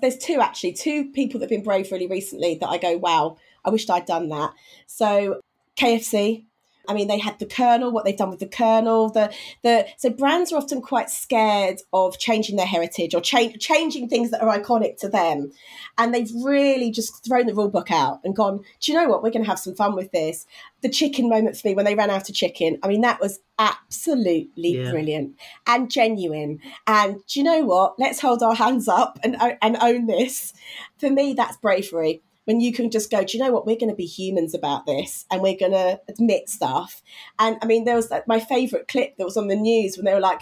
there's 0.00 0.16
two 0.16 0.40
actually 0.40 0.72
two 0.72 1.10
people 1.12 1.38
that 1.38 1.44
have 1.44 1.50
been 1.50 1.62
brave 1.62 1.90
really 1.92 2.06
recently 2.06 2.54
that 2.54 2.68
I 2.68 2.78
go 2.78 2.96
wow 2.96 3.36
I 3.64 3.70
wished 3.70 3.90
I'd 3.90 4.06
done 4.06 4.28
that 4.30 4.52
so 4.86 5.40
KFC 5.78 6.44
I 6.90 6.94
mean 6.94 7.08
they 7.08 7.18
had 7.18 7.38
the 7.38 7.46
Colonel, 7.46 7.90
what 7.92 8.04
they've 8.04 8.16
done 8.16 8.30
with 8.30 8.40
the 8.40 8.46
Colonel. 8.46 9.08
the 9.10 9.32
the 9.62 9.86
so 9.96 10.10
brands 10.10 10.52
are 10.52 10.56
often 10.56 10.82
quite 10.82 11.08
scared 11.08 11.78
of 11.92 12.18
changing 12.18 12.56
their 12.56 12.66
heritage 12.66 13.14
or 13.14 13.20
cha- 13.20 13.52
changing 13.58 14.08
things 14.08 14.30
that 14.30 14.42
are 14.42 14.58
iconic 14.58 14.98
to 14.98 15.08
them 15.08 15.52
and 15.96 16.12
they've 16.12 16.30
really 16.44 16.90
just 16.90 17.24
thrown 17.24 17.46
the 17.46 17.54
rule 17.54 17.68
book 17.70 17.90
out 17.90 18.20
and 18.24 18.34
gone 18.36 18.58
do 18.80 18.92
you 18.92 18.98
know 18.98 19.08
what 19.08 19.22
we're 19.22 19.30
going 19.30 19.44
to 19.44 19.48
have 19.50 19.58
some 19.58 19.74
fun 19.74 19.94
with 19.94 20.10
this 20.12 20.46
the 20.82 20.88
chicken 20.88 21.28
moment 21.28 21.56
for 21.56 21.68
me 21.68 21.74
when 21.74 21.84
they 21.84 21.94
ran 21.94 22.10
out 22.10 22.28
of 22.28 22.34
chicken 22.34 22.78
I 22.82 22.88
mean 22.88 23.02
that 23.02 23.20
was 23.20 23.38
absolutely 23.58 24.76
Yeah. 24.78 24.90
brilliant 24.90 25.36
and 25.66 25.90
genuine 25.90 26.60
and 26.86 27.20
do 27.26 27.38
you 27.40 27.44
know 27.44 27.60
what? 27.64 27.98
Let's 27.98 28.20
hold 28.20 28.42
our 28.42 28.54
hands 28.54 28.88
up 28.88 29.18
and 29.22 29.36
and 29.60 29.76
own 29.80 30.06
this. 30.06 30.52
For 30.98 31.10
me, 31.10 31.34
that's 31.34 31.56
bravery. 31.58 32.22
When 32.50 32.60
you 32.60 32.72
can 32.72 32.90
just 32.90 33.12
go, 33.12 33.22
do 33.22 33.38
you 33.38 33.44
know 33.44 33.52
what? 33.52 33.64
We're 33.64 33.78
going 33.78 33.90
to 33.90 33.94
be 33.94 34.06
humans 34.06 34.54
about 34.54 34.84
this, 34.84 35.24
and 35.30 35.40
we're 35.40 35.56
going 35.56 35.70
to 35.70 36.00
admit 36.08 36.48
stuff. 36.48 37.00
And 37.38 37.56
I 37.62 37.66
mean, 37.66 37.84
there 37.84 37.94
was 37.94 38.08
that, 38.08 38.26
my 38.26 38.40
favourite 38.40 38.88
clip 38.88 39.16
that 39.18 39.24
was 39.24 39.36
on 39.36 39.46
the 39.46 39.54
news 39.54 39.96
when 39.96 40.04
they 40.04 40.14
were 40.14 40.18
like, 40.18 40.40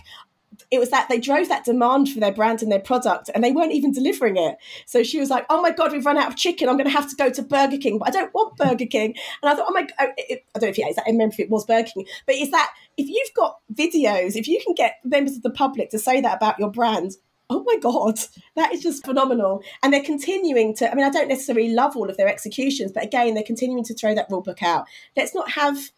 it 0.70 0.78
was 0.78 0.88
that 0.88 1.10
they 1.10 1.20
drove 1.20 1.50
that 1.50 1.66
demand 1.66 2.08
for 2.08 2.18
their 2.18 2.32
brand 2.32 2.62
and 2.62 2.72
their 2.72 2.80
product, 2.80 3.28
and 3.34 3.44
they 3.44 3.52
weren't 3.52 3.74
even 3.74 3.92
delivering 3.92 4.38
it. 4.38 4.56
So 4.86 5.02
she 5.02 5.20
was 5.20 5.28
like, 5.28 5.44
"Oh 5.50 5.60
my 5.60 5.70
god, 5.70 5.92
we've 5.92 6.06
run 6.06 6.16
out 6.16 6.28
of 6.28 6.36
chicken. 6.36 6.70
I'm 6.70 6.78
going 6.78 6.88
to 6.88 6.96
have 6.96 7.10
to 7.10 7.16
go 7.16 7.28
to 7.28 7.42
Burger 7.42 7.76
King, 7.76 7.98
but 7.98 8.08
I 8.08 8.10
don't 8.10 8.32
want 8.32 8.56
Burger 8.56 8.86
King." 8.86 9.14
And 9.42 9.52
I 9.52 9.54
thought, 9.54 9.66
"Oh 9.68 9.72
my, 9.74 9.86
I 9.98 10.06
don't 10.54 10.62
know 10.62 10.68
if 10.68 10.78
it 10.78 10.88
is. 10.88 10.96
I 10.96 11.10
remember 11.10 11.34
if 11.34 11.40
it 11.40 11.50
was 11.50 11.66
Burger 11.66 11.90
King, 11.92 12.06
but 12.24 12.36
is 12.36 12.50
that 12.52 12.72
if 12.96 13.06
you've 13.06 13.34
got 13.34 13.58
videos, 13.72 14.34
if 14.34 14.48
you 14.48 14.60
can 14.64 14.74
get 14.74 14.94
members 15.04 15.36
of 15.36 15.42
the 15.42 15.50
public 15.50 15.90
to 15.90 15.98
say 15.98 16.22
that 16.22 16.38
about 16.38 16.58
your 16.58 16.70
brand, 16.70 17.12
oh 17.50 17.62
my 17.66 17.76
god, 17.78 18.18
that 18.56 18.72
is 18.72 18.82
just 18.82 19.04
phenomenal. 19.04 19.62
And 19.82 19.92
they're 19.92 20.02
continuing 20.02 20.74
to. 20.76 20.90
I 20.90 20.94
mean, 20.94 21.06
I 21.06 21.10
don't 21.10 21.28
necessarily 21.28 21.70
love 21.70 21.96
all 21.96 22.10
of 22.10 22.16
their 22.16 22.28
executions, 22.28 22.92
but 22.92 23.04
again, 23.04 23.34
they're 23.34 23.42
continuing 23.42 23.84
to 23.84 23.94
throw 23.94 24.14
that 24.14 24.26
rule 24.30 24.42
book 24.42 24.62
out. 24.62 24.86
Let's 25.16 25.34
not 25.34 25.50
have 25.52 25.90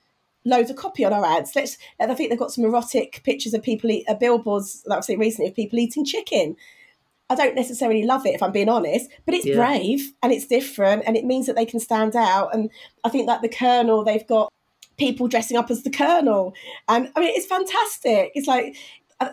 loads 0.44 0.70
of 0.70 0.76
copy 0.76 1.04
on 1.04 1.12
our 1.12 1.24
ads. 1.24 1.54
Let's. 1.56 1.76
I 1.98 2.14
think 2.14 2.30
they've 2.30 2.38
got 2.38 2.52
some 2.52 2.64
erotic 2.64 3.22
pictures 3.24 3.52
of 3.54 3.62
people 3.62 3.90
eat 3.90 4.04
uh, 4.08 4.14
billboards 4.14 4.82
that 4.86 4.96
I've 4.96 5.04
seen 5.04 5.18
recently 5.18 5.50
of 5.50 5.56
people 5.56 5.78
eating 5.78 6.04
chicken. 6.04 6.56
I 7.28 7.34
don't 7.36 7.54
necessarily 7.54 8.02
love 8.04 8.26
it 8.26 8.34
if 8.34 8.42
I'm 8.42 8.50
being 8.52 8.68
honest, 8.68 9.08
but 9.24 9.34
it's 9.34 9.46
Yeah. 9.46 9.56
brave 9.56 10.12
and 10.22 10.32
it's 10.32 10.46
different 10.46 11.04
and 11.06 11.16
it 11.16 11.24
means 11.24 11.46
that 11.46 11.54
they 11.54 11.64
can 11.64 11.78
stand 11.78 12.16
out. 12.16 12.52
And 12.52 12.70
I 13.04 13.08
think 13.08 13.28
like 13.28 13.40
the 13.40 13.48
Colonel, 13.48 14.02
they've 14.02 14.26
got 14.26 14.52
people 14.98 15.28
dressing 15.28 15.56
up 15.56 15.70
as 15.70 15.82
the 15.84 15.90
Colonel, 15.90 16.54
and 16.88 17.10
I 17.14 17.20
mean 17.20 17.32
it's 17.34 17.46
fantastic. 17.46 18.30
It's 18.34 18.46
like. 18.46 18.76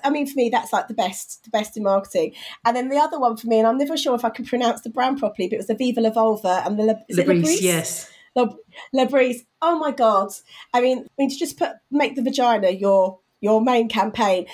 I 0.03 0.09
mean, 0.09 0.27
for 0.27 0.35
me, 0.35 0.49
that's 0.49 0.73
like 0.73 0.87
the 0.89 0.93
best, 0.93 1.43
the 1.45 1.49
best 1.49 1.77
in 1.77 1.83
marketing. 1.83 2.33
And 2.65 2.75
then 2.75 2.89
the 2.89 2.97
other 2.97 3.19
one 3.19 3.37
for 3.37 3.47
me, 3.47 3.57
and 3.59 3.67
I'm 3.67 3.77
never 3.77 3.95
sure 3.95 4.15
if 4.15 4.25
I 4.25 4.29
can 4.29 4.45
pronounce 4.45 4.81
the 4.81 4.89
brand 4.89 5.17
properly, 5.19 5.47
but 5.47 5.53
it 5.55 5.57
was 5.59 5.67
the 5.67 5.75
Viva 5.75 6.01
La 6.01 6.09
Vulva 6.09 6.61
and 6.65 6.77
the 6.77 6.83
Le, 6.83 6.95
is 7.07 7.17
it 7.17 7.25
Labrise, 7.27 7.41
Labrise? 7.43 7.61
yes. 7.61 8.11
Le, 8.35 8.55
Labrise. 8.93 9.45
Oh 9.61 9.79
my 9.79 9.91
god! 9.91 10.29
I 10.73 10.81
mean, 10.81 10.99
I 10.99 11.09
mean 11.17 11.29
to 11.29 11.37
just 11.37 11.57
put 11.57 11.71
make 11.89 12.15
the 12.15 12.21
vagina 12.21 12.69
your 12.71 13.19
your 13.39 13.61
main 13.61 13.87
campaign. 13.87 14.45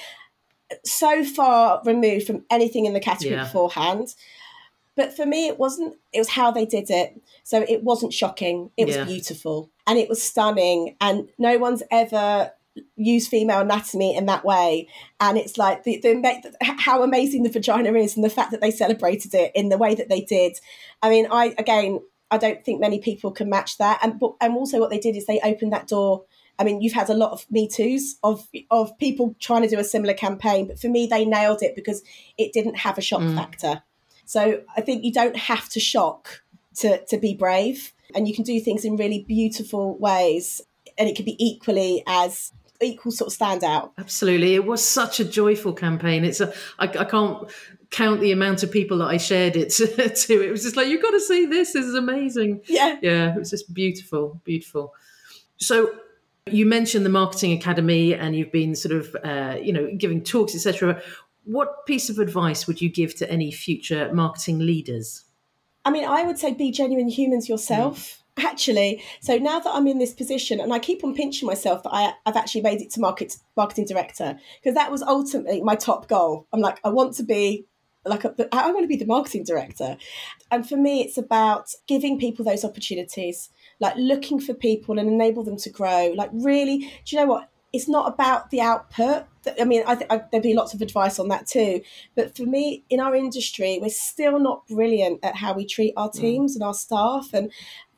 So 0.85 1.23
far 1.23 1.81
removed 1.85 2.25
from 2.27 2.45
anything 2.49 2.85
in 2.85 2.93
the 2.93 2.99
category 2.99 3.35
Yeah. 3.35 3.43
beforehand. 3.43 4.15
But 4.95 5.15
for 5.15 5.25
me, 5.25 5.47
it 5.47 5.57
wasn't. 5.59 5.95
It 6.13 6.19
was 6.19 6.29
how 6.29 6.51
they 6.51 6.65
did 6.65 6.89
it. 6.89 7.19
So 7.43 7.65
it 7.67 7.83
wasn't 7.83 8.13
shocking. 8.13 8.69
It 8.77 8.85
was 8.85 8.95
Yeah. 8.95 9.05
beautiful 9.05 9.69
and 9.87 9.97
it 9.97 10.07
was 10.07 10.21
stunning. 10.21 10.95
And 11.01 11.29
no 11.39 11.57
one's 11.57 11.81
ever 11.91 12.51
used 12.95 13.29
female 13.29 13.61
anatomy 13.61 14.15
in 14.15 14.25
that 14.25 14.43
way. 14.45 14.87
And 15.19 15.37
it's 15.37 15.57
like 15.57 15.83
the, 15.83 15.99
the 15.99 16.53
how 16.61 17.03
amazing 17.03 17.43
the 17.43 17.49
vagina 17.49 17.93
is, 17.93 18.15
and 18.15 18.23
the 18.23 18.29
fact 18.29 18.51
that 18.51 18.61
they 18.61 18.71
celebrated 18.71 19.33
it 19.33 19.51
in 19.55 19.69
the 19.69 19.77
way 19.77 19.95
that 19.95 20.09
they 20.09 20.21
did. 20.21 20.59
I 21.01 21.09
mean, 21.09 21.27
I 21.31 21.53
again, 21.57 22.01
I 22.31 22.37
don't 22.37 22.63
think 22.63 22.79
many 22.79 22.99
people 22.99 23.31
can 23.31 23.49
match 23.49 23.77
that. 23.77 23.99
And 24.01 24.19
but, 24.19 24.33
and 24.41 24.55
also 24.55 24.79
what 24.79 24.89
they 24.89 24.99
did 24.99 25.15
is 25.15 25.25
they 25.25 25.39
opened 25.43 25.73
that 25.73 25.87
door. 25.87 26.23
I 26.59 26.63
mean, 26.63 26.81
you've 26.81 26.93
had 26.93 27.09
a 27.09 27.15
lot 27.15 27.31
of 27.31 27.45
Me 27.51 27.67
Too's 27.67 28.17
of 28.23 28.47
of 28.69 28.97
people 28.97 29.35
trying 29.39 29.63
to 29.63 29.67
do 29.67 29.79
a 29.79 29.83
similar 29.83 30.13
campaign, 30.13 30.67
but 30.67 30.79
for 30.79 30.87
me, 30.87 31.07
they 31.07 31.25
nailed 31.25 31.63
it 31.63 31.75
because 31.75 32.03
it 32.37 32.53
didn't 32.53 32.77
have 32.77 32.97
a 32.97 33.01
shock 33.01 33.21
Mm. 33.21 33.35
factor. 33.35 33.83
So 34.25 34.61
I 34.77 34.81
think 34.81 35.03
you 35.03 35.11
don't 35.11 35.35
have 35.35 35.69
to 35.69 35.79
shock 35.79 36.43
to 36.77 37.03
to 37.05 37.17
be 37.17 37.33
brave, 37.35 37.93
and 38.15 38.27
you 38.27 38.33
can 38.33 38.43
do 38.43 38.59
things 38.59 38.85
in 38.85 38.97
really 38.97 39.23
beautiful 39.27 39.97
ways, 39.97 40.61
and 40.97 41.09
it 41.09 41.15
can 41.15 41.25
be 41.25 41.35
equally 41.43 42.03
as 42.07 42.51
equal 42.83 43.11
sort 43.11 43.33
of 43.33 43.37
standout. 43.37 43.91
Absolutely, 43.97 44.55
it 44.55 44.65
was 44.65 44.87
such 44.87 45.19
a 45.19 45.25
joyful 45.25 45.73
campaign. 45.73 46.23
It's 46.23 46.41
a 46.41 46.53
I, 46.79 46.85
I 46.85 47.05
can't 47.05 47.49
count 47.89 48.21
the 48.21 48.31
amount 48.31 48.63
of 48.63 48.71
people 48.71 48.97
that 48.99 49.07
I 49.07 49.17
shared 49.17 49.55
it 49.55 49.69
to. 49.71 50.41
It 50.41 50.51
was 50.51 50.63
just 50.63 50.75
like 50.75 50.87
you've 50.87 51.01
got 51.01 51.11
to 51.11 51.19
see 51.19 51.45
this. 51.45 51.73
This 51.73 51.85
is 51.85 51.95
amazing. 51.95 52.61
Yeah, 52.67 52.97
yeah, 53.01 53.33
it 53.33 53.39
was 53.39 53.49
just 53.49 53.73
beautiful, 53.73 54.41
beautiful. 54.43 54.93
So 55.57 55.93
you 56.47 56.65
mentioned 56.65 57.05
the 57.05 57.09
marketing 57.09 57.53
academy, 57.53 58.13
and 58.13 58.35
you've 58.35 58.51
been 58.51 58.75
sort 58.75 58.95
of 58.95 59.15
uh, 59.23 59.57
you 59.61 59.73
know 59.73 59.89
giving 59.97 60.23
talks, 60.23 60.55
etc. 60.55 61.01
What 61.45 61.85
piece 61.85 62.09
of 62.09 62.19
advice 62.19 62.67
would 62.67 62.81
you 62.81 62.89
give 62.89 63.15
to 63.15 63.29
any 63.29 63.51
future 63.51 64.13
marketing 64.13 64.59
leaders? 64.59 65.25
I 65.85 65.91
mean, 65.91 66.05
I 66.05 66.23
would 66.23 66.39
say 66.39 66.53
be 66.53 66.71
genuine 66.71 67.09
humans 67.09 67.49
yourself. 67.49 67.99
Mm 67.99 68.22
actually 68.37 69.03
so 69.21 69.37
now 69.37 69.59
that 69.59 69.73
i'm 69.73 69.87
in 69.87 69.99
this 69.99 70.13
position 70.13 70.59
and 70.59 70.73
i 70.73 70.79
keep 70.79 71.03
on 71.03 71.13
pinching 71.13 71.45
myself 71.45 71.83
that 71.83 71.93
I, 71.93 72.13
i've 72.25 72.35
actually 72.35 72.61
made 72.61 72.81
it 72.81 72.89
to 72.91 72.99
market 72.99 73.35
marketing 73.55 73.85
director 73.85 74.37
because 74.61 74.75
that 74.75 74.91
was 74.91 75.03
ultimately 75.03 75.61
my 75.61 75.75
top 75.75 76.07
goal 76.07 76.47
i'm 76.51 76.59
like 76.59 76.79
i 76.83 76.89
want 76.89 77.13
to 77.15 77.23
be 77.23 77.65
like 78.05 78.23
a, 78.25 78.33
i 78.51 78.71
want 78.71 78.83
to 78.83 78.87
be 78.87 78.97
the 78.97 79.05
marketing 79.05 79.43
director 79.43 79.97
and 80.49 80.67
for 80.67 80.77
me 80.77 81.01
it's 81.01 81.17
about 81.17 81.69
giving 81.87 82.19
people 82.19 82.43
those 82.43 82.65
opportunities 82.65 83.49
like 83.79 83.95
looking 83.97 84.39
for 84.39 84.53
people 84.53 84.97
and 84.97 85.07
enable 85.07 85.43
them 85.43 85.57
to 85.57 85.69
grow 85.69 86.11
like 86.15 86.29
really 86.33 86.79
do 87.05 87.15
you 87.15 87.17
know 87.17 87.27
what 87.27 87.49
it's 87.71 87.87
not 87.87 88.11
about 88.11 88.49
the 88.49 88.61
output 88.61 89.25
I 89.59 89.65
mean, 89.65 89.83
I 89.85 89.95
think 89.95 90.09
there'd 90.31 90.43
be 90.43 90.53
lots 90.53 90.73
of 90.73 90.81
advice 90.81 91.19
on 91.19 91.27
that 91.29 91.47
too. 91.47 91.81
But 92.15 92.35
for 92.35 92.43
me, 92.43 92.83
in 92.89 92.99
our 92.99 93.15
industry, 93.15 93.79
we're 93.81 93.89
still 93.89 94.39
not 94.39 94.67
brilliant 94.67 95.19
at 95.23 95.35
how 95.35 95.53
we 95.53 95.65
treat 95.65 95.93
our 95.97 96.09
mm. 96.09 96.13
teams 96.13 96.53
mm. 96.53 96.55
and 96.55 96.63
our 96.63 96.73
staff. 96.73 97.29
And 97.33 97.51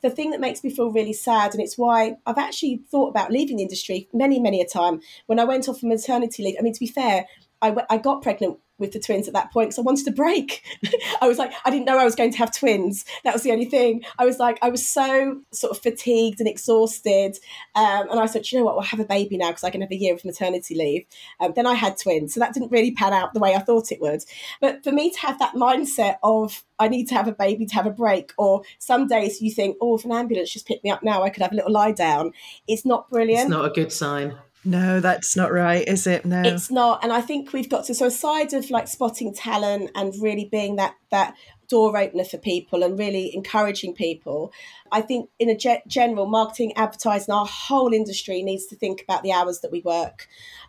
the 0.06 0.12
thing 0.12 0.30
that 0.30 0.39
makes 0.39 0.63
me 0.63 0.70
feel 0.70 0.91
really 0.91 1.13
sad, 1.13 1.54
and 1.54 1.62
it's 1.62 1.80
why 1.80 2.18
I've 2.28 2.38
actually 2.38 2.84
thought 2.91 3.10
about 3.10 3.32
leaving 3.32 3.58
the 3.58 3.63
industry 3.63 4.08
many, 4.13 4.39
many 4.39 4.62
a 4.62 4.65
time. 4.65 5.02
When 5.26 5.39
I 5.39 5.46
went 5.46 5.68
off 5.68 5.80
for 5.80 5.88
maternity 5.88 6.44
leave, 6.44 6.58
I 6.60 6.62
mean, 6.62 6.74
to 6.74 6.80
be 6.80 6.88
fair, 6.88 7.26
I, 7.62 7.76
I 7.89 7.98
got 7.98 8.22
pregnant 8.22 8.60
with 8.77 8.91
the 8.91 8.99
twins 8.99 9.27
at 9.27 9.33
that 9.33 9.51
point 9.51 9.69
because 9.69 9.79
I 9.79 9.83
wanted 9.83 10.05
to 10.05 10.11
break. 10.11 10.63
I 11.21 11.27
was 11.27 11.38
like, 11.38 11.53
I 11.63 11.69
didn't 11.69 11.85
know 11.85 11.97
I 11.97 12.05
was 12.05 12.15
going 12.15 12.31
to 12.31 12.38
have 12.38 12.55
twins. 12.55 13.05
That 13.23 13.33
was 13.33 13.43
the 13.43 13.51
only 13.51 13.65
thing. 13.65 14.03
I 14.19 14.25
was 14.25 14.39
like, 14.39 14.59
I 14.61 14.69
was 14.69 14.85
so 14.85 15.41
sort 15.51 15.71
of 15.71 15.81
fatigued 15.81 16.39
and 16.39 16.49
exhausted. 16.49 17.38
Um, 17.75 18.09
and 18.09 18.19
I 18.19 18.25
said, 18.25 18.51
you 18.51 18.59
know 18.59 18.65
what, 18.65 18.75
I'll 18.75 18.81
have 18.81 18.99
a 18.99 19.05
baby 19.05 19.38
now 19.38 19.49
because 19.49 19.63
I 19.63 19.69
can 19.69 19.81
have 19.81 19.91
a 19.91 19.95
year 19.95 20.13
of 20.13 20.25
maternity 20.25 20.75
leave. 20.75 21.05
Um, 21.39 21.53
then 21.55 21.65
I 21.65 21.73
had 21.73 21.97
twins. 21.97 22.33
So 22.33 22.39
that 22.39 22.53
didn't 22.53 22.71
really 22.71 22.91
pan 22.91 23.13
out 23.13 23.33
the 23.33 23.39
way 23.39 23.55
I 23.55 23.59
thought 23.59 23.91
it 23.91 24.01
would. 24.01 24.23
But 24.59 24.83
for 24.83 24.91
me 24.91 25.09
to 25.09 25.19
have 25.19 25.39
that 25.39 25.53
mindset 25.53 26.17
of, 26.23 26.63
I 26.77 26.88
need 26.88 27.07
to 27.07 27.15
have 27.15 27.27
a 27.27 27.31
baby 27.31 27.65
to 27.65 27.75
have 27.75 27.85
a 27.85 27.91
break, 27.91 28.33
or 28.38 28.63
some 28.79 29.07
days 29.07 29.41
you 29.41 29.51
think, 29.51 29.77
oh, 29.79 29.95
if 29.95 30.03
an 30.03 30.11
ambulance 30.11 30.51
just 30.51 30.67
picked 30.67 30.83
me 30.83 30.89
up 30.89 31.03
now, 31.03 31.23
I 31.23 31.29
could 31.29 31.41
have 31.41 31.53
a 31.53 31.55
little 31.55 31.71
lie 31.71 31.93
down. 31.93 32.33
It's 32.67 32.85
not 32.85 33.09
brilliant. 33.09 33.43
It's 33.43 33.49
not 33.49 33.65
a 33.65 33.69
good 33.69 33.93
sign. 33.93 34.38
No, 34.65 34.99
that's 34.99 35.38
not 35.38 35.54
right, 35.54 35.88
is 35.88 36.08
it? 36.08 36.25
No. 36.25 36.41
It's 36.41 36.71
not. 36.71 37.04
And 37.04 37.13
I 37.13 37.21
think 37.21 37.54
we've 37.54 37.69
got 37.69 37.86
to 37.86 37.93
so 37.93 38.08
aside 38.08 38.54
of 38.54 38.69
like 38.71 38.88
spotting 38.88 39.34
talent 39.34 39.91
and 39.93 40.13
really 40.19 40.45
being 40.45 40.75
that 40.78 40.95
that 41.12 41.36
door 41.67 41.97
opener 41.97 42.23
for 42.23 42.38
people 42.38 42.84
and 42.84 42.97
really 42.97 43.34
encouraging 43.34 43.93
people. 43.93 44.51
I 44.91 45.01
think 45.01 45.30
in 45.39 45.49
a 45.49 45.56
ge- 45.56 45.84
general 45.88 46.25
marketing, 46.25 46.73
advertising, 46.75 47.34
our 47.34 47.45
whole 47.45 47.93
industry 47.93 48.41
needs 48.43 48.65
to 48.67 48.75
think 48.75 49.01
about 49.01 49.23
the 49.23 49.32
hours 49.32 49.62
that 49.62 49.71
we 49.71 49.82
work, 49.82 50.28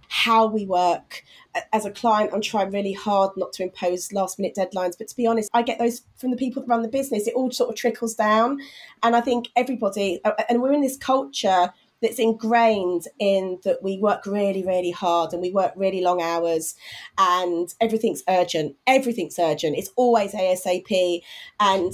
how 0.09 0.47
we 0.47 0.67
work. 0.67 1.25
As 1.73 1.87
a 1.87 1.91
client, 1.91 2.33
I'm 2.35 2.43
trying 2.43 2.71
really 2.71 2.93
hard 2.93 3.31
not 3.37 3.55
to 3.55 3.63
impose 3.63 4.13
last 4.13 4.39
minute 4.39 4.55
deadlines. 4.55 4.93
But 4.99 5.09
to 5.09 5.17
be 5.17 5.27
honest, 5.27 5.51
I 5.55 5.63
get 5.63 5.79
those 5.79 6.03
from 6.17 6.31
the 6.31 6.37
people 6.37 6.63
that 6.63 6.69
run 6.69 6.83
the 6.83 6.89
business. 6.89 7.27
It 7.27 7.35
all 7.35 7.51
sort 7.51 7.71
of 7.71 7.77
trickles 7.77 8.15
down. 8.15 8.61
And 9.03 9.17
I 9.17 9.23
think 9.23 9.49
everybody, 9.57 10.21
and 10.51 10.61
we're 10.61 10.73
in 10.73 10.83
this 10.83 10.99
culture 10.99 11.73
that's 12.03 12.19
ingrained 12.19 13.05
in 13.19 13.59
that 13.65 13.83
we 13.83 13.99
work 13.99 14.27
really, 14.27 14.65
really 14.65 14.91
hard 14.91 15.33
and 15.33 15.41
we 15.41 15.51
work 15.51 15.73
really 15.77 16.01
long 16.01 16.21
hours 16.21 16.75
and 17.19 17.73
everything's 17.81 18.23
urgent. 18.29 18.77
Everything's 18.87 19.39
urgent. 19.39 19.77
It's 19.77 19.91
always 19.97 20.33
ASAP. 20.33 21.23
And 21.59 21.93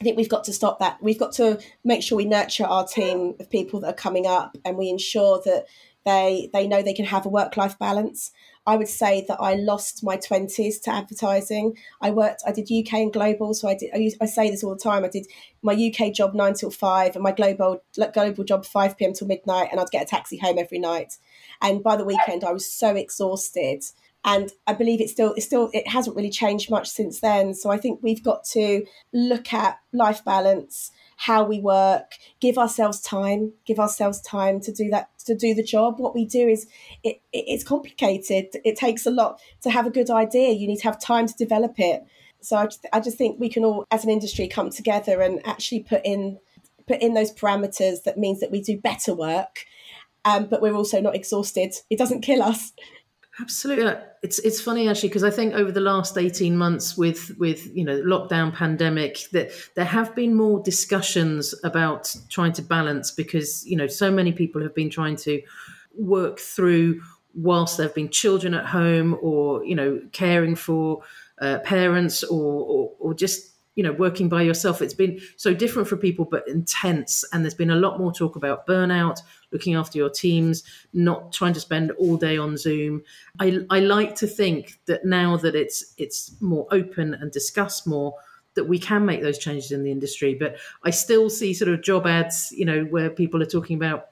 I 0.00 0.04
think 0.04 0.16
we've 0.16 0.28
got 0.28 0.44
to 0.44 0.52
stop 0.52 0.78
that. 0.78 1.02
We've 1.02 1.18
got 1.18 1.32
to 1.34 1.60
make 1.84 2.02
sure 2.02 2.16
we 2.16 2.24
nurture 2.24 2.64
our 2.64 2.86
team 2.86 3.34
of 3.40 3.50
people 3.50 3.80
that 3.80 3.90
are 3.90 3.94
coming 3.94 4.26
up 4.26 4.56
and 4.64 4.76
we 4.76 4.88
ensure 4.88 5.40
that 5.44 5.66
they 6.04 6.50
they 6.52 6.66
know 6.66 6.82
they 6.82 6.94
can 6.94 7.04
have 7.04 7.26
a 7.26 7.28
work 7.28 7.56
life 7.56 7.78
balance 7.78 8.32
I 8.66 8.76
would 8.76 8.88
say 8.88 9.24
that 9.26 9.40
I 9.40 9.54
lost 9.54 10.04
my 10.04 10.16
20s 10.16 10.80
to 10.82 10.90
advertising. 10.90 11.76
I 12.00 12.10
worked, 12.10 12.42
I 12.46 12.52
did 12.52 12.70
UK 12.70 12.94
and 12.94 13.12
global. 13.12 13.54
So 13.54 13.68
I 13.68 13.74
did, 13.74 13.90
I, 13.92 13.98
use, 13.98 14.16
I 14.20 14.26
say 14.26 14.50
this 14.50 14.62
all 14.62 14.74
the 14.74 14.80
time. 14.80 15.04
I 15.04 15.08
did 15.08 15.26
my 15.62 15.72
UK 15.72 16.12
job 16.12 16.34
nine 16.34 16.54
till 16.54 16.70
five 16.70 17.16
and 17.16 17.24
my 17.24 17.32
global, 17.32 17.82
global 18.14 18.44
job 18.44 18.64
5 18.64 18.96
p.m. 18.96 19.14
till 19.14 19.26
midnight. 19.26 19.68
And 19.72 19.80
I'd 19.80 19.90
get 19.90 20.02
a 20.04 20.06
taxi 20.06 20.36
home 20.36 20.58
every 20.58 20.78
night. 20.78 21.14
And 21.60 21.82
by 21.82 21.96
the 21.96 22.04
weekend, 22.04 22.44
I 22.44 22.52
was 22.52 22.70
so 22.70 22.94
exhausted. 22.94 23.82
And 24.24 24.52
I 24.68 24.74
believe 24.74 25.00
it 25.00 25.10
still, 25.10 25.34
it 25.34 25.40
still, 25.40 25.68
it 25.72 25.88
hasn't 25.88 26.14
really 26.14 26.30
changed 26.30 26.70
much 26.70 26.88
since 26.88 27.18
then. 27.18 27.54
So 27.54 27.70
I 27.70 27.78
think 27.78 27.98
we've 28.02 28.22
got 28.22 28.44
to 28.52 28.84
look 29.12 29.52
at 29.52 29.80
life 29.92 30.24
balance 30.24 30.92
how 31.26 31.44
we 31.44 31.60
work, 31.60 32.16
give 32.40 32.58
ourselves 32.58 33.00
time, 33.00 33.52
give 33.64 33.78
ourselves 33.78 34.20
time 34.22 34.58
to 34.60 34.72
do 34.72 34.90
that, 34.90 35.08
to 35.24 35.36
do 35.36 35.54
the 35.54 35.62
job. 35.62 36.00
What 36.00 36.16
we 36.16 36.24
do 36.24 36.48
is 36.48 36.66
it, 37.04 37.20
it, 37.32 37.44
it's 37.46 37.62
complicated. 37.62 38.46
It 38.64 38.76
takes 38.76 39.06
a 39.06 39.10
lot 39.10 39.40
to 39.60 39.70
have 39.70 39.86
a 39.86 39.90
good 39.90 40.10
idea. 40.10 40.50
You 40.50 40.66
need 40.66 40.78
to 40.78 40.84
have 40.84 41.00
time 41.00 41.28
to 41.28 41.34
develop 41.38 41.74
it. 41.78 42.02
So 42.40 42.56
I 42.56 42.64
just, 42.64 42.86
I 42.92 42.98
just 42.98 43.18
think 43.18 43.38
we 43.38 43.48
can 43.48 43.64
all, 43.64 43.84
as 43.92 44.02
an 44.02 44.10
industry, 44.10 44.48
come 44.48 44.70
together 44.70 45.22
and 45.22 45.40
actually 45.46 45.84
put 45.84 46.00
in 46.04 46.38
put 46.88 47.00
in 47.00 47.14
those 47.14 47.32
parameters. 47.32 48.02
That 48.02 48.18
means 48.18 48.40
that 48.40 48.50
we 48.50 48.60
do 48.60 48.76
better 48.76 49.14
work, 49.14 49.64
um, 50.24 50.46
but 50.46 50.60
we're 50.60 50.74
also 50.74 51.00
not 51.00 51.14
exhausted. 51.14 51.72
It 51.88 51.98
doesn't 51.98 52.22
kill 52.22 52.42
us. 52.42 52.72
Absolutely, 53.40 53.90
it's 54.22 54.38
it's 54.40 54.60
funny 54.60 54.88
actually 54.90 55.08
because 55.08 55.24
I 55.24 55.30
think 55.30 55.54
over 55.54 55.72
the 55.72 55.80
last 55.80 56.18
eighteen 56.18 56.54
months 56.54 56.98
with 56.98 57.34
with 57.38 57.74
you 57.74 57.82
know 57.82 57.98
lockdown 58.02 58.52
pandemic 58.52 59.20
that 59.32 59.52
there 59.74 59.86
have 59.86 60.14
been 60.14 60.34
more 60.34 60.60
discussions 60.62 61.54
about 61.64 62.14
trying 62.28 62.52
to 62.52 62.62
balance 62.62 63.10
because 63.10 63.66
you 63.66 63.74
know 63.74 63.86
so 63.86 64.10
many 64.10 64.32
people 64.32 64.60
have 64.62 64.74
been 64.74 64.90
trying 64.90 65.16
to 65.16 65.40
work 65.96 66.40
through 66.40 67.00
whilst 67.34 67.78
there 67.78 67.86
have 67.86 67.94
been 67.94 68.10
children 68.10 68.52
at 68.52 68.66
home 68.66 69.16
or 69.22 69.64
you 69.64 69.74
know 69.76 69.98
caring 70.12 70.54
for 70.54 71.02
uh, 71.40 71.58
parents 71.60 72.22
or, 72.22 72.64
or 72.64 72.92
or 72.98 73.14
just 73.14 73.51
you 73.74 73.82
know 73.82 73.92
working 73.92 74.28
by 74.28 74.42
yourself. 74.42 74.82
It's 74.82 74.94
been 74.94 75.20
so 75.36 75.54
different 75.54 75.88
for 75.88 75.96
people 75.96 76.24
but 76.24 76.46
intense. 76.48 77.24
And 77.32 77.44
there's 77.44 77.54
been 77.54 77.70
a 77.70 77.76
lot 77.76 77.98
more 77.98 78.12
talk 78.12 78.36
about 78.36 78.66
burnout 78.66 79.20
looking 79.50 79.74
after 79.74 79.98
your 79.98 80.10
teams 80.10 80.62
not 80.92 81.32
trying 81.32 81.52
to 81.54 81.60
spend 81.60 81.90
all 81.92 82.16
day 82.16 82.36
on 82.38 82.56
zoom. 82.56 83.02
I, 83.38 83.60
I 83.70 83.80
like 83.80 84.14
to 84.16 84.26
think 84.26 84.78
that 84.86 85.04
now 85.04 85.36
that 85.38 85.54
it's 85.54 85.94
it's 85.96 86.36
more 86.40 86.66
open 86.70 87.14
and 87.14 87.30
discussed 87.30 87.86
more 87.86 88.14
that 88.54 88.64
we 88.64 88.78
can 88.78 89.06
make 89.06 89.22
those 89.22 89.38
changes 89.38 89.72
in 89.72 89.82
the 89.82 89.90
industry. 89.90 90.34
But 90.34 90.56
i 90.84 90.90
still 90.90 91.30
see 91.30 91.54
sort 91.54 91.70
of 91.70 91.82
job 91.82 92.06
ads 92.06 92.52
you 92.52 92.64
know 92.64 92.84
where 92.84 93.10
people 93.10 93.42
are 93.42 93.46
talking 93.46 93.76
about 93.76 94.08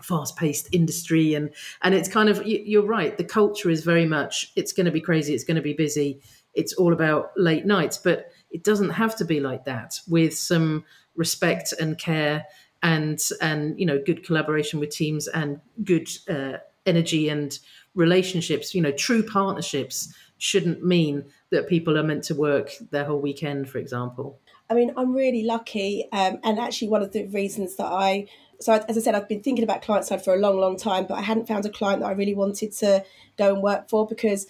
fast 0.00 0.36
paced 0.36 0.68
industry 0.72 1.34
and 1.34 1.48
and 1.82 1.94
it's 1.94 2.08
kind 2.08 2.28
of 2.28 2.44
you're 2.44 2.84
right 2.84 3.18
the 3.18 3.24
culture 3.24 3.70
is 3.70 3.84
very 3.84 4.04
much 4.04 4.50
it's 4.56 4.72
going 4.72 4.84
to 4.84 4.90
be 4.90 5.00
crazy 5.00 5.32
it's 5.32 5.44
going 5.44 5.56
to 5.56 5.62
be 5.62 5.74
busy. 5.74 6.20
It's 6.54 6.74
all 6.74 6.92
about 6.92 7.32
late 7.36 7.66
nights. 7.66 7.98
But 7.98 8.30
it 8.52 8.62
doesn't 8.62 8.90
have 8.90 9.16
to 9.16 9.24
be 9.24 9.40
like 9.40 9.64
that 9.64 9.98
with 10.06 10.36
some 10.36 10.84
respect 11.16 11.72
and 11.80 11.98
care 11.98 12.46
and 12.82 13.20
and 13.40 13.78
you 13.78 13.86
know 13.86 14.00
good 14.04 14.24
collaboration 14.24 14.80
with 14.80 14.90
teams 14.90 15.28
and 15.28 15.60
good 15.84 16.08
uh, 16.28 16.58
energy 16.86 17.28
and 17.28 17.58
relationships. 17.94 18.74
You 18.74 18.82
know 18.82 18.92
true 18.92 19.22
partnerships 19.22 20.14
shouldn't 20.38 20.84
mean 20.84 21.24
that 21.50 21.68
people 21.68 21.96
are 21.96 22.02
meant 22.02 22.24
to 22.24 22.34
work 22.34 22.70
their 22.90 23.04
whole 23.04 23.20
weekend 23.20 23.68
for 23.68 23.78
example. 23.78 24.38
I 24.70 24.74
mean 24.74 24.92
i'm 24.96 25.12
really 25.14 25.44
lucky 25.44 26.08
um, 26.12 26.38
and 26.42 26.58
actually 26.58 26.88
one 26.88 27.02
of 27.02 27.12
the 27.12 27.26
reasons 27.26 27.76
that 27.76 27.86
i 27.86 28.26
so 28.58 28.72
as 28.88 28.96
i 28.96 29.00
said 29.00 29.14
i've 29.14 29.28
been 29.28 29.42
thinking 29.42 29.64
about 29.64 29.82
client 29.82 30.06
side 30.06 30.24
for 30.24 30.32
a 30.32 30.38
long 30.38 30.58
long 30.58 30.78
time 30.78 31.04
but 31.06 31.18
i 31.18 31.20
hadn't 31.20 31.46
found 31.46 31.66
a 31.66 31.68
client 31.68 32.00
that 32.00 32.06
i 32.06 32.12
really 32.12 32.34
wanted 32.34 32.72
to 32.72 33.04
go 33.36 33.52
and 33.52 33.62
work 33.62 33.90
for 33.90 34.06
because 34.06 34.46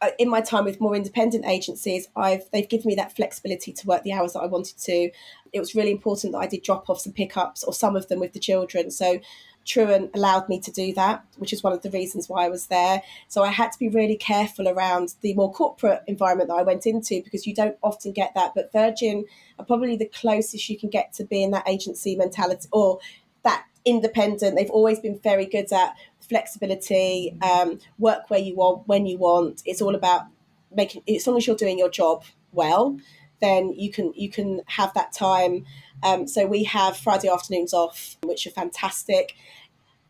Uh, 0.00 0.10
in 0.18 0.28
my 0.28 0.40
time 0.40 0.64
with 0.64 0.80
more 0.80 0.94
independent 0.94 1.44
agencies, 1.44 2.08
I've 2.14 2.48
they've 2.52 2.68
given 2.68 2.88
me 2.88 2.94
that 2.94 3.16
flexibility 3.16 3.72
to 3.72 3.86
work 3.86 4.04
the 4.04 4.12
hours 4.12 4.34
that 4.34 4.40
I 4.40 4.46
wanted 4.46 4.78
to. 4.78 5.10
It 5.52 5.60
was 5.60 5.74
really 5.74 5.90
important 5.90 6.32
that 6.32 6.38
I 6.38 6.46
did 6.46 6.62
drop 6.62 6.88
offs 6.88 7.06
and 7.06 7.14
pickups, 7.14 7.64
or 7.64 7.72
some 7.72 7.96
of 7.96 8.08
them 8.08 8.20
with 8.20 8.32
the 8.32 8.38
children. 8.38 8.90
So 8.90 9.20
Truant 9.68 10.10
allowed 10.14 10.48
me 10.48 10.58
to 10.60 10.72
do 10.72 10.94
that, 10.94 11.24
which 11.36 11.52
is 11.52 11.62
one 11.62 11.74
of 11.74 11.82
the 11.82 11.90
reasons 11.90 12.28
why 12.28 12.46
I 12.46 12.48
was 12.48 12.68
there. 12.68 13.02
So 13.28 13.42
I 13.42 13.48
had 13.48 13.70
to 13.72 13.78
be 13.78 13.88
really 13.88 14.16
careful 14.16 14.66
around 14.66 15.14
the 15.20 15.34
more 15.34 15.52
corporate 15.52 16.02
environment 16.06 16.48
that 16.48 16.54
I 16.54 16.62
went 16.62 16.86
into 16.86 17.22
because 17.22 17.46
you 17.46 17.54
don't 17.54 17.76
often 17.82 18.12
get 18.12 18.34
that. 18.34 18.52
But 18.54 18.72
Virgin 18.72 19.26
are 19.58 19.64
probably 19.64 19.96
the 19.96 20.06
closest 20.08 20.68
you 20.70 20.78
can 20.78 20.88
get 20.88 21.12
to 21.14 21.24
being 21.24 21.50
that 21.50 21.68
agency 21.68 22.16
mentality 22.16 22.66
or 22.72 22.98
that 23.42 23.66
independent. 23.84 24.56
They've 24.56 24.70
always 24.70 25.00
been 25.00 25.18
very 25.18 25.44
good 25.44 25.70
at 25.72 25.94
flexibility, 26.28 27.36
um, 27.42 27.78
work 27.98 28.30
where 28.30 28.40
you 28.40 28.54
want, 28.56 28.86
when 28.86 29.06
you 29.06 29.18
want. 29.18 29.62
It's 29.64 29.82
all 29.82 29.94
about 29.94 30.22
making. 30.74 31.02
As 31.08 31.26
long 31.26 31.36
as 31.36 31.46
you're 31.46 31.56
doing 31.56 31.78
your 31.78 31.90
job 31.90 32.24
well, 32.52 32.98
then 33.40 33.72
you 33.72 33.90
can 33.90 34.12
you 34.14 34.30
can 34.30 34.62
have 34.66 34.92
that 34.94 35.12
time. 35.12 35.64
Um, 36.02 36.26
so 36.28 36.46
we 36.46 36.64
have 36.64 36.96
Friday 36.96 37.28
afternoons 37.28 37.72
off, 37.74 38.16
which 38.24 38.46
are 38.46 38.50
fantastic. 38.50 39.34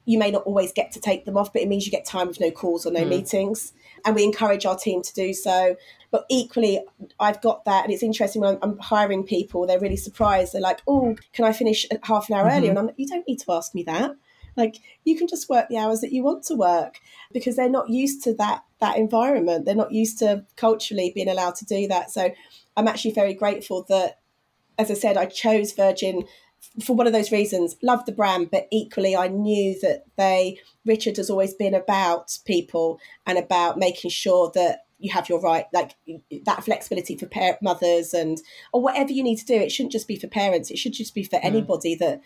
you 0.04 0.18
may 0.18 0.30
not 0.30 0.42
always 0.44 0.72
get 0.72 0.90
to 0.90 0.98
take 0.98 1.26
them 1.26 1.36
off, 1.36 1.52
but 1.52 1.60
it 1.60 1.68
means 1.68 1.84
you 1.84 1.92
get 1.92 2.06
time 2.06 2.28
with 2.28 2.40
no 2.40 2.50
calls 2.50 2.86
or 2.86 2.90
no 2.90 3.04
Mm. 3.04 3.08
meetings. 3.10 3.74
And 4.06 4.16
we 4.16 4.24
encourage 4.24 4.64
our 4.64 4.74
team 4.74 5.02
to 5.02 5.12
do 5.12 5.34
so. 5.34 5.76
But 6.10 6.24
equally, 6.30 6.80
I've 7.20 7.42
got 7.42 7.66
that. 7.66 7.84
And 7.84 7.92
it's 7.92 8.02
interesting 8.02 8.40
when 8.40 8.54
I'm, 8.54 8.58
I'm 8.62 8.78
hiring 8.78 9.22
people, 9.22 9.66
they're 9.66 9.78
really 9.78 9.98
surprised. 9.98 10.54
They're 10.54 10.62
like, 10.62 10.80
oh, 10.88 11.14
can 11.34 11.44
I 11.44 11.52
finish 11.52 11.84
half 12.04 12.30
an 12.30 12.36
hour 12.36 12.48
earlier? 12.50 12.70
And 12.70 12.78
I'm 12.78 12.86
like, 12.86 12.94
you 12.96 13.06
don't 13.06 13.28
need 13.28 13.40
to 13.40 13.52
ask 13.52 13.74
me 13.74 13.82
that. 13.82 14.12
Like, 14.58 14.76
you 15.04 15.16
can 15.16 15.28
just 15.28 15.48
work 15.48 15.68
the 15.68 15.78
hours 15.78 16.00
that 16.00 16.12
you 16.12 16.22
want 16.22 16.42
to 16.44 16.54
work 16.54 17.00
because 17.32 17.56
they're 17.56 17.70
not 17.70 17.88
used 17.88 18.22
to 18.24 18.34
that 18.34 18.64
that 18.80 18.98
environment. 18.98 19.64
They're 19.64 19.74
not 19.74 19.92
used 19.92 20.18
to 20.18 20.44
culturally 20.56 21.12
being 21.14 21.28
allowed 21.28 21.54
to 21.56 21.64
do 21.64 21.88
that. 21.88 22.10
So 22.10 22.30
I'm 22.76 22.88
actually 22.88 23.12
very 23.12 23.34
grateful 23.34 23.86
that, 23.88 24.18
as 24.78 24.90
I 24.90 24.94
said, 24.94 25.16
I 25.16 25.26
chose 25.26 25.72
Virgin 25.72 26.24
for 26.84 26.94
one 26.94 27.06
of 27.06 27.12
those 27.12 27.32
reasons. 27.32 27.76
Love 27.82 28.04
the 28.04 28.12
brand, 28.12 28.50
but 28.50 28.68
equally 28.70 29.16
I 29.16 29.28
knew 29.28 29.78
that 29.80 30.04
they 30.16 30.58
Richard 30.84 31.16
has 31.16 31.30
always 31.30 31.54
been 31.54 31.74
about 31.74 32.38
people 32.44 33.00
and 33.26 33.38
about 33.38 33.78
making 33.78 34.10
sure 34.10 34.50
that 34.54 34.80
you 34.98 35.12
have 35.12 35.28
your 35.28 35.40
right 35.40 35.66
like 35.72 35.94
that 36.44 36.64
flexibility 36.64 37.16
for 37.16 37.26
parent 37.26 37.62
mothers 37.62 38.12
and 38.12 38.38
or 38.72 38.82
whatever 38.82 39.12
you 39.12 39.22
need 39.22 39.36
to 39.36 39.44
do 39.44 39.54
it 39.54 39.70
shouldn't 39.70 39.92
just 39.92 40.08
be 40.08 40.16
for 40.16 40.26
parents 40.26 40.70
it 40.70 40.78
should 40.78 40.92
just 40.92 41.14
be 41.14 41.22
for 41.22 41.36
mm. 41.36 41.44
anybody 41.44 41.94
that 41.94 42.20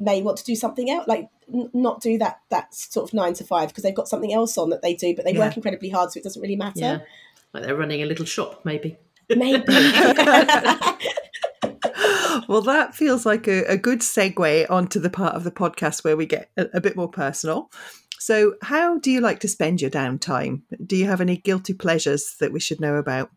may 0.00 0.22
want 0.22 0.38
to 0.38 0.44
do 0.44 0.56
something 0.56 0.90
else 0.90 1.06
like 1.06 1.28
n- 1.52 1.70
not 1.74 2.00
do 2.00 2.18
that 2.18 2.40
that 2.50 2.74
sort 2.74 3.08
of 3.08 3.14
nine 3.14 3.34
to 3.34 3.44
five 3.44 3.68
because 3.68 3.82
they've 3.84 3.94
got 3.94 4.08
something 4.08 4.32
else 4.32 4.58
on 4.58 4.70
that 4.70 4.82
they 4.82 4.94
do 4.94 5.14
but 5.14 5.24
they 5.24 5.32
Yeah. 5.32 5.46
work 5.46 5.56
incredibly 5.56 5.88
hard 5.88 6.10
so 6.12 6.18
it 6.18 6.24
doesn't 6.24 6.42
really 6.42 6.56
matter 6.56 6.80
Yeah. 6.80 6.98
Like 7.54 7.62
they're 7.64 7.76
running 7.76 8.02
a 8.02 8.06
little 8.06 8.26
shop, 8.26 8.60
maybe. 8.64 8.96
maybe 9.28 9.64
Well, 12.48 12.62
that 12.62 12.94
feels 12.94 13.26
like 13.26 13.46
a, 13.48 13.64
a 13.64 13.76
good 13.76 14.00
segue 14.00 14.70
onto 14.70 15.00
the 15.00 15.10
part 15.10 15.34
of 15.34 15.44
the 15.44 15.50
podcast 15.50 16.04
where 16.04 16.16
we 16.16 16.26
get 16.26 16.50
a, 16.56 16.66
a 16.74 16.80
bit 16.80 16.96
more 16.96 17.08
personal. 17.08 17.70
So, 18.18 18.54
how 18.62 18.98
do 18.98 19.10
you 19.10 19.20
like 19.20 19.40
to 19.40 19.48
spend 19.48 19.80
your 19.80 19.90
downtime? 19.90 20.62
Do 20.84 20.96
you 20.96 21.06
have 21.06 21.20
any 21.20 21.36
guilty 21.36 21.74
pleasures 21.74 22.36
that 22.40 22.52
we 22.52 22.60
should 22.60 22.80
know 22.80 22.96
about? 22.96 23.30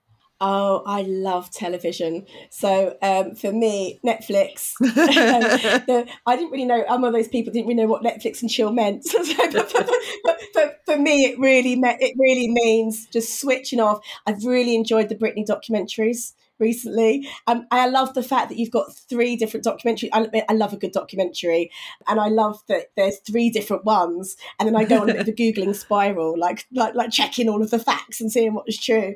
Oh, 0.44 0.82
I 0.88 1.04
love 1.04 1.52
television. 1.52 2.26
So 2.50 2.98
um, 3.04 3.36
for 3.36 3.52
me, 3.52 4.00
Netflix. 4.04 4.74
the, 4.80 6.08
I 6.26 6.36
didn't 6.36 6.50
really 6.50 6.66
know. 6.66 6.84
I'm 6.90 7.02
one 7.04 7.10
of 7.10 7.14
those 7.14 7.28
people 7.28 7.54
didn't 7.54 7.68
really 7.68 7.80
know 7.80 7.88
what 7.88 8.02
Netflix 8.02 8.42
and 8.42 8.50
chill 8.50 8.72
meant. 8.74 9.06
So, 9.12 9.20
but, 9.52 9.72
but, 9.74 9.90
but, 10.24 10.40
but 10.54 10.82
for 10.86 10.98
me, 10.98 11.26
it 11.26 11.38
really 11.38 11.76
meant 11.76 12.02
it 12.02 12.16
really 12.18 12.48
means 12.50 13.06
just 13.08 13.40
switching 13.40 13.80
off. 13.80 14.04
I've 14.26 14.44
really 14.46 14.76
enjoyed 14.76 15.10
the 15.10 15.16
Britney 15.16 15.46
documentaries 15.46 16.34
recently. 16.60 17.28
Um, 17.46 17.68
I 17.72 17.88
love 17.88 18.14
the 18.14 18.24
fact 18.24 18.50
that 18.50 18.58
you've 18.58 18.72
got 18.72 18.96
three 18.96 19.36
different 19.36 19.66
documentaries. 19.66 20.10
I, 20.14 20.44
I 20.48 20.54
love 20.54 20.74
a 20.74 20.78
good 20.78 20.94
documentary, 20.94 21.72
and 22.08 22.20
I 22.20 22.30
love 22.30 22.62
that 22.68 22.88
there's 22.96 23.20
three 23.20 23.50
different 23.50 23.84
ones. 23.84 24.38
And 24.60 24.68
then 24.68 24.76
I 24.76 24.86
go 24.86 25.02
on 25.02 25.10
a 25.10 25.14
bit 25.14 25.22
of 25.22 25.28
a 25.28 25.34
googling 25.34 25.76
spiral, 25.76 26.40
like 26.40 26.66
like 26.72 26.96
like 26.96 27.12
checking 27.12 27.50
all 27.50 27.62
of 27.62 27.70
the 27.70 27.80
facts 27.80 28.22
and 28.22 28.32
seeing 28.32 28.54
what 28.54 28.66
was 28.66 28.78
true 28.78 29.16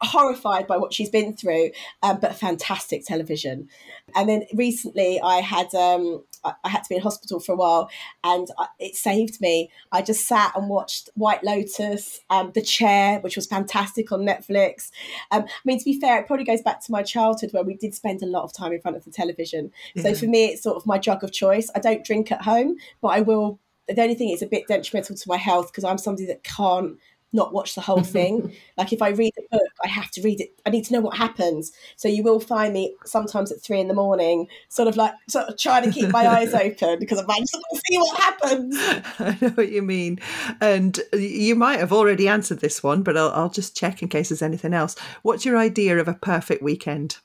horrified 0.00 0.66
by 0.66 0.76
what 0.76 0.92
she's 0.92 1.10
been 1.10 1.36
through, 1.36 1.70
um, 2.02 2.18
but 2.20 2.34
fantastic 2.36 3.04
television. 3.04 3.68
And 4.14 4.28
then 4.28 4.44
recently, 4.54 5.20
I 5.20 5.40
had 5.40 5.74
um, 5.74 6.24
I 6.44 6.54
I 6.64 6.68
had 6.68 6.84
to 6.84 6.88
be 6.88 6.96
in 6.96 7.02
hospital 7.02 7.40
for 7.40 7.52
a 7.52 7.56
while, 7.56 7.90
and 8.22 8.48
I, 8.58 8.66
it 8.78 8.96
saved 8.96 9.40
me. 9.40 9.70
I 9.92 10.02
just 10.02 10.26
sat 10.26 10.52
and 10.56 10.68
watched 10.68 11.10
White 11.14 11.42
Lotus, 11.42 12.20
um, 12.30 12.52
The 12.54 12.62
Chair, 12.62 13.20
which 13.20 13.36
was 13.36 13.46
fantastic 13.46 14.12
on 14.12 14.20
Netflix. 14.20 14.90
Um, 15.30 15.44
I 15.44 15.48
mean, 15.64 15.78
to 15.78 15.84
be 15.84 16.00
fair, 16.00 16.20
it 16.20 16.26
probably 16.26 16.44
goes 16.44 16.62
back 16.62 16.84
to 16.84 16.92
my 16.92 17.02
childhood 17.02 17.50
where 17.52 17.64
we 17.64 17.74
did 17.74 17.94
spend 17.94 18.22
a 18.22 18.26
lot 18.26 18.44
of 18.44 18.52
time 18.52 18.72
in 18.72 18.80
front 18.80 18.96
of 18.96 19.04
the 19.04 19.10
television. 19.10 19.72
So 19.96 20.14
for 20.14 20.26
me, 20.26 20.46
it's 20.46 20.62
sort 20.62 20.76
of 20.76 20.86
my 20.86 20.98
drug 20.98 21.24
of 21.24 21.32
choice. 21.32 21.70
I 21.74 21.80
don't 21.80 22.04
drink 22.04 22.30
at 22.30 22.42
home, 22.42 22.76
but 23.00 23.08
I 23.08 23.20
will. 23.20 23.58
The 23.88 24.02
only 24.02 24.14
thing 24.14 24.28
is 24.28 24.42
a 24.42 24.46
bit 24.46 24.68
detrimental 24.68 25.16
to 25.16 25.28
my 25.28 25.38
health 25.38 25.72
because 25.72 25.82
I'm 25.82 25.96
somebody 25.96 26.26
that 26.26 26.44
can't 26.44 26.98
not 27.32 27.52
watch 27.52 27.74
the 27.74 27.80
whole 27.80 28.02
thing. 28.02 28.54
like 28.76 28.92
if 28.92 29.02
I 29.02 29.10
read 29.10 29.32
a 29.38 29.56
book, 29.56 29.70
I 29.84 29.88
have 29.88 30.10
to 30.12 30.22
read 30.22 30.40
it. 30.40 30.58
I 30.66 30.70
need 30.70 30.84
to 30.86 30.92
know 30.92 31.00
what 31.00 31.16
happens. 31.16 31.72
So 31.96 32.08
you 32.08 32.22
will 32.22 32.40
find 32.40 32.72
me 32.72 32.94
sometimes 33.04 33.52
at 33.52 33.62
three 33.62 33.80
in 33.80 33.88
the 33.88 33.94
morning, 33.94 34.48
sort 34.68 34.88
of 34.88 34.96
like 34.96 35.12
sort 35.28 35.48
of 35.48 35.58
trying 35.58 35.84
to 35.84 35.90
keep 35.90 36.10
my 36.10 36.26
eyes 36.38 36.54
open 36.54 36.98
because 36.98 37.18
I'm 37.18 37.26
like, 37.26 37.40
just 37.40 37.54
want 37.54 37.64
to 37.72 37.80
see 37.86 37.98
what 37.98 38.20
happens. 38.20 38.76
I 39.18 39.38
know 39.40 39.50
what 39.50 39.70
you 39.70 39.82
mean. 39.82 40.20
And 40.60 40.98
you 41.12 41.54
might 41.54 41.78
have 41.80 41.92
already 41.92 42.28
answered 42.28 42.60
this 42.60 42.82
one, 42.82 43.02
but 43.02 43.16
I'll, 43.16 43.30
I'll 43.30 43.50
just 43.50 43.76
check 43.76 44.02
in 44.02 44.08
case 44.08 44.30
there's 44.30 44.42
anything 44.42 44.74
else. 44.74 44.96
What's 45.22 45.44
your 45.44 45.56
idea 45.56 45.98
of 45.98 46.08
a 46.08 46.14
perfect 46.14 46.62
weekend? 46.62 47.18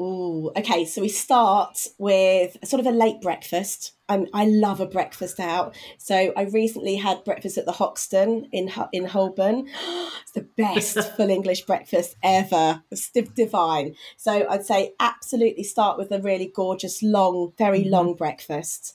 Ooh, 0.00 0.50
okay. 0.56 0.84
So 0.84 1.00
we 1.00 1.08
start 1.08 1.86
with 1.98 2.56
sort 2.64 2.80
of 2.80 2.86
a 2.86 2.90
late 2.90 3.20
breakfast. 3.20 3.92
Um, 4.12 4.26
I 4.34 4.44
love 4.44 4.80
a 4.80 4.86
breakfast 4.86 5.40
out. 5.40 5.74
So 5.96 6.32
I 6.36 6.42
recently 6.42 6.96
had 6.96 7.24
breakfast 7.24 7.56
at 7.56 7.64
the 7.64 7.72
Hoxton 7.72 8.48
in 8.52 8.70
in 8.92 9.06
Holborn. 9.06 9.68
It's 10.22 10.32
the 10.32 10.48
best 10.56 10.98
full 11.16 11.30
English 11.30 11.62
breakfast 11.62 12.14
ever. 12.22 12.82
It's 12.90 13.10
divine. 13.10 13.94
So 14.16 14.46
I'd 14.48 14.64
say 14.64 14.92
absolutely 15.00 15.64
start 15.64 15.98
with 15.98 16.12
a 16.12 16.20
really 16.20 16.50
gorgeous, 16.54 17.02
long, 17.02 17.52
very 17.58 17.84
long 17.84 18.14
breakfast. 18.14 18.94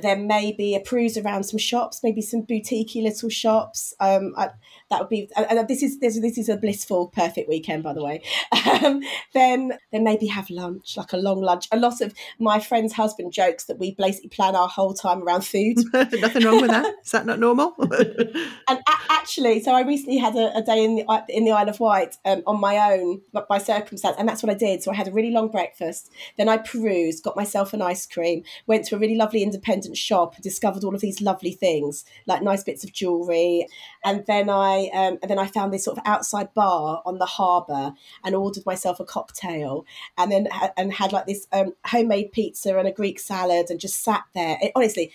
Then 0.00 0.28
maybe 0.28 0.74
a 0.76 0.82
cruise 0.82 1.16
around 1.16 1.44
some 1.44 1.58
shops, 1.58 2.00
maybe 2.02 2.22
some 2.22 2.42
boutiquey 2.42 3.02
little 3.02 3.28
shops. 3.28 3.92
Um, 3.98 4.34
I, 4.36 4.50
that 4.88 5.00
would 5.00 5.08
be. 5.08 5.28
And 5.36 5.46
and 5.50 5.68
this 5.68 5.82
is 5.82 5.98
this, 5.98 6.20
this 6.20 6.38
is 6.38 6.48
a 6.48 6.56
blissful, 6.56 7.08
perfect 7.08 7.48
weekend, 7.48 7.82
by 7.82 7.92
the 7.92 8.02
way. 8.02 8.22
Um, 8.82 9.02
then 9.34 9.78
then 9.92 10.04
maybe 10.04 10.26
have 10.26 10.48
lunch, 10.48 10.96
like 10.96 11.12
a 11.12 11.16
long 11.16 11.42
lunch. 11.42 11.66
A 11.72 11.76
lot 11.76 12.00
of 12.00 12.14
my 12.38 12.60
friend's 12.60 12.92
husband 12.92 13.32
jokes 13.32 13.64
that 13.64 13.78
we 13.78 13.94
basically 13.94 14.30
plan 14.30 14.54
our 14.54 14.68
whole 14.68 14.94
time 14.94 15.22
around 15.22 15.44
food. 15.44 15.76
Nothing 15.92 16.44
wrong 16.44 16.60
with 16.60 16.70
that? 16.70 16.94
Is 17.04 17.10
that 17.10 17.26
not 17.26 17.40
normal? 17.40 17.74
and 17.78 18.78
a- 18.78 19.10
actually, 19.10 19.60
so 19.60 19.72
I 19.74 19.82
recently 19.82 20.18
had 20.18 20.36
a, 20.36 20.56
a 20.56 20.62
day 20.62 20.84
in 20.84 20.96
the 20.96 21.24
in 21.28 21.44
the 21.44 21.50
Isle 21.50 21.68
of 21.68 21.80
Wight 21.80 22.16
um, 22.24 22.42
on 22.46 22.60
my 22.60 22.92
own, 22.92 23.22
but 23.32 23.48
by 23.48 23.58
circumstance, 23.58 24.16
and 24.18 24.28
that's 24.28 24.42
what 24.42 24.50
I 24.50 24.54
did. 24.54 24.82
So 24.82 24.92
I 24.92 24.94
had 24.94 25.08
a 25.08 25.12
really 25.12 25.30
long 25.30 25.48
breakfast. 25.48 26.10
Then 26.38 26.48
I 26.48 26.58
perused, 26.58 27.24
got 27.24 27.36
myself 27.36 27.74
an 27.74 27.82
ice 27.82 28.06
cream, 28.06 28.44
went 28.66 28.86
to 28.86 28.96
a 28.96 28.98
really 28.98 29.16
lovely 29.16 29.42
independent 29.42 29.79
shop, 29.94 30.34
and 30.34 30.42
discovered 30.42 30.84
all 30.84 30.94
of 30.94 31.00
these 31.00 31.20
lovely 31.20 31.52
things 31.52 32.04
like 32.26 32.42
nice 32.42 32.62
bits 32.62 32.84
of 32.84 32.92
jewelry, 32.92 33.66
and 34.04 34.24
then 34.26 34.48
I 34.48 34.90
um, 34.92 35.18
and 35.22 35.30
then 35.30 35.38
I 35.38 35.46
found 35.46 35.72
this 35.72 35.84
sort 35.84 35.98
of 35.98 36.04
outside 36.06 36.52
bar 36.54 37.02
on 37.04 37.18
the 37.18 37.26
harbour 37.26 37.92
and 38.24 38.34
ordered 38.34 38.66
myself 38.66 39.00
a 39.00 39.04
cocktail, 39.04 39.84
and 40.16 40.30
then 40.30 40.48
and 40.76 40.92
had 40.92 41.12
like 41.12 41.26
this 41.26 41.46
um, 41.52 41.74
homemade 41.86 42.32
pizza 42.32 42.78
and 42.78 42.88
a 42.88 42.92
Greek 42.92 43.18
salad, 43.18 43.70
and 43.70 43.80
just 43.80 44.02
sat 44.02 44.24
there. 44.34 44.58
It, 44.60 44.72
honestly, 44.74 45.12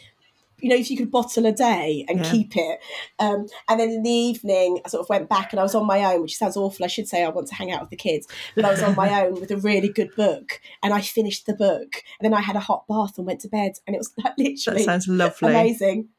you 0.60 0.70
know, 0.70 0.76
if 0.76 0.90
you 0.90 0.98
could 0.98 1.12
bottle 1.12 1.46
a 1.46 1.52
day 1.52 2.06
and 2.08 2.20
Yeah. 2.20 2.32
keep 2.32 2.56
it. 2.56 2.80
Um, 3.20 3.48
and 3.68 3.80
then 3.80 3.90
in 3.90 4.04
the 4.04 4.10
evening, 4.10 4.80
I 4.86 4.90
sort 4.90 5.02
of 5.02 5.10
went 5.10 5.30
back 5.30 5.52
and 5.52 5.60
I 5.60 5.64
was 5.64 5.76
on 5.76 5.86
my 5.86 6.04
own, 6.14 6.22
which 6.22 6.38
sounds 6.38 6.58
awful. 6.58 6.86
I 6.86 6.88
should 6.88 7.08
say 7.08 7.24
I 7.24 7.30
want 7.30 7.48
to 7.50 7.56
hang 7.56 7.72
out 7.72 7.82
with 7.82 7.90
the 7.90 7.96
kids, 7.96 8.28
but 8.56 8.66
I 8.66 8.72
was 8.72 8.82
on 8.82 8.96
my 8.96 9.22
own 9.24 9.36
with 9.40 9.52
a 9.52 9.58
really 9.58 9.90
good 9.90 10.16
book 10.16 10.62
and 10.82 10.94
I 10.94 11.02
finished 11.02 11.46
the 11.46 11.54
book. 11.54 12.04
And 12.20 12.26
then 12.26 12.34
I 12.34 12.42
had 12.42 12.56
a 12.56 12.62
hot 12.62 12.88
bath 12.88 13.18
and 13.18 13.28
went 13.28 13.42
to 13.42 13.48
bed. 13.50 13.74
And 13.86 13.96
it 13.96 14.00
was 14.00 14.12
like 14.18 14.36
that 14.36 14.44
literally 14.44 14.84
sounds 14.84 15.08
lovely. 15.08 15.50
amazing. 15.50 16.10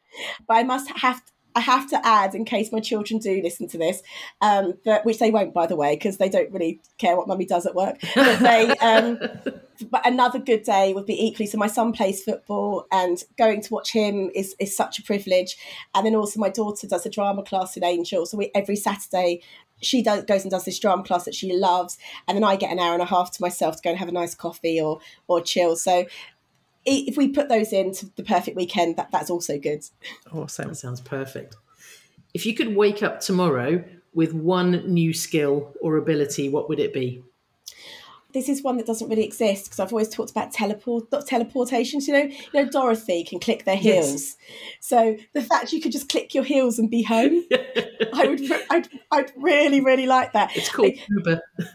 But 0.47 0.55
I 0.59 0.62
must 0.62 0.91
have 0.91 1.22
I 1.55 1.61
have 1.61 1.89
to 1.89 2.07
add, 2.07 2.34
in 2.34 2.45
case 2.45 2.70
my 2.70 2.80
children 2.80 3.18
do 3.18 3.41
listen 3.43 3.66
to 3.68 3.78
this, 3.78 4.03
um, 4.43 4.74
but 4.84 5.07
which 5.07 5.18
they 5.18 5.30
won't, 5.30 5.55
by 5.55 5.66
the 5.66 5.74
way, 5.74 5.97
because 5.97 6.18
they 6.18 6.28
don't 6.28 6.53
really 6.53 6.80
care 6.99 7.16
what 7.16 7.26
mummy 7.26 7.47
does 7.47 7.64
at 7.64 7.74
work. 7.74 7.99
But 8.14 8.41
they, 8.41 8.68
um, 8.76 9.18
but 9.91 10.07
another 10.07 10.39
good 10.39 10.62
day 10.62 10.93
would 10.95 11.07
be 11.07 11.27
equally. 11.27 11.47
So 11.47 11.59
my 11.59 11.66
son 11.66 11.93
plays 11.93 12.22
football, 12.22 12.87
and 12.91 13.22
going 13.37 13.61
to 13.62 13.72
watch 13.72 13.93
him 13.93 14.31
is 14.35 14.55
is 14.59 14.77
such 14.77 14.99
a 14.99 15.03
privilege. 15.03 15.57
And 15.95 16.07
then 16.07 16.14
also 16.14 16.41
my 16.41 16.49
daughter 16.51 16.87
does 16.87 17.07
a 17.07 17.11
drama 17.11 17.43
class 17.43 17.77
in 17.77 17.85
Angel, 17.85 18.27
so 18.27 18.37
we, 18.37 18.51
every 18.55 18.77
Saturday 18.77 19.43
she 19.83 20.03
does, 20.03 20.24
goes 20.24 20.43
and 20.43 20.51
does 20.51 20.64
this 20.64 20.79
drama 20.79 21.03
class 21.03 21.24
that 21.24 21.35
she 21.35 21.53
loves, 21.53 21.99
and 22.27 22.37
then 22.37 22.45
I 22.45 22.57
get 22.57 22.72
an 22.72 22.79
hour 22.79 22.95
and 22.95 23.03
a 23.03 23.07
half 23.07 23.31
to 23.33 23.43
myself 23.43 23.77
to 23.77 23.83
go 23.83 23.91
and 23.91 23.99
have 23.99 24.09
a 24.09 24.12
nice 24.12 24.35
coffee 24.35 24.81
or 24.81 25.01
or 25.29 25.41
chill. 25.41 25.77
So 25.77 26.07
if 26.87 27.16
we 27.16 27.29
put 27.29 27.49
those 27.49 27.72
into 27.72 28.11
the 28.16 28.22
perfect 28.22 28.57
weekend, 28.57 28.97
that, 28.97 29.11
that's 29.11 29.29
also 29.29 29.59
good. 29.59 29.85
Awesome. 30.33 30.68
That 30.68 30.77
sounds 30.77 31.01
perfect. 31.01 31.57
If 32.33 32.47
you 32.47 32.55
could 32.55 32.77
wake 32.77 33.03
up 33.03 33.20
tomorrow 33.20 33.85
with 34.14 34.33
one 34.33 34.70
new 34.93 35.12
skill 35.12 35.74
or 35.81 35.97
ability, 35.97 36.49
what 36.49 36.68
would 36.68 36.79
it 36.79 36.95
be? 36.95 37.22
This 38.37 38.51
is 38.51 38.62
one 38.62 38.76
that 38.76 38.84
doesn't 38.84 39.09
really 39.09 39.24
exist 39.24 39.64
because 39.64 39.80
I've 39.80 39.95
always 39.95 40.11
talked 40.11 40.30
about 40.30 40.53
teleport 40.53 41.11
teleportations. 41.11 42.07
You 42.07 42.12
know, 42.12 42.24
you 42.24 42.37
know, 42.53 42.66
Dorothy 42.66 43.24
can 43.24 43.41
click 43.41 43.64
their 43.64 43.76
Yes. 43.76 44.09
heels. 44.11 44.37
So 44.78 45.16
the 45.32 45.41
fact 45.41 45.72
you 45.72 45.80
could 45.80 45.91
just 45.91 46.11
click 46.11 46.34
your 46.34 46.45
heels 46.45 46.78
and 46.78 46.91
be 46.91 47.03
home, 47.03 47.45
I 48.12 48.26
would, 48.28 48.43
I'd, 48.68 48.89
I'd 49.11 49.32
really, 49.39 49.80
really 49.80 50.07
like 50.07 50.34
that. 50.34 50.55
It's 50.55 50.68
called 50.68 50.93
Uber. 51.09 51.41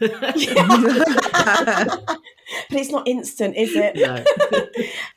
but 2.70 2.78
it's 2.78 2.90
not 2.90 3.08
instant, 3.08 3.56
is 3.56 3.72
it? 3.74 3.96
No. 3.96 4.24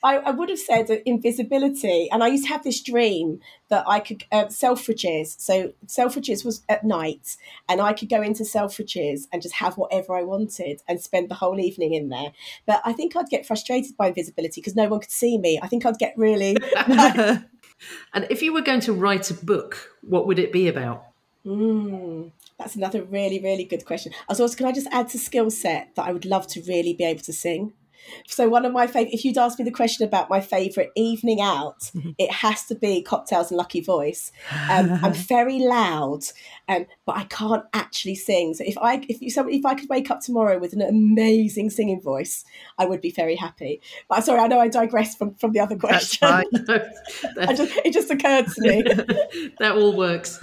I, 0.04 0.18
I 0.18 0.32
would 0.32 0.50
have 0.50 0.58
said 0.58 0.90
invisibility, 1.06 2.10
and 2.12 2.24
I 2.24 2.28
used 2.28 2.46
to 2.46 2.50
have 2.50 2.64
this 2.64 2.82
dream 2.82 3.40
that 3.70 3.84
I 3.88 4.00
could 4.00 4.26
uh, 4.32 4.46
Selfridges. 4.46 5.40
So 5.40 5.74
Selfridges 5.88 6.46
was 6.46 6.64
at 6.70 6.84
night, 6.84 7.38
and 7.68 7.82
I 7.82 7.94
could 7.94 8.10
go 8.10 8.22
into 8.22 8.44
Selfridges 8.44 9.28
and 9.32 9.42
just 9.42 9.56
have 9.56 9.78
whatever 9.78 10.16
I 10.16 10.24
wanted 10.24 10.82
and 10.88 11.02
spend 11.02 11.30
the 11.30 11.36
whole 11.36 11.60
evening 11.60 11.94
in 11.94 12.10
there. 12.10 12.34
But 12.66 12.82
I 12.86 12.94
think 12.94 13.16
I'd 13.16 13.30
get 13.30 13.46
frustrated 13.46 13.98
by 13.98 14.08
invisibility 14.08 14.62
because 14.62 14.76
no 14.76 14.88
one 14.88 15.00
could 15.00 15.12
see 15.12 15.38
me. 15.38 15.60
I 15.62 15.68
think 15.68 15.86
I'd 15.86 15.98
get 15.98 16.14
really. 16.18 16.58
And 18.14 18.26
if 18.30 18.42
you 18.42 18.54
were 18.54 18.62
going 18.62 18.80
to 18.82 18.94
write 18.94 19.30
a 19.30 19.34
book, 19.34 19.92
what 20.02 20.28
would 20.28 20.40
it 20.40 20.52
be 20.52 20.68
about? 20.68 21.06
Mm, 21.46 22.32
that's 22.58 22.76
another 22.76 23.04
really, 23.04 23.40
really 23.40 23.66
good 23.66 23.86
question. 23.86 24.14
I 24.14 24.32
was 24.32 24.40
also, 24.40 24.56
can 24.56 24.66
I 24.66 24.72
just 24.72 24.88
add 24.92 25.10
to 25.10 25.20
skill 25.20 25.52
set 25.52 25.94
that 25.96 26.06
I 26.06 26.12
would 26.12 26.26
love 26.26 26.48
to 26.48 26.62
really 26.62 26.94
be 26.94 27.04
able 27.04 27.22
to 27.22 27.34
sing? 27.34 27.74
So 28.28 28.48
one 28.50 28.66
of 28.66 28.74
my 28.74 28.88
favorite, 28.88 29.14
if 29.14 29.26
you'd 29.26 29.38
ask 29.38 29.58
me 29.60 29.66
the 29.66 29.72
question 29.72 30.06
about 30.08 30.30
my 30.30 30.42
favorite 30.42 30.92
evening 30.96 31.42
out, 31.42 31.92
Mm-hmm. 31.96 32.12
it 32.18 32.32
has 32.32 32.66
to 32.66 32.76
be 32.76 33.02
cocktails 33.02 33.52
and 33.52 33.58
lucky 33.58 33.82
voice. 33.82 34.32
Um, 34.70 34.92
I'm 35.04 35.14
very 35.36 35.60
loud, 35.60 36.22
um, 36.68 36.86
but 37.06 37.16
I 37.16 37.24
can't 37.26 37.64
actually 37.74 38.16
sing. 38.16 38.54
So 38.56 38.64
if 38.66 38.78
I 38.80 39.06
if 39.08 39.22
you 39.22 39.30
so 39.30 39.48
if 39.48 39.66
I 39.66 39.76
could 39.76 39.90
wake 39.90 40.10
up 40.10 40.22
tomorrow 40.22 40.58
with 40.58 40.74
an 40.74 40.82
amazing 40.82 41.70
singing 41.70 42.02
voice, 42.02 42.44
I 42.78 42.86
would 42.86 43.00
be 43.00 43.12
very 43.12 43.36
happy. 43.36 43.80
But 44.10 44.24
sorry, 44.24 44.40
I 44.40 44.48
know 44.48 44.60
I 44.60 44.68
digressed 44.68 45.18
from 45.18 45.36
from 45.36 45.52
the 45.52 45.60
other 45.60 45.76
That's 45.76 46.18
question. 46.18 46.28
fine. 46.28 46.80
I 47.48 47.54
just, 47.56 47.78
it 47.86 47.94
just 47.94 48.10
occurred 48.10 48.48
to 48.48 48.62
me. 48.62 48.82
that 49.60 49.76
all 49.78 49.96
works. 49.96 50.42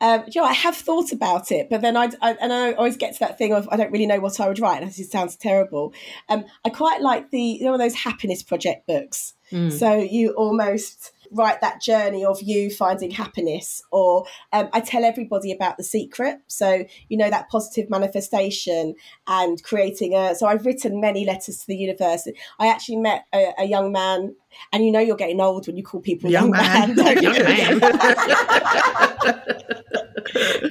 Um, 0.00 0.24
you 0.28 0.40
know, 0.40 0.46
I 0.46 0.52
have 0.52 0.76
thought 0.76 1.12
about 1.12 1.50
it, 1.50 1.70
but 1.70 1.80
then 1.80 1.96
I, 1.96 2.10
I 2.20 2.32
and 2.40 2.52
I 2.52 2.72
always 2.72 2.96
get 2.96 3.14
to 3.14 3.20
that 3.20 3.38
thing 3.38 3.52
of 3.54 3.66
I 3.70 3.76
don't 3.76 3.92
really 3.92 4.06
know 4.06 4.20
what 4.20 4.40
I 4.40 4.48
would 4.48 4.58
write. 4.58 4.82
And 4.82 4.92
this 4.92 5.10
sounds 5.10 5.36
terrible. 5.36 5.94
Um, 6.28 6.44
I 6.64 6.68
quite 6.68 7.00
like 7.00 7.30
the 7.30 7.40
you 7.40 7.64
know 7.64 7.78
those 7.78 7.94
happiness 7.94 8.42
project 8.42 8.86
books. 8.86 9.34
So 9.68 9.98
you 9.98 10.30
almost 10.30 11.12
write 11.32 11.60
that 11.60 11.80
journey 11.80 12.24
of 12.24 12.42
you 12.42 12.70
finding 12.70 13.10
happiness, 13.10 13.82
or 13.90 14.24
um, 14.52 14.68
I 14.72 14.80
tell 14.80 15.04
everybody 15.04 15.52
about 15.52 15.76
the 15.76 15.84
secret. 15.84 16.38
So 16.46 16.84
you 17.08 17.16
know 17.16 17.30
that 17.30 17.48
positive 17.48 17.90
manifestation 17.90 18.94
and 19.26 19.62
creating 19.62 20.14
a. 20.14 20.34
So 20.34 20.46
I've 20.46 20.66
written 20.66 21.00
many 21.00 21.24
letters 21.24 21.58
to 21.58 21.66
the 21.66 21.76
universe. 21.76 22.28
I 22.58 22.68
actually 22.68 22.96
met 22.96 23.26
a, 23.34 23.52
a 23.58 23.64
young 23.64 23.92
man, 23.92 24.34
and 24.72 24.84
you 24.84 24.92
know 24.92 25.00
you're 25.00 25.16
getting 25.16 25.40
old 25.40 25.66
when 25.66 25.76
you 25.76 25.82
call 25.82 26.00
people 26.00 26.30
young, 26.30 26.50
man. 26.50 26.94
man. 26.94 27.22
Young 27.22 27.42
man. 27.42 27.80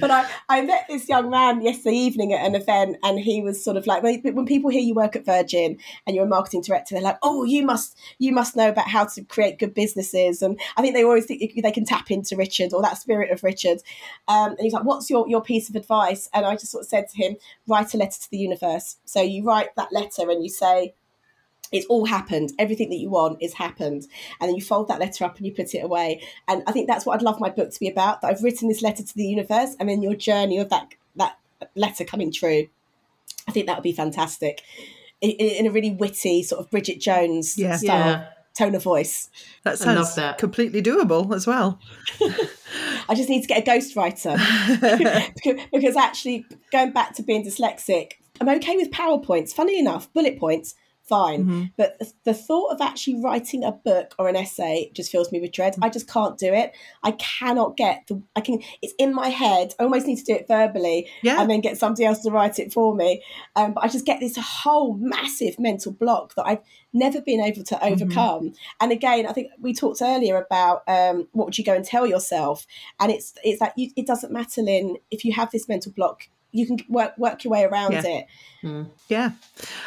but 0.00 0.10
I, 0.10 0.28
I 0.48 0.62
met 0.62 0.86
this 0.88 1.08
young 1.08 1.30
man 1.30 1.62
yesterday 1.62 1.96
evening 1.96 2.32
at 2.32 2.46
an 2.46 2.54
event, 2.54 2.96
and 3.02 3.18
he 3.18 3.40
was 3.40 3.62
sort 3.62 3.76
of 3.76 3.86
like 3.86 4.02
when, 4.02 4.20
when 4.34 4.46
people 4.46 4.70
hear 4.70 4.80
you 4.80 4.94
work 4.94 5.16
at 5.16 5.24
Virgin 5.24 5.78
and 6.06 6.16
you're 6.16 6.24
a 6.24 6.28
marketing 6.28 6.62
director, 6.62 6.94
they're 6.94 7.02
like, 7.02 7.18
"Oh, 7.22 7.44
you 7.44 7.64
must 7.64 7.98
you 8.18 8.32
must 8.32 8.56
know 8.56 8.68
about 8.68 8.88
how 8.88 9.04
to 9.06 9.24
create 9.24 9.58
good 9.58 9.74
businesses." 9.74 10.42
And 10.42 10.58
I 10.76 10.82
think 10.82 10.94
they 10.94 11.04
always 11.04 11.26
think 11.26 11.52
they 11.62 11.72
can 11.72 11.84
tap 11.84 12.10
into 12.10 12.36
Richard 12.36 12.72
or 12.72 12.82
that 12.82 12.98
spirit 12.98 13.30
of 13.30 13.42
Richard. 13.42 13.82
Um, 14.28 14.50
and 14.50 14.60
he's 14.60 14.72
like, 14.72 14.84
"What's 14.84 15.10
your 15.10 15.28
your 15.28 15.42
piece 15.42 15.68
of 15.68 15.76
advice?" 15.76 16.28
And 16.32 16.46
I 16.46 16.54
just 16.54 16.72
sort 16.72 16.82
of 16.82 16.88
said 16.88 17.08
to 17.08 17.16
him, 17.16 17.36
"Write 17.66 17.94
a 17.94 17.98
letter 17.98 18.20
to 18.20 18.30
the 18.30 18.38
universe." 18.38 18.96
So 19.04 19.20
you 19.20 19.44
write 19.44 19.74
that 19.76 19.92
letter 19.92 20.30
and 20.30 20.42
you 20.42 20.50
say 20.50 20.94
it's 21.72 21.86
all 21.86 22.04
happened. 22.04 22.52
Everything 22.58 22.90
that 22.90 22.98
you 22.98 23.08
want 23.10 23.42
is 23.42 23.54
happened. 23.54 24.06
And 24.40 24.48
then 24.48 24.54
you 24.54 24.62
fold 24.62 24.88
that 24.88 25.00
letter 25.00 25.24
up 25.24 25.38
and 25.38 25.46
you 25.46 25.52
put 25.52 25.74
it 25.74 25.82
away. 25.82 26.22
And 26.46 26.62
I 26.66 26.72
think 26.72 26.86
that's 26.86 27.04
what 27.06 27.14
I'd 27.16 27.22
love 27.22 27.40
my 27.40 27.48
book 27.50 27.70
to 27.72 27.80
be 27.80 27.88
about. 27.88 28.20
That 28.20 28.28
I've 28.28 28.42
written 28.42 28.68
this 28.68 28.82
letter 28.82 29.02
to 29.02 29.14
the 29.14 29.24
universe 29.24 29.74
and 29.80 29.88
then 29.88 30.02
your 30.02 30.14
journey 30.14 30.58
of 30.58 30.68
that 30.70 30.88
that 31.16 31.38
letter 31.74 32.04
coming 32.04 32.30
true. 32.32 32.68
I 33.48 33.52
think 33.52 33.66
that 33.66 33.76
would 33.76 33.82
be 33.82 33.92
fantastic. 33.92 34.60
In, 35.20 35.30
in 35.30 35.66
a 35.66 35.70
really 35.70 35.90
witty 35.92 36.42
sort 36.42 36.60
of 36.64 36.70
Bridget 36.70 37.00
Jones 37.00 37.56
Yeah. 37.56 37.76
style 37.76 38.06
Yeah. 38.06 38.26
tone 38.54 38.74
of 38.74 38.82
voice. 38.82 39.30
That 39.64 39.78
sounds 39.78 40.14
that. 40.16 40.38
completely 40.38 40.82
doable 40.82 41.34
as 41.34 41.46
well. 41.46 41.78
I 43.08 43.14
just 43.14 43.28
need 43.28 43.42
to 43.42 43.48
get 43.48 43.66
a 43.66 43.70
ghostwriter 43.70 44.36
because, 44.80 45.64
because 45.72 45.96
actually 45.96 46.46
going 46.70 46.92
back 46.92 47.14
to 47.16 47.22
being 47.22 47.44
dyslexic, 47.44 48.12
I'm 48.40 48.48
okay 48.48 48.76
with 48.76 48.90
PowerPoints. 48.90 49.52
Funny 49.52 49.78
enough, 49.78 50.12
bullet 50.12 50.38
points, 50.38 50.74
fine. 51.04 51.72
But 51.76 52.00
the, 52.24 52.34
thought 52.34 52.72
of 52.72 52.80
actually 52.80 53.20
writing 53.22 53.64
a 53.64 53.72
book 53.72 54.14
or 54.18 54.28
an 54.28 54.36
essay 54.36 54.90
just 54.94 55.12
fills 55.12 55.30
me 55.30 55.40
with 55.40 55.52
dread. 55.52 55.74
I 55.82 55.88
just 55.88 56.08
can't 56.08 56.38
do 56.38 56.52
it. 56.52 56.72
I 57.02 57.12
cannot 57.12 57.76
get 57.76 58.06
the. 58.08 58.22
I 58.34 58.40
can. 58.40 58.60
It's 58.80 58.94
in 58.98 59.14
my 59.14 59.28
head. 59.28 59.74
I 59.78 59.84
almost 59.84 60.06
need 60.06 60.16
to 60.16 60.24
do 60.24 60.34
it 60.34 60.48
verbally 60.48 61.08
Yeah. 61.22 61.40
and 61.40 61.50
then 61.50 61.60
get 61.60 61.78
somebody 61.78 62.04
else 62.04 62.20
to 62.22 62.30
write 62.30 62.58
it 62.58 62.72
for 62.72 62.94
me. 62.94 63.22
Um, 63.56 63.74
but 63.74 63.84
I 63.84 63.88
just 63.88 64.06
get 64.06 64.20
this 64.20 64.36
whole 64.38 64.94
massive 64.94 65.58
mental 65.58 65.92
block 65.92 66.34
that 66.36 66.46
I've 66.46 66.62
never 66.92 67.20
been 67.20 67.40
able 67.40 67.64
to 67.64 67.84
overcome. 67.84 68.54
And 68.80 68.92
again, 68.92 69.26
I 69.26 69.32
think 69.32 69.48
we 69.60 69.74
talked 69.74 70.02
earlier 70.02 70.36
about 70.36 70.82
um, 70.88 71.28
what 71.32 71.46
would 71.46 71.58
you 71.58 71.64
go 71.64 71.74
and 71.74 71.84
tell 71.84 72.06
yourself, 72.06 72.66
and 72.98 73.10
it's 73.12 73.34
it's 73.44 73.60
like 73.60 73.72
you, 73.76 73.90
it 73.96 74.06
doesn't 74.06 74.32
matter, 74.32 74.62
Lynn, 74.62 74.96
if 75.10 75.24
you 75.24 75.32
have 75.34 75.50
this 75.50 75.68
mental 75.68 75.92
block. 75.92 76.28
You 76.52 76.66
can 76.66 76.78
work 76.88 77.16
work 77.18 77.44
your 77.44 77.52
way 77.52 77.64
around 77.64 77.92
Yeah. 77.92 78.02
it. 78.62 78.86
Yeah. 79.08 79.30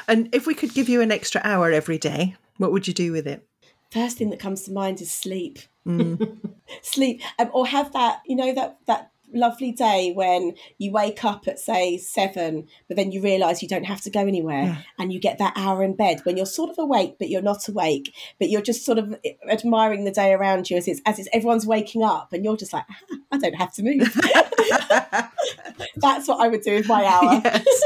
And 0.08 0.34
if 0.34 0.46
we 0.46 0.54
could 0.54 0.74
give 0.74 0.90
you 0.90 1.02
an 1.02 1.12
extra 1.12 1.42
hour 1.44 1.72
every 1.72 1.98
day, 1.98 2.36
what 2.58 2.72
would 2.72 2.88
you 2.88 2.94
do 2.94 3.12
with 3.12 3.28
it? 3.28 3.48
First 3.92 4.18
thing 4.18 4.30
that 4.32 4.40
comes 4.40 4.64
to 4.64 4.72
mind 4.72 5.00
is 5.02 5.12
sleep. 5.12 5.60
sleep, 6.82 7.22
um, 7.40 7.50
or 7.54 7.68
have 7.68 7.94
that 7.94 8.22
you 8.26 8.36
know 8.36 8.54
that 8.54 8.80
that 8.88 9.12
lovely 9.36 9.72
day 9.72 10.12
when 10.16 10.54
you 10.78 10.92
wake 10.92 11.24
up 11.26 11.48
at 11.48 11.60
say 11.60 11.98
seven, 11.98 12.68
but 12.88 12.98
then 12.98 13.12
you 13.12 13.22
realise 13.22 13.62
you 13.62 13.68
don't 13.68 13.84
have 13.86 14.02
to 14.02 14.10
go 14.10 14.22
anywhere, 14.22 14.64
Yeah. 14.64 14.78
and 14.98 15.12
you 15.14 15.20
get 15.20 15.38
that 15.38 15.54
hour 15.56 15.84
in 15.84 15.96
bed 15.96 16.22
when 16.24 16.38
you're 16.38 16.46
sort 16.46 16.70
of 16.70 16.78
awake, 16.80 17.18
but 17.20 17.30
you're 17.30 17.42
not 17.42 17.68
awake, 17.68 18.14
but 18.40 18.50
you're 18.50 18.62
just 18.62 18.86
sort 18.86 18.98
of 18.98 19.16
admiring 19.50 20.04
the 20.06 20.12
day 20.12 20.34
around 20.34 20.70
you 20.70 20.78
as 20.78 20.88
it's 20.88 21.02
as 21.06 21.20
it's 21.20 21.30
everyone's 21.34 21.68
waking 21.68 22.04
up, 22.04 22.34
and 22.34 22.44
you're 22.44 22.58
just 22.58 22.74
like, 22.74 22.86
"Ah, 22.90 23.16
I 23.34 23.38
don't 23.38 23.56
have 23.56 23.74
to 23.76 23.84
move. 23.84 24.14
That's 25.98 26.28
what 26.28 26.40
I 26.42 26.48
would 26.48 26.62
do 26.62 26.76
with 26.76 26.88
my 26.88 27.04
hour. 27.06 27.42
Yes. 27.44 27.84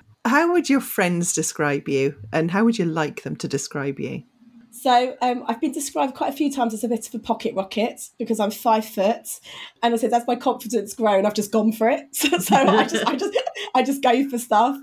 How 0.24 0.52
would 0.52 0.68
your 0.68 0.80
friends 0.80 1.32
describe 1.32 1.88
you 1.88 2.14
and 2.32 2.50
how 2.50 2.64
would 2.64 2.78
you 2.78 2.84
like 2.84 3.22
them 3.22 3.34
to 3.36 3.48
describe 3.48 3.98
you? 3.98 4.24
So 4.80 5.16
um, 5.20 5.44
I've 5.46 5.60
been 5.60 5.72
described 5.72 6.14
quite 6.14 6.32
a 6.32 6.36
few 6.36 6.52
times 6.52 6.72
as 6.72 6.84
a 6.84 6.88
bit 6.88 7.08
of 7.08 7.14
a 7.14 7.18
pocket 7.18 7.54
rocket 7.54 8.00
because 8.18 8.38
I'm 8.38 8.50
five 8.50 8.84
foot, 8.84 9.40
and 9.82 9.94
I 9.94 9.96
said 9.96 10.12
as 10.12 10.26
my 10.26 10.36
confidence 10.36 10.94
grown, 10.94 11.26
I've 11.26 11.34
just 11.34 11.50
gone 11.50 11.72
for 11.72 11.88
it. 11.88 12.14
so 12.14 12.56
I 12.56 12.84
just, 12.84 13.06
I 13.06 13.16
just, 13.16 13.38
I 13.74 13.82
just 13.82 14.02
go 14.02 14.28
for 14.28 14.38
stuff. 14.38 14.76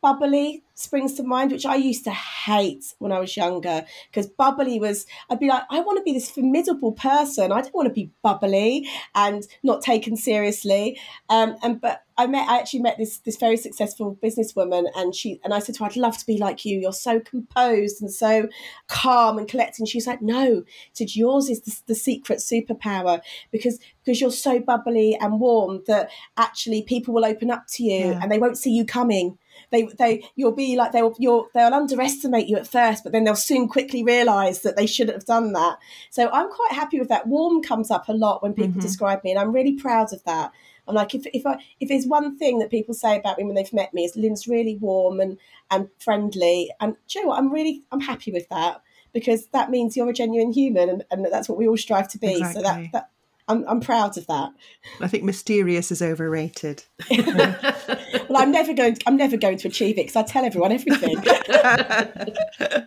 Bubbly 0.00 0.62
springs 0.74 1.14
to 1.14 1.24
mind, 1.24 1.50
which 1.50 1.66
I 1.66 1.74
used 1.74 2.04
to 2.04 2.12
hate 2.12 2.94
when 3.00 3.10
I 3.10 3.18
was 3.18 3.36
younger 3.36 3.84
because 4.08 4.28
bubbly 4.28 4.78
was, 4.78 5.06
I'd 5.28 5.40
be 5.40 5.48
like, 5.48 5.64
I 5.70 5.80
want 5.80 5.98
to 5.98 6.04
be 6.04 6.12
this 6.12 6.30
formidable 6.30 6.92
person. 6.92 7.50
I 7.50 7.62
don't 7.62 7.74
want 7.74 7.88
to 7.88 7.94
be 7.94 8.12
bubbly 8.22 8.88
and 9.16 9.42
not 9.64 9.82
taken 9.82 10.16
seriously. 10.16 11.00
Um, 11.28 11.56
and 11.64 11.80
but 11.80 12.04
I 12.18 12.26
met, 12.26 12.48
I 12.48 12.58
actually 12.58 12.80
met 12.80 12.98
this 12.98 13.18
this 13.18 13.36
very 13.36 13.56
successful 13.56 14.18
businesswoman, 14.22 14.86
and 14.96 15.14
she 15.14 15.40
and 15.44 15.54
I 15.54 15.60
said 15.60 15.76
to 15.76 15.84
her, 15.84 15.90
I'd 15.90 15.96
love 15.96 16.18
to 16.18 16.26
be 16.26 16.36
like 16.36 16.64
you. 16.64 16.78
You're 16.78 16.92
so 16.92 17.20
composed 17.20 18.02
and 18.02 18.12
so 18.12 18.48
calm 18.88 19.38
and 19.38 19.46
collected. 19.48 19.80
And 19.80 19.88
she 19.88 19.98
was 19.98 20.06
like, 20.08 20.20
No, 20.20 20.64
said 20.92 21.14
yours 21.14 21.48
is 21.48 21.62
the, 21.62 21.80
the 21.86 21.94
secret 21.94 22.40
superpower 22.40 23.20
because 23.52 23.78
because 24.04 24.20
you're 24.20 24.32
so 24.32 24.58
bubbly 24.58 25.16
and 25.20 25.38
warm 25.38 25.82
that 25.86 26.10
actually 26.36 26.82
people 26.82 27.14
will 27.14 27.24
open 27.24 27.50
up 27.50 27.66
to 27.68 27.84
you 27.84 28.08
Yeah. 28.08 28.18
and 28.20 28.32
they 28.32 28.38
won't 28.38 28.58
see 28.58 28.72
you 28.72 28.84
coming. 28.84 29.38
They 29.70 29.86
they 29.98 30.24
you'll 30.34 30.52
be 30.52 30.76
like 30.76 30.90
they'll 30.90 31.14
you'll 31.18 31.48
they'll 31.54 31.74
underestimate 31.74 32.48
you 32.48 32.56
at 32.56 32.66
first, 32.66 33.04
but 33.04 33.12
then 33.12 33.24
they'll 33.24 33.36
soon 33.36 33.68
quickly 33.68 34.02
realise 34.02 34.60
that 34.60 34.76
they 34.76 34.86
shouldn't 34.86 35.16
have 35.16 35.24
done 35.24 35.52
that. 35.52 35.78
So 36.10 36.28
I'm 36.30 36.50
quite 36.50 36.72
happy 36.72 36.98
with 36.98 37.08
that. 37.10 37.28
Warm 37.28 37.62
comes 37.62 37.90
up 37.90 38.08
a 38.08 38.12
lot 38.12 38.42
when 38.42 38.54
people 38.54 38.72
mm-hmm. 38.72 38.80
describe 38.80 39.22
me, 39.22 39.30
and 39.30 39.38
I'm 39.38 39.52
really 39.52 39.74
proud 39.74 40.12
of 40.12 40.24
that. 40.24 40.52
I'm 40.88 40.94
like, 40.94 41.14
if 41.14 41.26
if 41.32 41.46
I 41.46 41.58
if 41.80 41.88
there's 41.88 42.06
one 42.06 42.36
thing 42.38 42.58
that 42.58 42.70
people 42.70 42.94
say 42.94 43.16
about 43.16 43.38
me 43.38 43.44
when 43.44 43.54
they've 43.54 43.72
met 43.72 43.92
me 43.94 44.04
is 44.04 44.16
Lynn's 44.16 44.48
really 44.48 44.76
warm 44.76 45.20
and 45.20 45.38
and 45.70 45.88
friendly, 45.98 46.70
and 46.80 46.96
do 47.08 47.18
you 47.18 47.24
know 47.24 47.28
what? 47.30 47.38
I'm 47.38 47.52
really 47.52 47.84
I'm 47.92 48.00
happy 48.00 48.32
with 48.32 48.48
that 48.48 48.82
because 49.12 49.46
that 49.48 49.70
means 49.70 49.96
you're 49.96 50.08
a 50.08 50.12
genuine 50.12 50.52
human, 50.52 50.88
and, 50.88 51.04
and 51.10 51.26
that's 51.30 51.48
what 51.48 51.58
we 51.58 51.68
all 51.68 51.76
strive 51.76 52.08
to 52.08 52.18
be. 52.18 52.42
So 52.52 52.62
that 52.62 52.92
that 52.92 53.10
I'm 53.48 53.64
I'm 53.68 53.80
proud 53.80 54.16
of 54.16 54.26
that. 54.26 54.52
I 55.00 55.08
think 55.08 55.24
mysterious 55.24 55.90
is 55.90 56.02
overrated. 56.02 56.84
Well, 58.30 58.42
I'm 58.42 58.52
never 58.52 58.74
going 58.74 58.94
to, 58.94 59.02
I'm 59.06 59.16
never 59.16 59.36
going 59.36 59.56
to 59.58 59.68
achieve 59.68 59.98
it 59.98 60.06
because 60.06 60.16
I 60.16 60.22
tell 60.22 60.44
everyone 60.44 60.72
everything. 60.72 61.16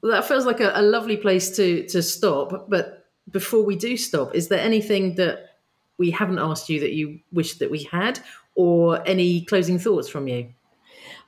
Well, 0.00 0.12
that 0.12 0.28
feels 0.28 0.46
like 0.46 0.60
a, 0.60 0.72
a 0.74 0.82
lovely 0.82 1.16
place 1.16 1.56
to 1.56 1.86
to 1.88 2.02
stop. 2.02 2.68
But 2.68 3.06
before 3.30 3.64
we 3.64 3.76
do 3.76 3.96
stop, 3.96 4.34
is 4.34 4.48
there 4.48 4.60
anything 4.60 5.16
that 5.16 5.47
we 5.98 6.10
haven't 6.10 6.38
asked 6.38 6.68
you 6.68 6.80
that 6.80 6.92
you 6.92 7.20
wish 7.32 7.58
that 7.58 7.70
we 7.70 7.84
had, 7.84 8.20
or 8.54 9.06
any 9.06 9.42
closing 9.42 9.78
thoughts 9.78 10.08
from 10.08 10.28
you? 10.28 10.52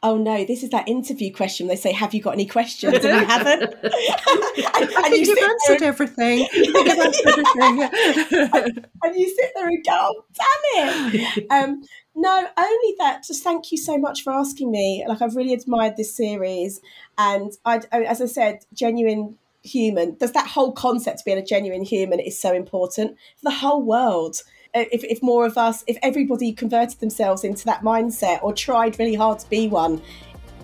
oh 0.02 0.16
no, 0.16 0.44
this 0.44 0.62
is 0.62 0.70
that 0.70 0.88
interview 0.88 1.32
question. 1.32 1.66
They 1.66 1.76
say, 1.76 1.92
have 1.92 2.14
you 2.14 2.22
got 2.22 2.32
any 2.32 2.46
questions? 2.46 2.94
And 2.94 3.04
you 3.20 3.26
haven't. 3.26 3.74
and, 3.82 4.90
and 4.90 5.14
you 5.14 5.36
have 5.36 5.50
answered 5.50 5.82
everything. 5.82 6.48
You've 6.52 6.98
answered 6.98 7.26
everything. 7.28 8.84
and 9.02 9.16
you 9.16 9.28
sit 9.28 9.52
there 9.54 9.68
and 9.68 9.84
go, 9.84 9.92
oh, 9.92 10.24
damn 10.34 11.14
it. 11.14 11.46
Um, 11.50 11.82
no, 12.14 12.46
only 12.56 12.94
that. 12.98 13.24
Just 13.24 13.42
thank 13.42 13.70
you 13.72 13.78
so 13.78 13.98
much 13.98 14.22
for 14.22 14.32
asking 14.32 14.70
me. 14.70 15.04
Like 15.06 15.22
I've 15.22 15.36
really 15.36 15.54
admired 15.54 15.96
this 15.96 16.14
series, 16.14 16.80
and 17.18 17.52
I, 17.64 17.80
as 17.92 18.20
I 18.20 18.26
said, 18.26 18.64
genuine 18.72 19.36
human. 19.62 20.16
Does 20.16 20.32
that 20.32 20.46
whole 20.46 20.72
concept 20.72 21.20
of 21.20 21.24
being 21.24 21.38
a 21.38 21.44
genuine 21.44 21.84
human 21.84 22.18
is 22.18 22.40
so 22.40 22.54
important 22.54 23.16
for 23.36 23.44
the 23.50 23.56
whole 23.56 23.82
world. 23.82 24.42
Uh, 24.72 24.84
if, 24.92 25.02
if 25.02 25.20
more 25.20 25.44
of 25.44 25.58
us, 25.58 25.82
if 25.88 25.98
everybody 26.00 26.52
converted 26.52 27.00
themselves 27.00 27.42
into 27.42 27.64
that 27.64 27.82
mindset 27.82 28.40
or 28.40 28.52
tried 28.52 28.96
really 29.00 29.16
hard 29.16 29.36
to 29.36 29.50
be 29.50 29.66
one, 29.66 30.00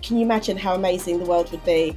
can 0.01 0.15
you 0.15 0.23
imagine 0.23 0.55
how 0.55 0.73
amazing 0.75 1.19
the 1.19 1.25
world 1.25 1.51
would 1.51 1.65
be? 1.65 1.93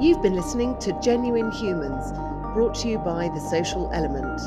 You've 0.00 0.20
been 0.22 0.34
listening 0.34 0.76
to 0.80 0.98
Genuine 1.00 1.52
Humans, 1.52 2.12
brought 2.52 2.74
to 2.80 2.88
you 2.88 2.98
by 2.98 3.28
The 3.28 3.40
Social 3.40 3.88
Element. 3.92 4.40